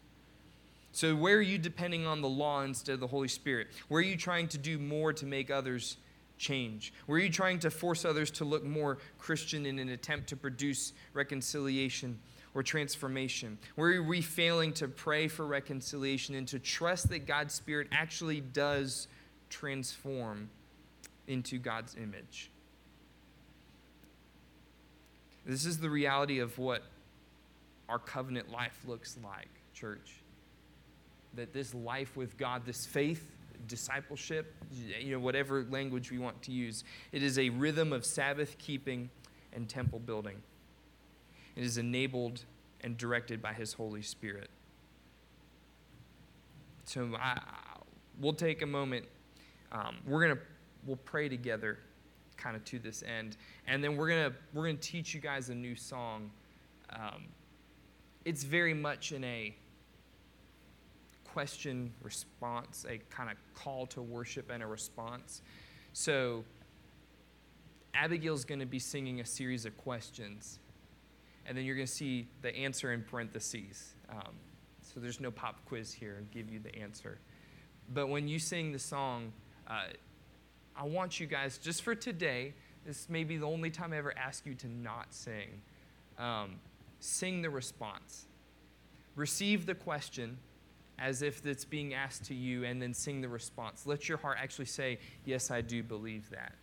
so 0.99 1.14
where 1.14 1.36
are 1.36 1.42
you 1.42 1.59
depending 1.59 2.07
on 2.07 2.20
the 2.20 2.28
law 2.28 2.62
instead 2.62 2.94
of 2.94 3.01
the 3.01 3.07
holy 3.07 3.28
spirit 3.28 3.68
where 3.88 4.01
are 4.01 4.05
you 4.05 4.16
trying 4.16 4.49
to 4.49 4.59
do 4.59 4.78
more 4.78 5.12
to 5.12 5.26
make 5.26 5.51
others 5.51 5.96
change 6.38 6.92
where 7.07 7.18
are 7.18 7.22
you 7.22 7.30
trying 7.30 7.59
to 7.59 7.70
force 7.70 8.05
others 8.05 8.30
to 8.30 8.44
look 8.44 8.64
more 8.64 8.99
christian 9.18 9.66
in 9.66 9.78
an 9.78 9.88
attempt 9.90 10.28
to 10.28 10.36
produce 10.36 10.92
reconciliation 11.12 12.18
or 12.55 12.62
transformation? 12.62 13.59
Where 13.76 13.96
are 13.99 14.03
we 14.03 14.20
failing 14.20 14.72
to 14.74 14.88
pray 14.88 15.28
for 15.28 15.46
reconciliation 15.46 16.34
and 16.34 16.49
to 16.49 16.59
trust 16.59 17.09
that 17.11 17.26
God's 17.26 17.55
Spirit 17.55 17.88
actually 17.92 18.40
does 18.40 19.07
transform 19.49 20.51
into 21.26 21.59
God's 21.59 21.94
image? 21.94 22.51
This 25.46 25.64
is 25.64 25.78
the 25.78 25.88
reality 25.88 26.40
of 26.40 26.59
what 26.59 26.82
our 27.88 27.99
covenant 27.99 28.51
life 28.51 28.80
looks 28.86 29.16
like, 29.22 29.49
church. 29.72 30.20
That 31.39 31.53
this 31.53 31.72
life 31.72 32.16
with 32.16 32.36
God, 32.36 32.66
this 32.66 32.84
faith, 32.84 33.30
discipleship, 33.68 34.57
you 35.01 35.12
know, 35.12 35.20
whatever 35.20 35.64
language 35.70 36.11
we 36.11 36.18
want 36.18 36.43
to 36.43 36.51
use, 36.51 36.82
it 37.12 37.22
is 37.22 37.39
a 37.39 37.49
rhythm 37.51 37.93
of 37.93 38.05
Sabbath 38.05 38.59
keeping 38.59 39.09
and 39.53 39.68
temple 39.68 40.01
building. 40.01 40.43
It 41.55 41.62
is 41.62 41.78
enabled 41.78 42.45
and 42.80 42.97
directed 42.97 43.41
by 43.41 43.53
His 43.53 43.72
Holy 43.72 44.03
Spirit. 44.03 44.51
So 46.86 47.09
I, 47.16 47.41
we'll 48.20 48.32
take 48.32 48.62
a 48.62 48.66
moment. 48.66 49.05
Um, 49.70 49.99
we're 50.09 50.22
gonna 50.22 50.41
we'll 50.86 50.97
pray 50.97 51.28
together, 51.28 51.78
kind 52.36 52.57
of 52.57 52.64
to 52.64 52.80
this 52.80 53.05
end, 53.05 53.36
and 53.68 53.84
then 53.84 53.97
we're 53.97 54.09
gonna 54.09 54.32
we're 54.55 54.66
gonna 54.66 54.78
teach 54.78 55.14
you 55.14 55.20
guys 55.20 55.51
a 55.51 55.55
new 55.55 55.76
song. 55.76 56.32
Um, 56.91 57.26
it's 58.24 58.43
very 58.43 58.74
much 58.74 59.12
in 59.12 59.22
a 59.22 59.55
question 61.33 61.93
response, 62.03 62.85
a 62.89 62.99
kind 63.11 63.31
of 63.31 63.37
call 63.55 63.87
to 63.87 64.03
worship 64.03 64.51
and 64.51 64.62
a 64.62 64.66
response. 64.66 65.43
So 65.93 66.45
Abigail's 67.95 68.45
going 68.45 68.61
to 68.61 68.66
be 68.66 68.79
singing 68.79 69.20
a 69.20 69.26
series 69.26 69.64
of 69.64 69.76
questions 69.76 70.59
and 71.49 71.57
then 71.57 71.64
you're 71.64 71.74
going 71.74 71.87
to 71.87 71.93
see 71.93 72.29
the 72.43 72.55
answer 72.55 72.93
in 72.93 73.03
parentheses. 73.03 73.95
Um, 74.11 74.35
so 74.83 75.01
there's 75.01 75.18
no 75.18 75.31
pop 75.31 75.64
quiz 75.64 75.93
here 75.93 76.22
give 76.31 76.51
you 76.51 76.59
the 76.59 76.76
answer. 76.76 77.18
But 77.93 78.09
when 78.09 78.29
you 78.29 78.39
sing 78.39 78.70
the 78.70 78.79
song, 78.79 79.33
uh, 79.66 79.85
I 80.76 80.85
want 80.85 81.18
you 81.18 81.26
guys, 81.26 81.57
just 81.57 81.83
for 81.83 81.95
today, 81.95 82.53
this 82.85 83.09
may 83.09 83.24
be 83.24 83.39
the 83.39 83.47
only 83.47 83.70
time 83.70 83.95
I 83.95 83.97
ever 83.97 84.16
ask 84.16 84.45
you 84.45 84.55
to 84.57 84.68
not 84.68 85.07
sing. 85.14 85.62
Um, 86.18 86.57
sing 87.01 87.41
the 87.41 87.49
response. 87.49 88.26
Receive 89.16 89.64
the 89.64 89.74
question 89.74 90.37
as 90.99 91.22
if 91.22 91.44
it's 91.46 91.64
being 91.64 91.94
asked 91.94 92.24
to 92.26 92.34
you, 92.34 92.64
and 92.64 92.80
then 92.82 92.92
sing 92.92 93.20
the 93.20 93.28
response. 93.28 93.86
Let 93.86 94.09
your 94.09 94.18
heart 94.18 94.38
actually 94.40 94.66
say, 94.66 94.99
Yes, 95.24 95.51
I 95.51 95.61
do 95.61 95.82
believe 95.82 96.28
that. 96.30 96.55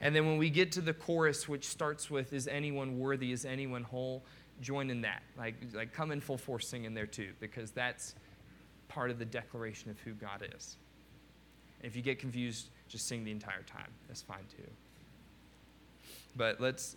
And 0.00 0.14
then 0.14 0.26
when 0.26 0.36
we 0.36 0.50
get 0.50 0.72
to 0.72 0.80
the 0.80 0.92
chorus, 0.92 1.48
which 1.48 1.66
starts 1.66 2.10
with, 2.10 2.32
Is 2.32 2.48
anyone 2.48 2.98
worthy? 2.98 3.32
Is 3.32 3.44
anyone 3.44 3.82
whole? 3.82 4.24
Join 4.60 4.90
in 4.90 5.00
that. 5.02 5.22
Like, 5.36 5.54
like 5.72 5.92
come 5.92 6.12
in 6.12 6.20
full 6.20 6.38
force 6.38 6.68
singing 6.68 6.94
there 6.94 7.06
too, 7.06 7.30
because 7.40 7.70
that's 7.70 8.14
part 8.88 9.10
of 9.10 9.18
the 9.18 9.24
declaration 9.24 9.90
of 9.90 9.98
who 10.00 10.12
God 10.12 10.46
is. 10.56 10.76
And 11.80 11.90
if 11.90 11.96
you 11.96 12.02
get 12.02 12.18
confused, 12.18 12.68
just 12.88 13.08
sing 13.08 13.24
the 13.24 13.30
entire 13.30 13.62
time. 13.62 13.90
That's 14.06 14.22
fine 14.22 14.44
too. 14.56 14.70
But 16.36 16.60
let's 16.60 16.96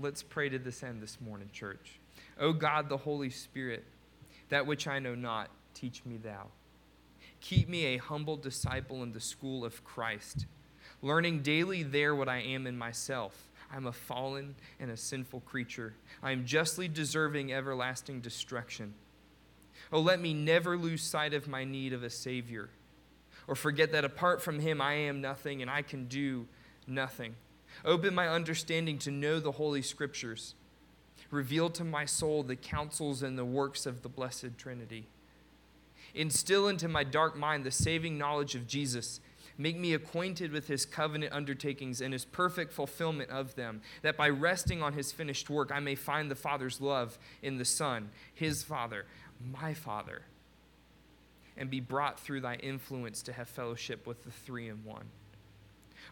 let's 0.00 0.22
pray 0.22 0.48
to 0.48 0.58
this 0.58 0.82
end 0.82 1.02
this 1.02 1.20
morning, 1.20 1.50
church. 1.52 2.00
O 2.38 2.52
God, 2.52 2.88
the 2.88 2.96
Holy 2.96 3.30
Spirit, 3.30 3.84
that 4.48 4.66
which 4.66 4.86
I 4.86 4.98
know 4.98 5.14
not, 5.14 5.50
teach 5.74 6.04
me 6.04 6.16
thou. 6.16 6.48
Keep 7.40 7.68
me 7.68 7.86
a 7.86 7.96
humble 7.98 8.36
disciple 8.36 9.02
in 9.02 9.12
the 9.12 9.20
school 9.20 9.64
of 9.64 9.84
Christ 9.84 10.46
learning 11.02 11.40
daily 11.40 11.82
there 11.82 12.14
what 12.14 12.28
I 12.28 12.38
am 12.38 12.66
in 12.66 12.78
myself. 12.78 13.48
I'm 13.70 13.86
a 13.86 13.92
fallen 13.92 14.54
and 14.78 14.90
a 14.90 14.96
sinful 14.96 15.40
creature. 15.40 15.94
I 16.22 16.30
am 16.30 16.46
justly 16.46 16.88
deserving 16.88 17.52
everlasting 17.52 18.20
destruction. 18.20 18.94
Oh, 19.92 20.00
let 20.00 20.20
me 20.20 20.32
never 20.32 20.76
lose 20.76 21.02
sight 21.02 21.34
of 21.34 21.48
my 21.48 21.64
need 21.64 21.92
of 21.92 22.02
a 22.02 22.10
Savior, 22.10 22.70
or 23.48 23.54
forget 23.54 23.92
that 23.92 24.04
apart 24.04 24.40
from 24.40 24.60
Him 24.60 24.80
I 24.80 24.94
am 24.94 25.20
nothing 25.20 25.60
and 25.60 25.70
I 25.70 25.82
can 25.82 26.06
do 26.06 26.46
nothing. 26.86 27.34
Open 27.84 28.14
my 28.14 28.28
understanding 28.28 28.98
to 28.98 29.10
know 29.10 29.40
the 29.40 29.52
Holy 29.52 29.82
Scriptures. 29.82 30.54
Reveal 31.30 31.70
to 31.70 31.84
my 31.84 32.04
soul 32.04 32.42
the 32.42 32.56
counsels 32.56 33.22
and 33.22 33.38
the 33.38 33.44
works 33.44 33.86
of 33.86 34.02
the 34.02 34.08
Blessed 34.08 34.58
Trinity. 34.58 35.08
Instill 36.14 36.68
into 36.68 36.88
my 36.88 37.04
dark 37.04 37.36
mind 37.36 37.64
the 37.64 37.70
saving 37.70 38.18
knowledge 38.18 38.54
of 38.54 38.66
Jesus 38.66 39.20
Make 39.58 39.78
me 39.78 39.94
acquainted 39.94 40.50
with 40.50 40.66
his 40.66 40.86
covenant 40.86 41.32
undertakings 41.32 42.00
and 42.00 42.12
his 42.12 42.24
perfect 42.24 42.72
fulfillment 42.72 43.30
of 43.30 43.54
them, 43.54 43.82
that 44.02 44.16
by 44.16 44.28
resting 44.28 44.82
on 44.82 44.94
his 44.94 45.12
finished 45.12 45.50
work, 45.50 45.70
I 45.72 45.80
may 45.80 45.94
find 45.94 46.30
the 46.30 46.34
Father's 46.34 46.80
love 46.80 47.18
in 47.42 47.58
the 47.58 47.64
Son, 47.64 48.10
his 48.34 48.62
Father, 48.62 49.06
my 49.52 49.74
Father, 49.74 50.22
and 51.56 51.70
be 51.70 51.80
brought 51.80 52.18
through 52.18 52.40
thy 52.40 52.54
influence 52.56 53.22
to 53.22 53.32
have 53.32 53.48
fellowship 53.48 54.06
with 54.06 54.24
the 54.24 54.30
three 54.30 54.68
in 54.68 54.84
one. 54.84 55.06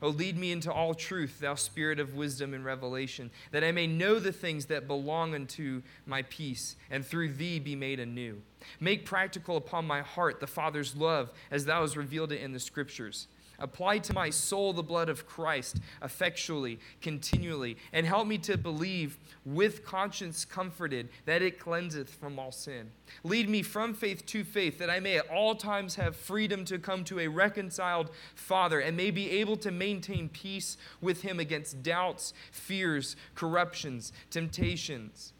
Oh, 0.02 0.08
lead 0.08 0.38
me 0.38 0.50
into 0.50 0.72
all 0.72 0.94
truth, 0.94 1.40
thou 1.40 1.54
spirit 1.54 2.00
of 2.00 2.14
wisdom 2.14 2.54
and 2.54 2.64
revelation, 2.64 3.30
that 3.50 3.62
I 3.62 3.70
may 3.70 3.86
know 3.86 4.18
the 4.18 4.32
things 4.32 4.66
that 4.66 4.86
belong 4.86 5.34
unto 5.34 5.82
my 6.06 6.22
peace, 6.22 6.76
and 6.90 7.04
through 7.04 7.34
thee 7.34 7.58
be 7.58 7.76
made 7.76 8.00
anew. 8.00 8.40
Make 8.80 9.04
practical 9.04 9.56
upon 9.56 9.86
my 9.86 10.00
heart 10.00 10.40
the 10.40 10.46
Father's 10.46 10.96
love, 10.96 11.30
as 11.50 11.66
thou 11.66 11.82
hast 11.82 11.96
revealed 11.96 12.32
it 12.32 12.40
in 12.40 12.52
the 12.52 12.60
Scriptures. 12.60 13.26
Apply 13.60 13.98
to 13.98 14.14
my 14.14 14.30
soul 14.30 14.72
the 14.72 14.82
blood 14.82 15.08
of 15.08 15.26
Christ 15.26 15.80
effectually, 16.02 16.78
continually, 17.00 17.76
and 17.92 18.06
help 18.06 18.26
me 18.26 18.38
to 18.38 18.56
believe 18.56 19.18
with 19.44 19.84
conscience 19.84 20.44
comforted 20.44 21.08
that 21.26 21.42
it 21.42 21.58
cleanseth 21.58 22.08
from 22.08 22.38
all 22.38 22.52
sin. 22.52 22.90
Lead 23.22 23.48
me 23.48 23.62
from 23.62 23.94
faith 23.94 24.24
to 24.26 24.44
faith, 24.44 24.78
that 24.78 24.90
I 24.90 25.00
may 25.00 25.18
at 25.18 25.28
all 25.28 25.54
times 25.54 25.96
have 25.96 26.16
freedom 26.16 26.64
to 26.66 26.78
come 26.78 27.04
to 27.04 27.20
a 27.20 27.28
reconciled 27.28 28.10
Father 28.34 28.80
and 28.80 28.96
may 28.96 29.10
be 29.10 29.30
able 29.30 29.56
to 29.58 29.70
maintain 29.70 30.28
peace 30.28 30.76
with 31.00 31.22
him 31.22 31.38
against 31.38 31.82
doubts, 31.82 32.32
fears, 32.50 33.16
corruptions, 33.34 34.12
temptations 34.30 35.32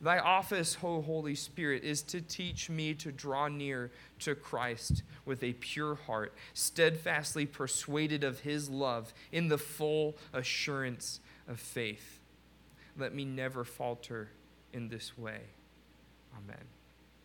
Thy 0.00 0.18
office, 0.18 0.76
O 0.82 1.02
Holy 1.02 1.34
Spirit, 1.34 1.82
is 1.82 2.02
to 2.02 2.20
teach 2.20 2.70
me 2.70 2.94
to 2.94 3.10
draw 3.10 3.48
near 3.48 3.90
to 4.20 4.36
Christ 4.36 5.02
with 5.24 5.42
a 5.42 5.54
pure 5.54 5.96
heart, 5.96 6.34
steadfastly 6.54 7.46
persuaded 7.46 8.22
of 8.22 8.40
his 8.40 8.70
love 8.70 9.12
in 9.32 9.48
the 9.48 9.58
full 9.58 10.16
assurance 10.32 11.20
of 11.48 11.58
faith. 11.58 12.20
Let 12.96 13.12
me 13.12 13.24
never 13.24 13.64
falter 13.64 14.30
in 14.72 14.88
this 14.88 15.18
way. 15.18 15.40
Amen. 16.36 16.64